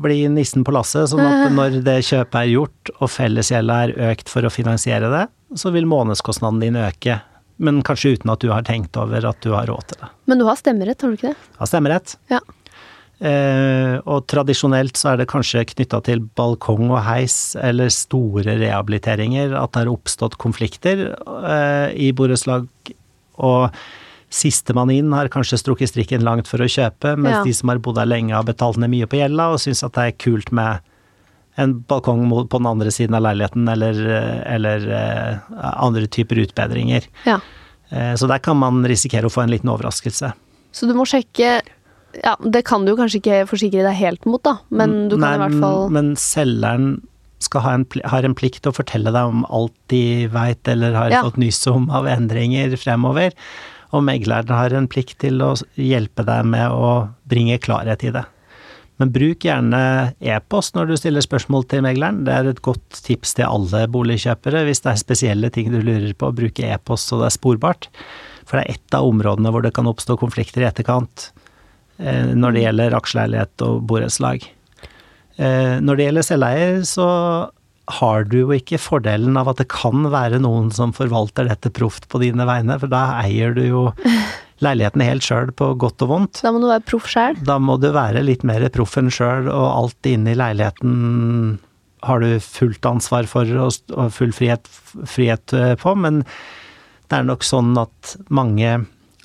bli 0.03 0.19
nissen 0.29 0.63
på 0.65 0.73
lasset, 0.75 1.09
sånn 1.11 1.23
at 1.25 1.51
når 1.57 1.81
det 1.83 1.97
kjøpet 2.07 2.37
er 2.43 2.51
gjort 2.53 2.93
og 2.99 3.11
fellesgjelda 3.11 3.79
er 3.87 3.93
økt 4.11 4.31
for 4.31 4.45
å 4.45 4.53
finansiere 4.53 5.09
det, 5.11 5.25
så 5.57 5.73
vil 5.73 5.89
månedskostnaden 5.89 6.61
din 6.61 6.77
øke. 6.79 7.19
Men 7.61 7.81
kanskje 7.85 8.15
uten 8.15 8.31
at 8.33 8.41
du 8.41 8.51
har 8.53 8.65
tenkt 8.69 8.97
over 9.01 9.25
at 9.33 9.41
du 9.41 9.51
har 9.57 9.67
råd 9.69 9.91
til 9.91 10.01
det. 10.03 10.11
Men 10.29 10.41
du 10.41 10.45
har 10.47 10.61
stemmerett, 10.61 11.01
har 11.01 11.09
du 11.09 11.17
ikke 11.19 11.33
det? 11.33 11.49
Har 11.57 11.69
stemmerett. 11.73 12.15
Ja. 12.31 12.41
Eh, 13.21 13.99
og 14.09 14.23
tradisjonelt 14.31 14.97
så 14.97 15.11
er 15.11 15.19
det 15.19 15.29
kanskje 15.29 15.61
knytta 15.75 15.99
til 16.07 16.23
balkong 16.37 16.87
og 16.87 17.03
heis 17.05 17.53
eller 17.61 17.91
store 17.93 18.55
rehabiliteringer 18.57 19.53
at 19.53 19.75
det 19.75 19.83
har 19.83 19.91
oppstått 19.91 20.39
konflikter 20.41 21.11
eh, 21.13 21.91
i 21.93 22.09
borettslag. 22.17 22.65
Og 23.45 23.83
Sistemann 24.31 24.89
inn 24.93 25.11
har 25.13 25.29
kanskje 25.29 25.59
strukket 25.59 25.91
strikken 25.91 26.23
langt 26.25 26.49
for 26.49 26.63
å 26.63 26.69
kjøpe, 26.71 27.13
mens 27.19 27.41
ja. 27.41 27.43
de 27.45 27.53
som 27.53 27.69
har 27.69 27.81
bodd 27.83 27.99
der 27.99 28.09
lenge 28.09 28.33
har 28.33 28.47
betalt 28.47 28.79
ned 28.81 28.89
mye 28.93 29.09
på 29.11 29.19
gjelda 29.19 29.51
og 29.53 29.61
syns 29.61 29.83
at 29.85 29.93
det 29.97 30.05
er 30.07 30.17
kult 30.23 30.49
med 30.55 30.81
en 31.59 31.75
balkong 31.85 32.23
på 32.31 32.61
den 32.61 32.69
andre 32.69 32.93
siden 32.95 33.17
av 33.19 33.25
leiligheten 33.25 33.67
eller, 33.69 33.99
eller 34.47 34.85
uh, 34.87 35.57
andre 35.83 36.07
typer 36.07 36.39
utbedringer. 36.45 37.09
Ja. 37.27 37.41
Så 37.91 38.23
der 38.31 38.39
kan 38.39 38.55
man 38.55 38.79
risikere 38.87 39.27
å 39.27 39.33
få 39.33 39.43
en 39.43 39.51
liten 39.51 39.67
overraskelse. 39.67 40.29
Så 40.71 40.87
du 40.87 40.95
må 40.95 41.03
sjekke 41.03 41.57
ja, 42.19 42.35
Det 42.39 42.63
kan 42.67 42.85
du 42.87 42.95
kanskje 42.99 43.21
ikke 43.21 43.39
forsikre 43.49 43.85
deg 43.87 43.97
helt 43.99 44.27
mot, 44.27 44.41
da, 44.43 44.57
men 44.69 45.07
du 45.11 45.15
kan 45.15 45.25
Nei, 45.25 45.33
i 45.35 45.41
hvert 45.45 45.59
fall 45.63 45.89
Men 45.95 46.13
selgeren 46.19 46.93
ha 47.51 47.73
en, 47.73 47.85
har 48.05 48.23
en 48.27 48.35
plikt 48.37 48.61
til 48.61 48.71
å 48.71 48.77
fortelle 48.77 49.11
deg 49.11 49.31
om 49.31 49.45
alt 49.49 49.73
de 49.91 50.27
veit 50.31 50.67
eller 50.69 50.93
har 50.95 51.13
ja. 51.13 51.23
fått 51.25 51.39
nyss 51.41 51.63
om 51.71 51.89
av 51.91 52.05
endringer 52.07 52.75
fremover 52.79 53.33
og 53.91 54.05
megleren 54.07 54.53
har 54.55 54.73
en 54.75 54.87
plikt 54.91 55.19
til 55.23 55.41
å 55.43 55.53
hjelpe 55.75 56.23
deg 56.27 56.47
med 56.47 56.71
å 56.71 56.91
bringe 57.27 57.59
klarhet 57.63 58.05
i 58.07 58.13
det. 58.15 58.23
Men 59.01 59.11
bruk 59.11 59.47
gjerne 59.47 59.81
e-post 60.21 60.75
når 60.77 60.91
du 60.91 60.95
stiller 60.99 61.25
spørsmål 61.25 61.65
til 61.71 61.83
megleren. 61.83 62.21
Det 62.27 62.33
er 62.35 62.51
et 62.51 62.61
godt 62.63 63.01
tips 63.03 63.33
til 63.39 63.49
alle 63.49 63.87
boligkjøpere. 63.91 64.61
Hvis 64.67 64.83
det 64.85 64.91
er 64.93 65.01
spesielle 65.01 65.49
ting 65.53 65.71
du 65.73 65.79
lurer 65.81 66.13
på, 66.13 66.29
bruk 66.37 66.61
e-post 66.63 67.09
så 67.09 67.17
det 67.19 67.31
er 67.31 67.35
sporbart. 67.35 67.89
For 68.45 68.59
det 68.59 68.63
er 68.63 68.77
ett 68.77 68.97
av 68.97 69.09
områdene 69.09 69.51
hvor 69.51 69.65
det 69.65 69.73
kan 69.75 69.89
oppstå 69.89 70.19
konflikter 70.21 70.63
i 70.63 70.69
etterkant 70.69 71.31
når 72.01 72.55
det 72.55 72.65
gjelder 72.65 72.95
aksjeleilighet 72.97 73.63
og 73.67 73.83
borettslag. 73.89 74.47
Eh, 75.41 75.79
når 75.81 75.97
det 75.97 76.07
gjelder 76.07 76.27
selveier, 76.27 76.77
så 76.87 77.07
har 77.91 78.27
du 78.29 78.37
jo 78.43 78.53
ikke 78.55 78.79
fordelen 78.79 79.39
av 79.39 79.49
at 79.51 79.61
det 79.61 79.71
kan 79.73 80.05
være 80.13 80.39
noen 80.43 80.69
som 80.73 80.93
forvalter 80.95 81.49
dette 81.49 81.71
proft 81.73 82.07
på 82.11 82.21
dine 82.21 82.45
vegne, 82.47 82.77
for 82.79 82.91
da 82.91 83.03
eier 83.23 83.55
du 83.57 83.63
jo 83.65 83.83
leiligheten 84.65 85.03
helt 85.03 85.25
sjøl 85.25 85.51
på 85.57 85.71
godt 85.81 86.05
og 86.05 86.13
vondt. 86.13 86.43
Da 86.45 86.53
må 86.53 86.61
du 86.61 86.69
være 86.69 86.85
proff 86.87 87.09
sjøl? 87.11 87.39
Da 87.47 87.57
må 87.59 87.79
du 87.81 87.89
være 87.95 88.23
litt 88.25 88.45
mer 88.47 88.67
proff 88.73 88.97
enn 89.01 89.11
sjøl, 89.13 89.49
og 89.49 89.67
alt 89.71 90.11
inne 90.11 90.35
i 90.35 90.39
leiligheten 90.39 91.59
har 92.05 92.21
du 92.21 92.39
fullt 92.41 92.85
ansvar 92.89 93.27
for 93.29 93.49
og 93.61 93.99
full 94.13 94.31
frihet, 94.33 94.69
frihet 95.09 95.53
eh, 95.57 95.75
på, 95.77 95.93
men 95.97 96.23
det 97.11 97.19
er 97.19 97.27
nok 97.27 97.43
sånn 97.45 97.75
at 97.77 98.15
mange 98.33 98.79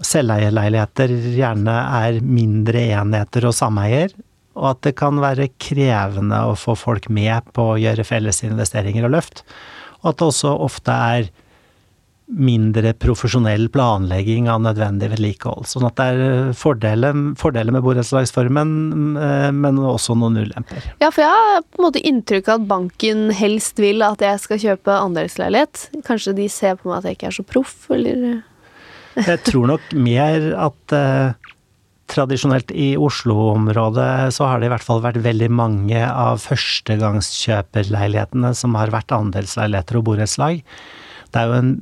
selveierleiligheter 0.05 1.13
gjerne 1.37 1.77
er 2.03 2.21
mindre 2.25 2.83
enheter 2.99 3.49
og 3.49 3.57
sameier, 3.57 4.13
og 4.57 4.71
at 4.73 4.85
det 4.89 4.95
kan 4.99 5.21
være 5.21 5.51
krevende 5.61 6.43
å 6.49 6.55
få 6.59 6.77
folk 6.79 7.11
med 7.13 7.49
på 7.57 7.73
å 7.73 7.81
gjøre 7.81 8.07
felles 8.09 8.43
investeringer 8.47 9.09
og 9.09 9.17
løft. 9.19 9.43
Og 10.03 10.13
at 10.13 10.21
det 10.21 10.31
også 10.31 10.55
ofte 10.67 10.95
er 11.17 11.29
mindre 12.27 12.91
profesjonell 12.99 13.69
planlegging 13.71 14.49
av 14.51 14.59
nødvendig 14.65 15.13
vedlikehold. 15.13 15.69
Sånn 15.71 15.87
at 15.87 15.95
det 15.99 16.07
er 16.11 16.57
fordeler, 16.59 17.15
fordeler 17.39 17.77
med 17.77 17.85
borettslagsformen, 17.87 18.73
eh, 19.23 19.51
men 19.55 19.79
også 19.79 20.17
noen 20.19 20.41
ulemper. 20.43 20.89
Ja, 21.03 21.13
for 21.13 21.23
jeg 21.23 21.31
har 21.31 21.63
på 21.63 21.81
en 21.81 21.87
måte 21.87 22.03
inntrykk 22.03 22.51
av 22.51 22.65
at 22.65 22.69
banken 22.73 23.29
helst 23.37 23.79
vil 23.83 24.03
at 24.03 24.25
jeg 24.25 24.43
skal 24.43 24.63
kjøpe 24.65 24.99
andelsleilighet. 25.05 25.87
Kanskje 26.09 26.35
de 26.41 26.51
ser 26.51 26.81
på 26.81 26.91
meg 26.91 26.99
at 26.99 27.11
jeg 27.11 27.21
ikke 27.21 27.31
er 27.31 27.39
så 27.39 27.47
proff, 27.47 27.77
eller 27.95 28.43
Jeg 29.17 29.41
tror 29.47 29.67
nok 29.73 29.83
mer 29.97 30.37
at 30.69 30.83
eh, 30.97 31.29
Tradisjonelt 32.07 32.71
i 32.71 32.95
Oslo-området 33.03 34.31
så 34.37 34.43
har 34.47 34.61
det 34.63 34.69
i 34.69 34.71
hvert 34.71 34.87
fall 34.87 35.03
vært 35.03 35.25
veldig 35.25 35.49
mange 35.51 35.99
av 36.07 36.39
førstegangskjøperleilighetene 36.45 38.55
som 38.55 38.79
har 38.79 38.95
vært 38.95 39.11
andelsleiligheter 39.17 39.99
og 39.99 40.07
borettslag. 40.13 40.63
Det 41.35 41.39
er 41.41 41.47
jo 41.51 41.59
en 41.59 41.73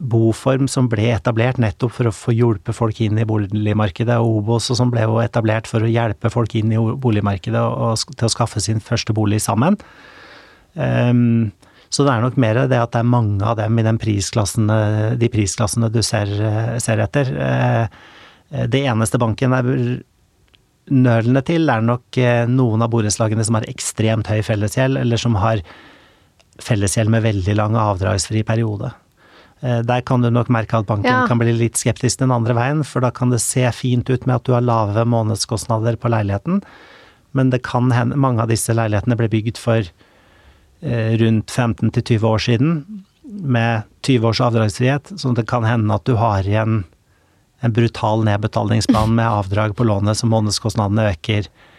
boform 0.00 0.68
som 0.68 0.88
ble 0.92 1.06
etablert 1.14 1.56
nettopp 1.60 1.92
for 1.96 2.04
å 2.08 2.12
få 2.12 2.32
hjulpe 2.36 2.72
folk 2.76 3.00
inn 3.04 3.18
i 3.20 3.24
boligmarkedet, 3.28 4.16
og 4.20 4.42
Obos 4.42 4.68
og 4.72 4.76
som 4.80 4.90
ble 4.92 5.02
jo 5.04 5.16
etablert 5.24 5.66
for 5.68 5.80
å 5.84 5.90
hjelpe 5.90 6.28
folk 6.32 6.54
inn 6.60 6.72
i 6.72 6.76
boligmarkedet 6.76 7.60
og, 7.60 7.72
og 7.80 7.96
til 8.14 8.26
å 8.28 8.32
skaffe 8.36 8.60
sin 8.64 8.80
første 8.84 9.12
bolig 9.16 9.40
sammen. 9.44 9.76
Um, 10.76 11.50
så 11.90 12.06
det 12.06 12.12
er 12.12 12.22
nok 12.22 12.38
mer 12.38 12.62
det 12.70 12.78
at 12.78 12.92
det 12.94 13.02
er 13.02 13.10
mange 13.10 13.42
av 13.42 13.58
dem 13.58 13.80
i 13.82 13.84
prisklassene, 13.98 14.78
de 15.18 15.30
prisklassene 15.32 15.90
du 15.90 16.00
ser, 16.06 16.30
ser 16.78 17.02
etter. 17.02 17.32
Eh, 17.34 18.64
det 18.70 18.84
eneste 18.86 19.18
banken 19.18 19.54
er 19.56 19.68
nølende 20.90 21.42
til, 21.46 21.68
er 21.70 21.82
nok 21.84 22.18
eh, 22.18 22.46
noen 22.50 22.82
av 22.84 22.90
borettslagene 22.92 23.44
som 23.46 23.58
har 23.58 23.68
ekstremt 23.70 24.30
høy 24.30 24.40
fellesgjeld, 24.46 24.98
eller 25.00 25.20
som 25.20 25.38
har 25.42 25.62
fellesgjeld 26.60 27.12
med 27.12 27.24
veldig 27.24 27.56
lang 27.58 27.78
avdragsfri 27.78 28.42
periode. 28.46 28.92
Eh, 29.60 29.80
der 29.86 30.04
kan 30.06 30.22
du 30.22 30.30
nok 30.30 30.50
merke 30.52 30.80
at 30.80 30.88
banken 30.88 31.10
ja. 31.10 31.24
kan 31.30 31.40
bli 31.40 31.54
litt 31.56 31.80
skeptisk 31.80 32.22
den 32.22 32.34
andre 32.34 32.56
veien, 32.58 32.84
for 32.86 33.04
da 33.04 33.12
kan 33.14 33.34
det 33.34 33.42
se 33.44 33.66
fint 33.76 34.08
ut 34.10 34.26
med 34.26 34.38
at 34.38 34.46
du 34.46 34.54
har 34.56 34.66
lave 34.66 35.06
månedskostnader 35.08 35.98
på 36.00 36.12
leiligheten, 36.12 36.62
men 37.36 37.50
det 37.52 37.62
kan 37.66 37.92
hende 37.94 38.18
mange 38.18 38.42
av 38.42 38.50
disse 38.50 38.74
leilighetene 38.74 39.18
ble 39.18 39.30
bygd 39.30 39.60
for 39.60 39.86
rundt 40.80 41.50
15 41.50 41.90
20 41.92 42.26
år 42.26 42.38
siden, 42.40 43.04
med 43.30 43.82
20 44.06 44.30
års 44.30 44.40
avdragsfrihet, 44.40 45.12
sånn 45.20 45.36
at 45.36 45.42
det 45.42 45.50
kan 45.50 45.66
hende 45.68 45.94
at 45.94 46.06
du 46.08 46.14
har 46.18 46.46
igjen 46.46 46.84
en 47.60 47.74
brutal 47.76 48.24
nedbetalingsplan 48.24 49.12
med 49.14 49.28
avdrag 49.28 49.76
på 49.76 49.84
lånet 49.84 50.18
så 50.18 50.28
månedskostnadene 50.30 51.10
øker. 51.12 51.44
eh, 51.44 51.69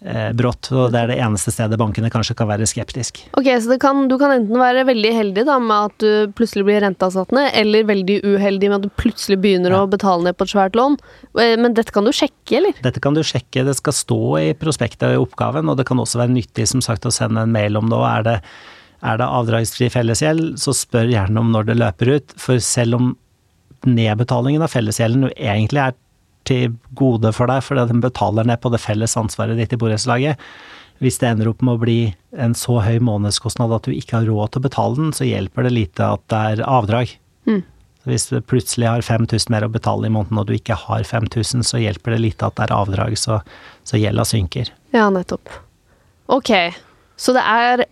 brått. 0.00 0.70
Og 0.72 0.94
det 0.94 1.00
er 1.02 1.10
det 1.10 1.18
eneste 1.20 1.52
stedet 1.52 1.76
bankene 1.80 2.08
kanskje 2.12 2.34
kan 2.38 2.48
være 2.48 2.68
skeptisk. 2.68 3.20
Ok, 3.36 3.50
Så 3.60 3.76
kan, 3.80 4.06
du 4.08 4.16
kan 4.20 4.32
enten 4.32 4.56
være 4.56 4.86
veldig 4.88 5.10
heldig 5.12 5.44
da 5.48 5.58
med 5.60 5.90
at 5.90 5.96
du 6.00 6.32
plutselig 6.36 6.64
blir 6.64 6.80
renteavsatt 6.84 7.34
ned, 7.36 7.50
eller 7.60 7.88
veldig 7.88 8.20
uheldig 8.24 8.70
med 8.70 8.78
at 8.78 8.86
du 8.86 9.00
plutselig 9.00 9.40
begynner 9.42 9.74
ja. 9.76 9.82
å 9.84 9.90
betale 9.90 10.24
ned 10.24 10.38
på 10.38 10.46
et 10.48 10.54
svært 10.54 10.78
lån. 10.78 10.96
Eh, 11.36 11.56
men 11.60 11.76
dette 11.76 11.92
kan 11.94 12.08
du 12.08 12.12
sjekke, 12.16 12.56
eller? 12.58 12.76
Dette 12.84 13.02
kan 13.02 13.16
du 13.16 13.22
sjekke. 13.26 13.64
Det 13.66 13.76
skal 13.78 13.96
stå 13.96 14.20
i 14.40 14.50
prospektet 14.58 15.08
og 15.10 15.16
i 15.16 15.22
oppgaven, 15.26 15.70
og 15.70 15.80
det 15.80 15.88
kan 15.88 16.00
også 16.00 16.22
være 16.22 16.34
nyttig 16.34 16.68
som 16.70 16.84
sagt 16.84 17.08
å 17.08 17.14
sende 17.14 17.44
en 17.44 17.54
mail 17.54 17.78
om 17.80 17.90
det. 17.92 18.00
Er 18.10 18.26
det, 18.26 18.36
er 19.04 19.20
det 19.20 19.32
avdragsfri 19.40 19.90
fellesgjeld, 19.92 20.54
så 20.60 20.76
spør 20.76 21.12
gjerne 21.12 21.44
om 21.44 21.52
når 21.54 21.70
det 21.70 21.80
løper 21.80 22.14
ut. 22.16 22.38
For 22.40 22.62
selv 22.64 23.00
om 23.00 23.10
nedbetalingen 23.88 24.64
av 24.64 24.72
fellesgjelden 24.72 25.28
jo 25.28 25.34
egentlig 25.36 25.84
er 25.86 25.98
til 26.48 26.76
gode 26.96 27.32
for 27.36 27.50
deg, 27.50 27.64
fordi 27.64 27.88
den 27.90 28.02
betaler 28.04 28.46
ned 28.48 28.60
på 28.62 28.72
det 28.72 28.82
felles 28.82 29.16
ansvaret 29.18 29.58
ditt 29.60 29.74
i 29.74 29.80
borettslaget. 29.80 30.40
Hvis 31.00 31.16
det 31.20 31.30
ender 31.30 31.48
opp 31.48 31.62
med 31.64 31.78
å 31.78 31.80
bli 31.80 31.98
en 32.36 32.54
så 32.56 32.78
høy 32.84 32.98
månedskostnad 33.04 33.72
at 33.72 33.86
du 33.88 33.94
ikke 33.96 34.18
har 34.18 34.28
råd 34.28 34.52
til 34.52 34.60
å 34.60 34.66
betale 34.68 34.98
den, 34.98 35.12
så 35.16 35.28
hjelper 35.28 35.64
det 35.64 35.72
lite 35.72 36.08
at 36.16 36.24
det 36.32 36.40
er 36.52 36.64
avdrag. 36.68 37.14
Mm. 37.48 37.62
Hvis 38.08 38.28
du 38.30 38.38
plutselig 38.40 38.88
har 38.88 39.04
5000 39.04 39.52
mer 39.52 39.64
å 39.66 39.72
betale 39.72 40.08
i 40.08 40.12
måneden 40.12 40.40
og 40.40 40.48
du 40.48 40.54
ikke 40.56 40.76
har 40.86 41.04
5000, 41.04 41.64
så 41.68 41.80
hjelper 41.80 42.16
det 42.16 42.20
lite 42.24 42.48
at 42.48 42.56
det 42.56 42.66
er 42.66 42.76
avdrag, 42.76 43.16
så, 43.20 43.40
så 43.84 44.00
gjelda 44.00 44.24
synker. 44.28 44.72
Ja, 44.96 45.08
nettopp. 45.12 45.52
Ok, 46.30 46.52
så 47.20 47.34
det 47.36 47.44
er 47.44 47.84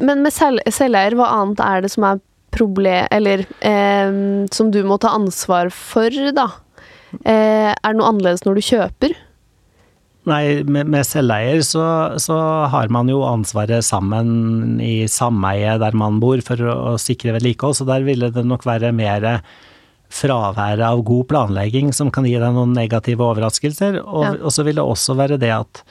Men 0.00 0.24
med 0.24 0.34
selv, 0.34 0.58
selveier, 0.74 1.14
hva 1.14 1.28
annet 1.36 1.60
er 1.62 1.84
det 1.84 1.92
som 1.92 2.02
er 2.08 2.22
problem... 2.50 3.06
Eller 3.14 3.44
eh, 3.62 4.16
som 4.50 4.72
du 4.74 4.80
må 4.82 4.96
ta 4.98 5.12
ansvar 5.14 5.70
for, 5.70 6.10
da? 6.34 6.48
Eh, 7.24 7.72
er 7.72 7.88
det 7.88 7.96
noe 7.98 8.10
annerledes 8.12 8.44
når 8.46 8.58
du 8.58 8.66
kjøper? 8.68 9.16
Nei, 10.28 10.42
med, 10.68 10.90
med 10.92 11.06
selveier 11.08 11.62
så, 11.64 11.84
så, 12.20 12.36
har 12.68 12.90
man 12.92 13.08
jo 13.08 13.22
ansvaret 13.24 13.86
sammen 13.86 14.76
i 14.84 15.06
sameiet 15.08 15.80
der 15.80 15.96
man 15.96 16.18
bor 16.20 16.42
for 16.44 16.60
å, 16.60 16.74
å 16.92 16.98
sikre 17.00 17.32
vedlikehold, 17.38 17.78
så 17.78 17.86
der 17.88 18.04
ville 18.04 18.28
det 18.34 18.44
nok 18.44 18.66
være 18.68 18.92
mer 18.96 19.24
fraværet 20.12 20.84
av 20.84 21.00
god 21.04 21.28
planlegging 21.30 21.94
som 21.96 22.10
kan 22.12 22.26
gi 22.28 22.36
deg 22.40 22.52
noen 22.56 22.74
negative 22.76 23.24
overraskelser. 23.24 24.00
Og, 24.04 24.24
Ja. 24.24 24.34
og 24.42 24.52
så 24.52 24.64
vil 24.64 24.80
det 24.80 24.84
også 24.84 25.16
være 25.16 25.40
det 25.40 25.52
at 25.54 25.82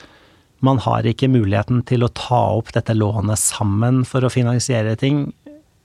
man 0.60 0.80
har 0.82 1.06
ikke 1.06 1.30
muligheten 1.30 1.84
til 1.86 2.02
å 2.02 2.10
ta 2.10 2.40
opp 2.58 2.72
dette 2.74 2.94
lånet 2.96 3.38
sammen 3.38 4.02
for 4.06 4.26
å 4.26 4.32
finansiere 4.32 4.96
ting. 4.98 5.32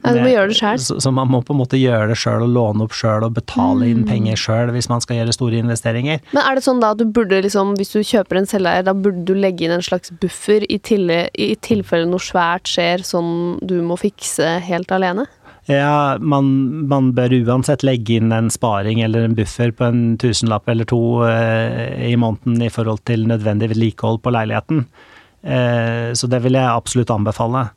Ja, 0.04 0.14
du 0.14 0.20
må 0.20 0.30
gjøre 0.34 0.50
det 0.52 0.58
selv. 0.60 0.80
Så, 0.84 0.98
så 1.00 1.12
man 1.16 1.30
må 1.32 1.40
på 1.48 1.54
en 1.56 1.60
måte 1.62 1.80
gjøre 1.80 2.10
det 2.12 2.18
sjøl 2.20 2.44
og 2.44 2.50
låne 2.52 2.84
opp 2.84 2.92
sjøl 2.98 3.24
og 3.24 3.34
betale 3.38 3.86
Mm. 3.86 3.92
inn 3.92 4.04
penger 4.08 4.36
sjøl 4.36 4.72
hvis 4.76 4.90
man 4.92 5.02
skal 5.02 5.18
gjøre 5.22 5.34
store 5.34 5.62
investeringer. 5.64 6.20
Men 6.34 6.44
er 6.44 6.56
det 6.60 6.64
sånn 6.66 6.82
da 6.84 6.92
at 6.92 7.00
du 7.00 7.06
burde 7.06 7.40
liksom, 7.42 7.76
hvis 7.80 7.94
du 7.96 8.02
kjøper 8.04 8.38
en 8.42 8.46
selveier, 8.50 8.84
da 8.84 8.94
burde 8.94 9.24
du 9.26 9.34
legge 9.34 9.64
inn 9.66 9.72
en 9.72 9.82
slags 9.86 10.12
buffer 10.20 10.66
i, 10.70 10.78
tille, 10.84 11.30
i 11.34 11.56
tilfelle 11.56 12.06
noe 12.10 12.20
svært 12.20 12.68
skjer 12.68 13.04
som 13.08 13.58
du 13.64 13.80
må 13.82 13.96
fikse 13.98 14.60
helt 14.68 14.92
alene? 14.92 15.26
Ja, 15.72 16.18
man, 16.20 16.50
man 16.92 17.14
bør 17.16 17.32
uansett 17.48 17.86
legge 17.88 18.18
inn 18.20 18.34
en 18.36 18.50
sparing 18.52 19.00
eller 19.06 19.24
en 19.24 19.36
buffer 19.38 19.72
på 19.72 19.86
en 19.88 20.18
tusenlapp 20.20 20.68
eller 20.68 20.84
to 20.84 21.00
eh, 21.24 22.10
i 22.12 22.18
måneden 22.20 22.60
i 22.66 22.68
forhold 22.68 23.00
til 23.08 23.24
nødvendig 23.32 23.70
vedlikehold 23.72 24.20
på 24.26 24.34
leiligheten. 24.36 24.84
Eh, 25.44 26.12
så 26.20 26.28
det 26.28 26.42
vil 26.44 26.60
jeg 26.60 26.68
absolutt 26.68 27.12
anbefale. 27.16 27.70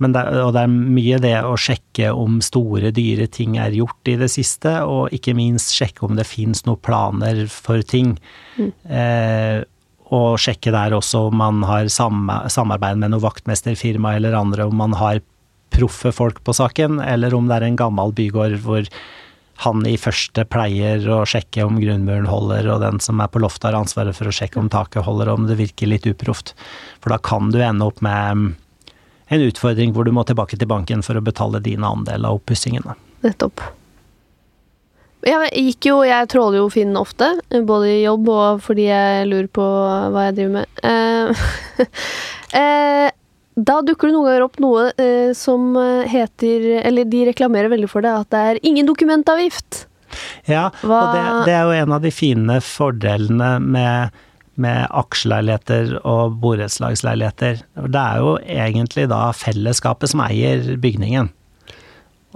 Men 0.00 0.14
det, 0.16 0.22
og 0.40 0.54
det 0.56 0.62
er 0.64 0.72
mye 0.72 1.18
det 1.20 1.34
å 1.44 1.56
sjekke 1.60 2.12
om 2.16 2.38
store, 2.44 2.92
dyre 2.96 3.26
ting 3.32 3.58
er 3.60 3.76
gjort 3.76 4.08
i 4.08 4.16
det 4.20 4.30
siste, 4.32 4.78
og 4.88 5.12
ikke 5.16 5.36
minst 5.36 5.74
sjekke 5.76 6.06
om 6.08 6.16
det 6.16 6.28
fins 6.28 6.64
noen 6.64 6.80
planer 6.80 7.44
for 7.52 7.84
ting. 7.84 8.14
Eh, 8.56 9.60
og 10.10 10.40
sjekke 10.42 10.72
der 10.74 10.96
også 10.96 11.26
om 11.28 11.36
man 11.38 11.62
har 11.68 11.90
samarbeid 11.92 12.98
med 12.98 13.12
noe 13.12 13.22
vaktmesterfirma 13.22 14.16
eller 14.16 14.34
andre, 14.38 14.66
om 14.66 14.80
man 14.80 14.96
har 14.98 15.20
proffe 15.70 16.10
folk 16.16 16.40
på 16.44 16.54
saken, 16.56 16.98
eller 17.04 17.34
om 17.36 17.46
det 17.46 17.60
er 17.60 17.68
en 17.68 17.78
gammel 17.78 18.14
bygård 18.16 18.56
hvor 18.64 18.88
han 19.60 19.84
i 19.84 19.98
første 20.00 20.46
pleier 20.48 21.04
å 21.12 21.20
sjekke 21.28 21.66
om 21.66 21.76
grunnmuren 21.82 22.28
holder, 22.30 22.68
og 22.72 22.80
den 22.82 23.00
som 23.04 23.20
er 23.20 23.28
på 23.30 23.42
loftet 23.44 23.68
har 23.68 23.78
ansvaret 23.82 24.16
for 24.16 24.30
å 24.30 24.34
sjekke 24.34 24.60
om 24.60 24.70
taket 24.72 25.04
holder, 25.04 25.28
og 25.28 25.42
om 25.42 25.50
det 25.50 25.58
virker 25.60 25.90
litt 25.90 26.08
uproft. 26.08 26.54
For 27.04 27.12
da 27.12 27.20
kan 27.20 27.52
du 27.52 27.60
ende 27.60 27.86
opp 27.86 28.00
med 28.04 28.40
mm, 28.40 28.50
en 29.30 29.44
utfordring 29.46 29.92
hvor 29.94 30.06
du 30.06 30.12
må 30.14 30.24
tilbake 30.26 30.58
til 30.58 30.70
banken 30.70 31.04
for 31.06 31.18
å 31.18 31.24
betale 31.24 31.62
din 31.62 31.86
andel 31.86 32.26
av 32.26 32.40
oppussingen. 32.40 32.86
Nettopp. 33.24 33.62
Jeg 35.20 35.50
gikk 35.52 35.90
jo, 35.90 35.98
jeg 36.08 36.28
tråler 36.32 36.62
jo 36.62 36.70
Finn 36.72 36.96
ofte, 36.96 37.34
både 37.52 37.90
i 37.92 38.02
jobb 38.06 38.28
og 38.32 38.62
fordi 38.64 38.86
jeg 38.88 39.26
lurer 39.28 39.50
på 39.52 39.64
hva 40.14 40.26
jeg 40.28 40.36
driver 40.38 40.54
med. 40.54 40.80
Eh, 40.88 41.88
eh, 42.60 43.08
da 43.60 43.76
dukker 43.84 44.08
det 44.08 44.14
noen 44.16 44.30
ganger 44.30 44.46
opp 44.46 44.58
noe 44.64 44.86
eh, 44.94 45.34
som 45.36 45.74
heter 46.08 46.66
Eller 46.80 47.04
de 47.10 47.26
reklamerer 47.28 47.68
veldig 47.68 47.90
for 47.90 48.06
det, 48.06 48.14
at 48.22 48.30
det 48.32 48.42
er 48.48 48.62
ingen 48.64 48.88
dokumentavgift. 48.88 49.84
Ja, 50.48 50.70
Hva- 50.80 51.02
og 51.04 51.14
det, 51.14 51.26
det 51.50 51.54
er 51.58 51.68
jo 51.68 51.84
en 51.84 51.94
av 51.98 52.02
de 52.02 52.14
fine 52.14 52.56
fordelene 52.64 53.52
med, 53.60 54.16
med 54.60 54.86
aksjeleiligheter 54.90 55.98
og 56.08 56.38
borettslagsleiligheter. 56.42 57.62
Det 57.86 58.00
er 58.00 58.24
jo 58.24 58.34
egentlig 58.44 59.06
da 59.12 59.28
fellesskapet 59.36 60.12
som 60.12 60.24
eier 60.24 60.74
bygningen. 60.80 61.30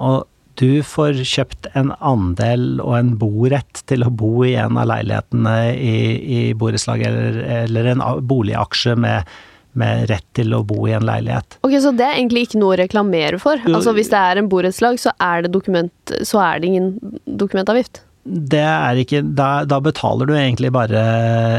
Og 0.02 0.24
du 0.60 0.84
får 0.86 1.18
kjøpt 1.26 1.66
en 1.74 1.90
andel 1.98 2.78
og 2.82 2.94
en 2.98 3.10
borett 3.18 3.82
til 3.90 4.06
å 4.06 4.12
bo 4.14 4.44
i 4.46 4.54
en 4.60 4.78
av 4.78 4.86
leilighetene 4.90 5.56
i, 5.74 5.96
i 6.22 6.40
borettslaget, 6.58 7.10
eller, 7.10 7.40
eller 7.64 7.90
en 7.90 8.04
boligaksje 8.22 8.94
med, 9.02 9.34
med 9.74 10.06
rett 10.12 10.26
til 10.38 10.54
å 10.54 10.62
bo 10.66 10.86
i 10.86 10.94
en 10.94 11.06
leilighet. 11.06 11.58
Ok, 11.66 11.74
Så 11.82 11.94
det 11.98 12.06
er 12.06 12.20
egentlig 12.20 12.46
ikke 12.48 12.62
noe 12.62 12.76
å 12.76 12.80
reklamere 12.84 13.42
for? 13.42 13.58
Altså 13.66 13.96
Hvis 13.96 14.12
det 14.14 14.20
er 14.20 14.40
en 14.40 14.50
borettslag, 14.52 15.00
så 15.02 15.14
er 15.18 15.46
det 15.46 15.54
dokument, 15.56 16.16
så 16.22 16.42
er 16.46 16.62
det 16.62 16.70
ingen 16.70 16.92
dokumentavgift? 17.26 18.04
Det 18.24 18.62
er 18.64 18.98
ikke 19.02 19.20
da, 19.36 19.66
da 19.68 19.78
betaler 19.84 20.28
du 20.28 20.32
egentlig 20.32 20.70
bare 20.72 21.00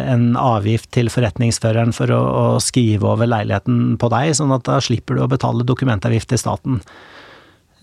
en 0.09 0.31
avgift 0.39 0.89
til 0.97 1.11
forretningsføreren 1.13 1.93
for 1.93 2.09
å, 2.09 2.21
å 2.25 2.45
skrive 2.63 3.05
over 3.11 3.29
leiligheten 3.29 3.99
på 4.01 4.09
deg, 4.13 4.33
sånn 4.37 4.53
at 4.55 4.65
da 4.65 4.79
slipper 4.81 5.19
du 5.19 5.25
å 5.25 5.29
betale 5.29 5.67
dokumentavgift 5.67 6.31
til 6.33 6.41
staten. 6.41 6.79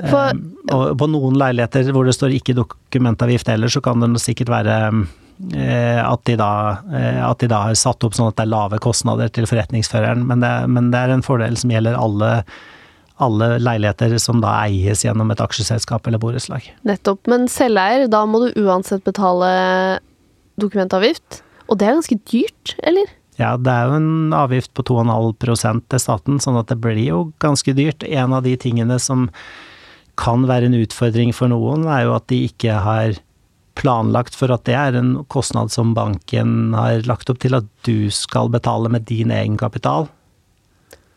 For, 0.03 0.33
um, 0.35 0.43
og 0.74 0.97
på 0.99 1.09
noen 1.12 1.37
leiligheter 1.39 1.93
hvor 1.95 2.09
det 2.09 2.16
står 2.16 2.35
ikke 2.35 2.57
dokumentavgift 2.59 3.53
heller, 3.53 3.70
så 3.70 3.83
kan 3.85 4.03
det 4.03 4.11
sikkert 4.22 4.51
være 4.51 4.76
eh, 5.55 6.01
at, 6.03 6.24
de 6.26 6.37
da, 6.41 6.53
eh, 6.91 7.20
at 7.22 7.43
de 7.43 7.51
da 7.53 7.62
har 7.68 7.78
satt 7.78 8.03
opp 8.03 8.18
sånn 8.18 8.33
at 8.33 8.41
det 8.41 8.49
er 8.49 8.55
lave 8.55 8.83
kostnader 8.83 9.30
til 9.30 9.47
forretningsføreren, 9.51 10.26
men 10.26 10.43
det, 10.43 10.53
men 10.72 10.91
det 10.95 11.05
er 11.05 11.14
en 11.14 11.22
fordel 11.26 11.59
som 11.61 11.70
gjelder 11.70 11.99
alle, 12.01 12.33
alle 13.23 13.57
leiligheter 13.62 14.14
som 14.23 14.43
da 14.43 14.55
eies 14.66 15.05
gjennom 15.07 15.33
et 15.33 15.41
aksjeselskap 15.43 16.07
eller 16.09 16.20
borettslag. 16.23 16.66
nettopp. 16.89 17.25
Men 17.31 17.49
selveier, 17.51 18.09
da 18.11 18.25
må 18.27 18.45
du 18.45 18.62
uansett 18.66 19.05
betale 19.07 19.49
dokumentavgift. 20.61 21.43
Og 21.70 21.79
det 21.81 21.89
er 21.89 21.99
ganske 21.99 22.20
dyrt, 22.29 22.77
eller? 22.83 23.11
Ja, 23.41 23.57
det 23.57 23.73
er 23.73 23.89
jo 23.89 23.99
en 23.99 24.35
avgift 24.37 24.73
på 24.77 24.85
2,5% 24.91 25.87
til 25.91 26.03
staten, 26.03 26.41
sånn 26.43 26.59
at 26.61 26.68
det 26.68 26.81
blir 26.83 27.01
jo 27.01 27.20
ganske 27.43 27.75
dyrt. 27.77 28.05
En 28.05 28.35
av 28.37 28.45
de 28.45 28.55
tingene 28.61 28.99
som 29.01 29.31
kan 30.20 30.45
være 30.49 30.68
en 30.68 30.81
utfordring 30.83 31.33
for 31.35 31.49
noen, 31.49 31.87
er 31.89 32.07
jo 32.07 32.16
at 32.18 32.29
de 32.29 32.43
ikke 32.51 32.77
har 32.85 33.16
planlagt 33.79 34.37
for 34.37 34.53
at 34.53 34.66
det 34.68 34.77
er 34.77 34.99
en 34.99 35.14
kostnad 35.33 35.73
som 35.73 35.95
banken 35.97 36.75
har 36.77 37.07
lagt 37.09 37.31
opp 37.33 37.41
til 37.41 37.57
at 37.57 37.68
du 37.89 38.11
skal 38.12 38.53
betale 38.53 38.91
med 38.93 39.07
din 39.09 39.33
egenkapital. 39.33 40.11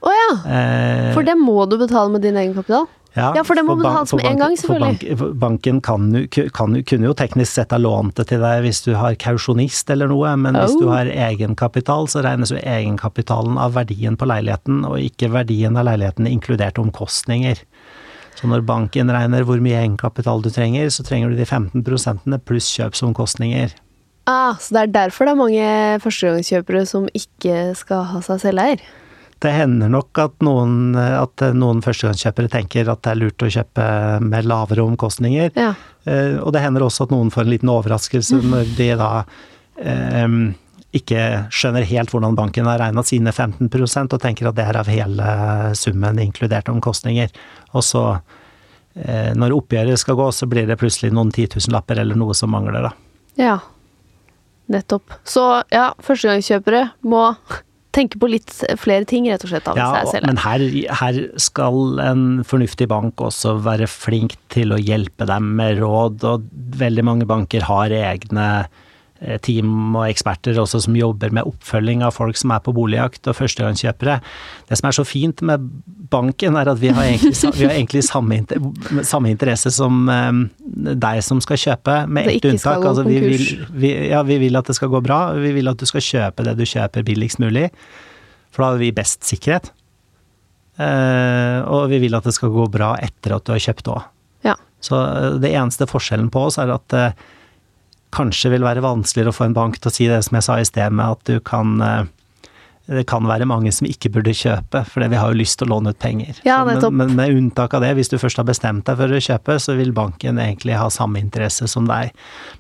Å 0.06 0.12
ja! 0.14 0.30
Eh, 0.46 1.10
For 1.16 1.26
det 1.26 1.36
må 1.40 1.64
du 1.70 1.78
betale 1.82 2.12
med 2.14 2.22
din 2.26 2.38
egenkapital? 2.38 2.86
Ja, 3.16 3.30
for 3.48 3.56
det 3.56 3.64
må 3.64 3.78
betales 3.80 4.12
med 4.12 4.26
en 4.28 4.42
gang, 4.42 4.56
selvfølgelig. 4.60 5.14
for 5.18 5.36
banken 5.40 5.78
kan, 5.80 6.10
kan, 6.52 6.74
kunne 6.84 7.08
jo 7.08 7.14
teknisk 7.16 7.54
sett 7.56 7.72
ha 7.72 7.78
lånt 7.80 8.18
det 8.20 8.26
til 8.28 8.42
deg 8.44 8.66
hvis 8.66 8.82
du 8.84 8.90
har 9.00 9.16
kausjonist 9.16 9.88
eller 9.94 10.12
noe, 10.12 10.34
men 10.36 10.58
hvis 10.60 10.74
Oh. 10.76 10.82
du 10.82 10.90
har 10.92 11.08
egenkapital, 11.08 12.10
så 12.12 12.20
regnes 12.26 12.52
jo 12.52 12.60
egenkapitalen 12.60 13.56
av 13.58 13.72
verdien 13.78 14.18
på 14.20 14.28
leiligheten, 14.28 14.84
og 14.84 15.00
ikke 15.00 15.32
verdien 15.32 15.78
av 15.80 15.88
leiligheten 15.88 16.28
inkludert 16.28 16.76
omkostninger. 16.78 17.64
Så 18.36 18.50
når 18.52 18.66
banken 18.68 19.08
regner 19.08 19.48
hvor 19.48 19.64
mye 19.64 19.80
egenkapital 19.80 20.44
du 20.44 20.50
trenger, 20.52 20.92
så 20.92 21.08
trenger 21.08 21.32
du 21.32 21.38
de 21.40 21.46
15% 21.48 22.36
pluss 22.44 22.68
kjøpsomkostninger. 22.76 23.72
Ah, 24.28 24.58
så 24.60 24.74
det 24.76 24.82
er 24.84 24.94
derfor 25.08 25.24
det 25.24 25.38
er 25.38 25.40
mange 25.40 26.00
førstegangskjøpere 26.04 26.84
som 26.90 27.08
ikke 27.16 27.72
skal 27.80 28.04
ha 28.12 28.20
seg 28.26 28.44
selveier? 28.44 28.84
Det 29.44 29.52
hender 29.52 29.92
nok 29.92 30.18
at 30.22 30.36
noen, 30.46 30.96
at 30.96 31.44
noen 31.58 31.82
førstegangskjøpere 31.84 32.52
tenker 32.54 32.88
at 32.92 33.02
det 33.04 33.12
er 33.12 33.20
lurt 33.20 33.44
å 33.44 33.50
kjøpe 33.52 33.88
med 34.24 34.48
lavere 34.48 34.86
omkostninger. 34.86 35.52
Ja. 35.60 35.74
Eh, 36.08 36.38
og 36.40 36.54
det 36.56 36.64
hender 36.64 36.86
også 36.86 37.06
at 37.06 37.14
noen 37.14 37.32
får 37.34 37.46
en 37.46 37.52
liten 37.52 37.72
overraskelse 37.74 38.40
når 38.46 38.72
de 38.78 38.90
da 39.00 39.10
eh, 39.82 40.38
ikke 40.96 41.22
skjønner 41.54 41.88
helt 41.90 42.14
hvordan 42.14 42.38
banken 42.38 42.70
har 42.70 42.80
regna 42.80 43.04
sine 43.04 43.34
15% 43.34 44.16
og 44.16 44.24
tenker 44.24 44.50
at 44.50 44.58
det 44.58 44.68
er 44.70 44.80
av 44.80 44.90
hele 44.92 45.30
summen 45.78 46.22
inkludert 46.24 46.72
omkostninger. 46.72 47.34
Og 47.76 47.84
så, 47.84 48.06
eh, 48.96 49.34
når 49.36 49.58
oppgjøret 49.58 50.00
skal 50.00 50.20
gå, 50.20 50.30
så 50.32 50.48
blir 50.48 50.70
det 50.70 50.80
plutselig 50.80 51.12
noen 51.14 51.34
titusenlapper 51.36 52.00
eller 52.00 52.16
noe 52.16 52.38
som 52.38 52.54
mangler, 52.56 52.88
da. 52.88 52.94
Ja. 53.36 53.60
Nettopp. 54.72 55.20
Så 55.28 55.44
ja, 55.70 55.92
førstegangskjøpere 56.02 56.88
må 57.06 57.28
tenke 57.96 58.20
på 58.22 58.30
litt 58.30 58.52
flere 58.82 59.08
ting, 59.10 59.28
rett 59.32 59.44
og 59.48 59.52
slett, 59.54 59.68
av 59.72 59.80
Ja, 59.80 59.90
seg 60.04 60.18
selv. 60.18 60.30
men 60.30 60.42
her, 60.44 60.64
her 61.02 61.20
skal 61.42 62.00
en 62.04 62.26
fornuftig 62.48 62.90
bank 62.92 63.24
også 63.24 63.56
være 63.66 63.88
flink 63.92 64.36
til 64.54 64.76
å 64.76 64.80
hjelpe 64.82 65.28
dem 65.30 65.54
med 65.58 65.80
råd, 65.82 66.26
og 66.28 66.50
veldig 66.80 67.06
mange 67.08 67.30
banker 67.30 67.66
har 67.68 67.96
egne 67.96 68.50
team 69.46 69.96
og 69.96 70.08
eksperter 70.08 70.58
også 70.62 70.82
som 70.86 70.96
jobber 70.98 71.34
med 71.34 71.48
oppfølging 71.50 72.04
av 72.06 72.16
folk 72.16 72.38
som 72.40 72.54
er 72.56 72.62
på 72.64 72.74
boligjakt 72.76 73.28
og 73.30 73.38
førstegangskjøpere. 73.38 74.18
Det 74.70 74.80
som 74.80 74.90
er 74.90 74.98
så 74.98 75.06
fint 75.08 75.44
med 75.46 75.70
banken, 76.12 76.58
er 76.60 76.72
at 76.72 76.82
vi 76.82 76.92
har 76.94 77.08
egentlig, 77.08 77.34
vi 77.58 77.66
har 77.66 77.76
egentlig 77.76 78.04
samme, 78.08 78.42
samme, 79.04 79.32
interesse 79.34 79.72
som 79.74 80.06
um, 80.10 80.44
deg 80.66 81.22
som 81.26 81.42
skal 81.44 81.62
kjøpe, 81.62 81.98
med 82.08 82.30
ett 82.32 82.50
unntak. 82.50 82.84
Altså, 82.84 83.06
vi, 83.08 83.20
vil, 83.24 83.46
vi, 83.74 83.94
ja, 84.12 84.22
vi 84.28 84.40
vil 84.42 84.60
at 84.60 84.70
det 84.70 84.78
skal 84.78 84.92
gå 84.94 85.02
bra. 85.06 85.22
Vi 85.40 85.54
vil 85.58 85.72
at 85.72 85.82
du 85.82 85.88
skal 85.90 86.06
kjøpe 86.06 86.46
det 86.48 86.58
du 86.60 86.66
kjøper 86.70 87.06
billigst 87.08 87.42
mulig, 87.44 87.70
for 88.54 88.64
da 88.64 88.74
har 88.74 88.84
vi 88.84 88.94
best 88.96 89.26
sikkerhet. 89.28 89.72
Uh, 90.76 91.64
og 91.72 91.88
vi 91.94 92.02
vil 92.04 92.18
at 92.18 92.26
det 92.28 92.36
skal 92.36 92.52
gå 92.52 92.68
bra 92.72 92.96
etter 93.04 93.38
at 93.38 93.46
du 93.48 93.56
har 93.56 93.64
kjøpt 93.64 93.90
òg. 93.94 94.04
Ja. 94.46 94.58
Så 94.84 95.00
det 95.42 95.54
eneste 95.56 95.88
forskjellen 95.90 96.30
på 96.34 96.50
oss 96.50 96.60
er 96.62 96.74
at 96.76 97.00
kanskje 98.16 98.54
vil 98.56 98.66
være 98.66 98.84
vanskeligere 98.86 99.34
å 99.34 99.36
få 99.36 99.50
en 99.50 99.58
bank 99.58 99.80
til 99.80 99.92
å 99.92 99.96
si 99.96 100.10
det 100.12 100.22
som 100.26 100.40
jeg 100.40 100.48
sa 100.48 100.60
i 100.60 100.68
sted, 100.68 100.96
med 100.96 101.18
at 101.18 101.28
du 101.30 101.40
kan 101.44 101.76
det 102.86 103.08
kan 103.10 103.26
være 103.26 103.48
mange 103.50 103.72
som 103.74 103.88
ikke 103.90 104.12
burde 104.14 104.34
kjøpe, 104.36 104.84
for 104.86 105.02
vi 105.10 105.18
har 105.18 105.32
jo 105.32 105.40
lyst 105.40 105.58
til 105.58 105.66
å 105.66 105.74
låne 105.74 105.96
ut 105.96 106.02
penger. 106.02 106.38
Ja, 106.46 106.60
men, 106.68 106.84
men, 106.94 107.16
med 107.18 107.34
unntak 107.34 107.74
av 107.74 107.82
det, 107.82 107.96
hvis 107.98 108.12
du 108.12 108.20
først 108.22 108.38
har 108.38 108.46
bestemt 108.46 108.86
deg 108.86 109.00
for 109.00 109.10
å 109.10 109.22
kjøpe, 109.28 109.56
så 109.62 109.74
vil 109.80 109.94
banken 109.96 110.38
egentlig 110.42 110.78
ha 110.78 110.86
samme 110.94 111.18
interesse 111.22 111.66
som 111.72 111.90
deg. 111.90 112.14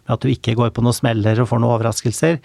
Med 0.06 0.16
at 0.18 0.26
du 0.26 0.32
ikke 0.32 0.58
går 0.58 0.74
på 0.74 0.86
noen 0.86 0.98
smeller 0.98 1.44
og 1.44 1.52
får 1.52 1.62
noen 1.62 1.76
overraskelser. 1.76 2.40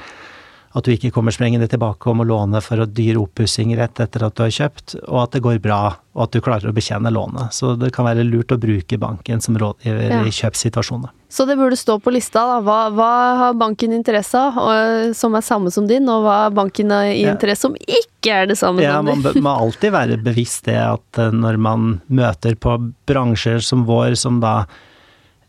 At 0.70 0.86
du 0.86 0.92
ikke 0.92 1.10
kommer 1.10 1.34
sprengende 1.34 1.66
tilbake 1.66 2.06
om 2.12 2.22
å 2.22 2.24
låne 2.28 2.60
for 2.62 2.78
å 2.78 2.86
dyre 2.86 3.18
oppussing 3.18 3.72
rett 3.74 3.98
etter 4.02 4.22
at 4.22 4.36
du 4.38 4.44
har 4.44 4.52
kjøpt, 4.54 5.00
og 5.00 5.16
at 5.24 5.32
det 5.34 5.40
går 5.42 5.58
bra, 5.64 5.80
og 6.14 6.22
at 6.28 6.36
du 6.36 6.38
klarer 6.46 6.70
å 6.70 6.74
betjene 6.76 7.10
lånet. 7.10 7.56
Så 7.56 7.72
det 7.74 7.90
kan 7.96 8.06
være 8.06 8.22
lurt 8.28 8.54
å 8.54 8.58
bruke 8.60 8.98
banken 9.02 9.42
som 9.42 9.58
rådgiver 9.58 10.14
ja. 10.14 10.20
i 10.22 10.30
kjøpssituasjoner. 10.30 11.10
Så 11.30 11.46
det 11.46 11.56
burde 11.58 11.78
stå 11.78 11.98
på 12.02 12.14
lista, 12.14 12.44
da. 12.46 12.60
Hva, 12.62 12.78
hva 12.94 13.10
har 13.40 13.58
banken 13.58 13.96
interesse 13.98 14.38
av 14.38 15.10
som 15.18 15.34
er 15.34 15.46
samme 15.46 15.74
som 15.74 15.90
din, 15.90 16.06
og 16.10 16.22
hva 16.28 16.38
har 16.44 16.54
banken 16.54 16.94
i 17.00 17.24
interesse 17.24 17.66
som 17.66 17.74
ikke 17.74 18.38
er 18.38 18.50
det 18.52 18.60
samme 18.62 18.86
ja, 18.86 19.00
som 19.00 19.10
din? 19.10 19.26
Man 19.26 19.46
må 19.48 19.58
alltid 19.66 19.94
være 19.94 20.22
bevisst 20.22 20.70
det 20.70 20.78
at 20.78 21.18
eh, 21.18 21.34
når 21.34 21.58
man 21.58 21.92
møter 22.06 22.54
på 22.54 22.78
bransjer 23.10 23.58
som 23.58 23.88
vår, 23.90 24.14
som 24.22 24.38
da 24.42 24.60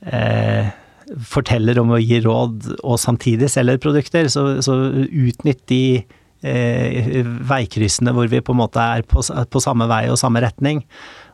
eh, 0.02 0.74
forteller 1.28 1.80
om 1.82 1.94
å 1.94 2.00
gi 2.02 2.22
råd 2.24 2.72
og 2.80 3.00
samtidig 3.02 3.50
selger 3.52 3.82
produkter, 3.82 4.30
så, 4.32 4.46
så 4.64 4.78
utnytt 5.06 5.64
de 5.72 5.84
eh, 6.44 7.26
veikryssene 7.50 8.14
hvor 8.16 8.30
vi 8.32 8.42
på 8.44 8.56
en 8.56 8.62
måte 8.62 8.84
er 8.84 9.04
på, 9.08 9.24
på, 9.24 9.64
samme 9.64 9.90
vei 9.92 10.06
og 10.12 10.20
samme 10.22 10.44
retning. 10.44 10.84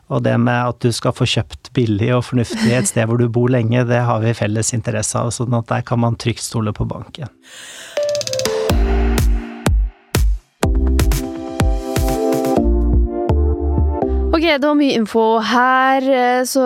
Og 0.08 0.22
det 0.24 0.34
med 0.40 0.56
at 0.56 0.80
du 0.80 0.88
skal 0.94 1.12
få 1.12 1.26
kjøpt 1.28 1.70
billig 1.76 2.08
og 2.16 2.24
fornuftig 2.30 2.72
et 2.72 2.88
sted 2.88 3.08
hvor 3.08 3.20
du 3.20 3.28
bor 3.28 3.50
lenge, 3.52 3.84
det 3.88 4.00
har 4.08 4.22
vi 4.24 4.36
felles 4.36 4.72
interesse 4.76 5.20
av, 5.20 5.34
sånn 5.34 5.58
at 5.58 5.68
der 5.68 5.84
kan 5.86 6.00
man 6.00 6.16
trygt 6.16 6.46
stole 6.46 6.72
på 6.76 6.88
banken. 6.88 7.28
Det 14.56 14.64
var 14.64 14.76
mye 14.78 14.96
info 14.96 15.24
her, 15.44 16.04
eh, 16.08 16.42
så 16.48 16.64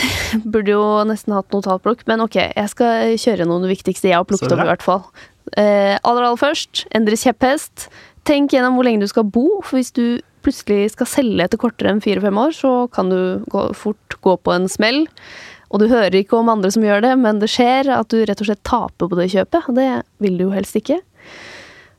burde 0.52 0.74
jo 0.74 0.84
nesten 1.08 1.36
hatt 1.36 1.54
notatblokk. 1.54 2.04
Men 2.10 2.24
ok, 2.24 2.36
jeg 2.50 2.72
skal 2.72 3.14
kjøre 3.20 3.46
noen 3.48 3.62
av 3.62 3.68
det 3.68 3.76
viktigste 3.78 4.10
jeg 4.10 4.18
har 4.18 4.28
plukket 4.28 4.52
opp, 4.52 4.64
i 4.64 4.70
hvert 4.72 4.84
fall. 4.84 5.06
Eh, 5.56 5.96
aller, 5.96 6.26
aller 6.26 6.40
først, 6.40 6.84
endre 6.96 7.18
kjepphest. 7.20 7.88
Tenk 8.28 8.54
gjennom 8.54 8.78
hvor 8.78 8.86
lenge 8.88 9.04
du 9.04 9.10
skal 9.10 9.26
bo, 9.28 9.46
for 9.62 9.78
hvis 9.78 9.92
du 9.96 10.20
plutselig 10.44 10.92
skal 10.92 11.08
selge 11.08 11.46
etter 11.46 11.60
kortere 11.60 11.92
enn 11.92 12.04
fire-fem 12.04 12.38
år, 12.40 12.52
så 12.56 12.72
kan 12.92 13.10
du 13.12 13.44
gå, 13.52 13.66
fort 13.78 14.18
gå 14.24 14.36
på 14.44 14.54
en 14.54 14.68
smell. 14.68 15.04
Og 15.72 15.80
du 15.82 15.88
hører 15.90 16.20
ikke 16.20 16.38
om 16.38 16.52
andre 16.52 16.70
som 16.70 16.84
gjør 16.84 17.02
det, 17.04 17.14
men 17.20 17.40
det 17.42 17.50
skjer 17.52 17.88
at 17.96 18.12
du 18.12 18.20
rett 18.22 18.40
og 18.40 18.48
slett 18.50 18.64
taper 18.68 19.10
på 19.10 19.18
det 19.18 19.30
kjøpet. 19.32 19.72
Det 19.74 19.88
vil 20.22 20.38
du 20.38 20.46
jo 20.46 20.54
helst 20.54 20.76
ikke. 20.78 21.00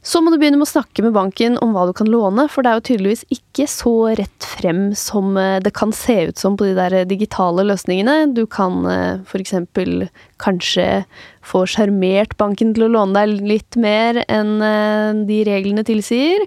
Så 0.06 0.20
må 0.22 0.30
du 0.30 0.38
begynne 0.38 0.60
med 0.60 0.68
å 0.68 0.70
snakke 0.70 1.02
med 1.02 1.16
banken 1.16 1.56
om 1.66 1.72
hva 1.74 1.88
du 1.90 1.94
kan 1.98 2.10
låne, 2.12 2.46
for 2.52 2.62
det 2.62 2.70
er 2.70 2.78
jo 2.78 2.86
tydeligvis 2.92 3.24
ikke 3.34 3.66
så 3.70 3.94
rett 4.20 4.46
frem 4.46 4.92
som 4.94 5.34
eh, 5.42 5.58
det 5.66 5.74
kan 5.74 5.94
se 5.98 6.28
ut 6.30 6.38
som 6.38 6.54
på 6.60 6.68
de 6.68 6.76
der 6.78 7.08
digitale 7.10 7.66
løsningene. 7.66 8.30
Du 8.38 8.44
kan 8.46 8.86
eh, 8.86 9.24
f.eks. 9.26 9.56
kanskje 10.42 10.88
få 11.46 11.64
sjarmert 11.70 12.38
banken 12.38 12.76
til 12.76 12.86
å 12.86 12.92
låne 13.00 13.18
deg 13.18 13.50
litt 13.50 13.80
mer 13.82 14.22
enn 14.28 14.60
eh, 14.62 15.26
de 15.26 15.42
reglene 15.50 15.86
tilsier. 15.88 16.46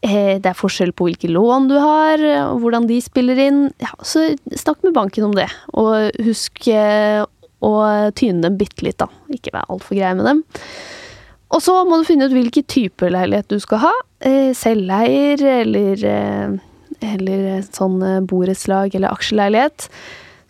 Det 0.00 0.48
er 0.48 0.56
forskjell 0.56 0.94
på 0.96 1.10
hvilke 1.10 1.28
lån 1.28 1.66
du 1.68 1.74
har, 1.76 2.22
og 2.48 2.62
hvordan 2.62 2.86
de 2.88 2.96
spiller 3.04 3.36
inn. 3.44 3.58
Ja, 3.84 3.90
så 4.00 4.30
snakk 4.48 4.80
med 4.80 4.94
banken 4.96 5.26
om 5.26 5.34
det, 5.36 5.44
og 5.76 6.16
husk 6.24 6.70
å 6.72 7.72
tyne 8.16 8.40
dem 8.46 8.56
bitte 8.56 8.86
litt, 8.86 8.96
da. 8.96 9.10
Ikke 9.28 9.52
være 9.52 9.68
altfor 9.76 10.00
grei 10.00 10.14
med 10.16 10.24
dem. 10.24 10.40
Og 11.50 11.62
så 11.64 11.74
må 11.86 11.98
du 11.98 12.06
finne 12.06 12.28
ut 12.28 12.34
hvilken 12.34 12.66
type 12.70 13.10
leilighet 13.10 13.50
du 13.50 13.58
skal 13.62 13.82
ha. 13.84 13.92
Eh, 14.22 14.50
selveier 14.56 15.42
eller, 15.42 16.04
eh, 16.06 16.58
eller 17.12 17.62
sånn 17.66 17.98
eh, 18.06 18.18
borettslag 18.22 18.94
eller 18.94 19.10
aksjeleilighet. 19.10 19.88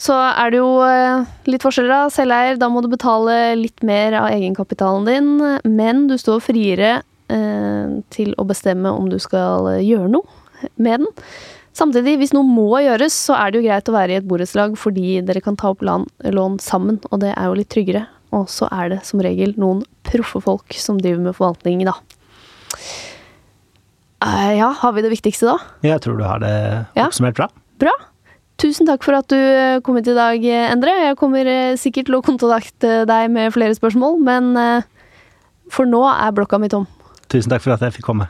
Så 0.00 0.16
er 0.16 0.52
det 0.52 0.60
jo 0.62 0.70
litt 1.52 1.60
forskjeller, 1.60 1.90
da. 1.92 2.12
Selveier, 2.12 2.56
da 2.56 2.70
må 2.72 2.80
du 2.80 2.88
betale 2.88 3.52
litt 3.60 3.82
mer 3.84 4.14
av 4.16 4.30
egenkapitalen 4.32 5.04
din, 5.04 5.26
men 5.68 6.06
du 6.08 6.14
står 6.16 6.40
friere 6.40 6.92
til 8.08 8.32
å 8.40 8.46
bestemme 8.48 8.88
om 8.96 9.10
du 9.12 9.18
skal 9.20 9.68
gjøre 9.84 10.08
noe 10.08 10.72
med 10.80 11.04
den. 11.04 11.26
Samtidig, 11.76 12.16
hvis 12.16 12.32
noe 12.32 12.48
må 12.48 12.80
gjøres, 12.80 13.12
så 13.28 13.36
er 13.36 13.52
det 13.52 13.60
jo 13.60 13.66
greit 13.68 13.92
å 13.92 13.94
være 13.94 14.16
i 14.16 14.18
et 14.22 14.26
borettslag 14.32 14.72
fordi 14.80 15.20
dere 15.28 15.44
kan 15.44 15.60
ta 15.60 15.74
opp 15.74 15.84
lån 15.84 16.56
sammen, 16.64 16.96
og 17.12 17.20
det 17.20 17.34
er 17.36 17.46
jo 17.46 17.60
litt 17.60 17.70
tryggere. 17.76 18.06
Og 18.36 18.46
så 18.50 18.68
er 18.70 18.92
det 18.92 19.00
som 19.06 19.22
regel 19.22 19.54
noen 19.58 19.82
proffe 20.06 20.42
folk 20.44 20.76
som 20.78 21.00
driver 21.02 21.22
med 21.24 21.36
forvaltning, 21.36 21.82
da. 21.88 21.96
Uh, 24.20 24.52
ja, 24.58 24.68
har 24.76 24.92
vi 24.92 25.02
det 25.02 25.10
viktigste 25.14 25.48
da? 25.48 25.56
Jeg 25.86 26.02
tror 26.04 26.18
du 26.20 26.24
har 26.26 26.42
det 26.42 26.54
oppsummert 27.00 27.38
bra. 27.38 27.48
Bra. 27.80 27.94
Tusen 28.60 28.84
takk 28.84 29.06
for 29.06 29.16
at 29.16 29.30
du 29.32 29.38
eh, 29.38 29.78
kom 29.80 29.96
hit 29.96 30.10
i 30.12 30.16
dag, 30.16 30.42
Endre. 30.68 30.92
Jeg 31.06 31.16
kommer 31.16 31.48
eh, 31.48 31.78
sikkert 31.80 32.10
til 32.10 32.18
å 32.18 32.24
kontakte 32.24 33.06
deg 33.08 33.30
med 33.32 33.54
flere 33.54 33.72
spørsmål, 33.78 34.18
men 34.20 34.50
for 35.72 35.88
nå 35.88 36.02
er 36.10 36.34
blokka 36.36 36.60
mi 36.60 36.68
tom. 36.68 36.84
Tusen 37.32 37.48
takk 37.48 37.64
for 37.64 37.72
at 37.72 37.86
jeg 37.86 37.96
fikk 37.96 38.10
komme. 38.10 38.28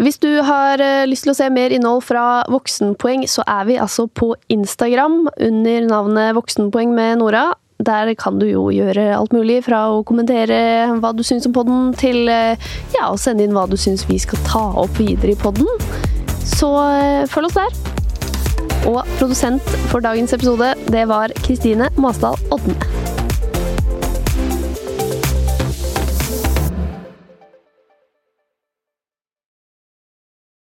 Hvis 0.00 0.20
du 0.22 0.30
har 0.46 0.80
lyst 1.10 1.26
til 1.26 1.34
å 1.34 1.36
se 1.36 1.48
mer 1.52 1.74
innhold 1.74 2.04
fra 2.06 2.44
Voksenpoeng, 2.48 3.26
så 3.28 3.42
er 3.42 3.66
vi 3.68 3.80
altså 3.82 4.06
på 4.06 4.30
Instagram 4.54 5.26
under 5.34 5.90
navnet 5.90 6.38
Voksenpoeng 6.38 6.94
med 6.94 7.18
Nora. 7.18 7.48
Der 7.80 8.12
kan 8.18 8.38
du 8.40 8.44
jo 8.44 8.66
gjøre 8.74 9.06
alt 9.16 9.32
mulig, 9.32 9.62
fra 9.64 9.86
å 9.94 10.02
kommentere 10.06 10.58
hva 11.00 11.14
du 11.16 11.22
syns 11.24 11.48
om 11.48 11.54
podden, 11.56 11.94
til 11.96 12.28
eh, 12.28 12.60
ja, 12.96 13.08
å 13.08 13.16
sende 13.20 13.46
inn 13.46 13.56
hva 13.56 13.64
du 13.70 13.78
syns 13.80 14.04
vi 14.10 14.18
skal 14.20 14.42
ta 14.44 14.64
opp 14.82 15.00
videre 15.00 15.32
i 15.32 15.40
podden. 15.40 15.68
Så 16.44 16.68
eh, 16.92 17.24
følg 17.30 17.48
oss 17.48 17.56
der. 17.56 17.80
Og 18.90 19.00
produsent 19.18 19.72
for 19.92 20.04
dagens 20.04 20.36
episode, 20.36 20.74
det 20.92 21.06
var 21.08 21.32
Kristine 21.44 21.88
Masdal 22.00 22.36
Odne. 22.52 23.09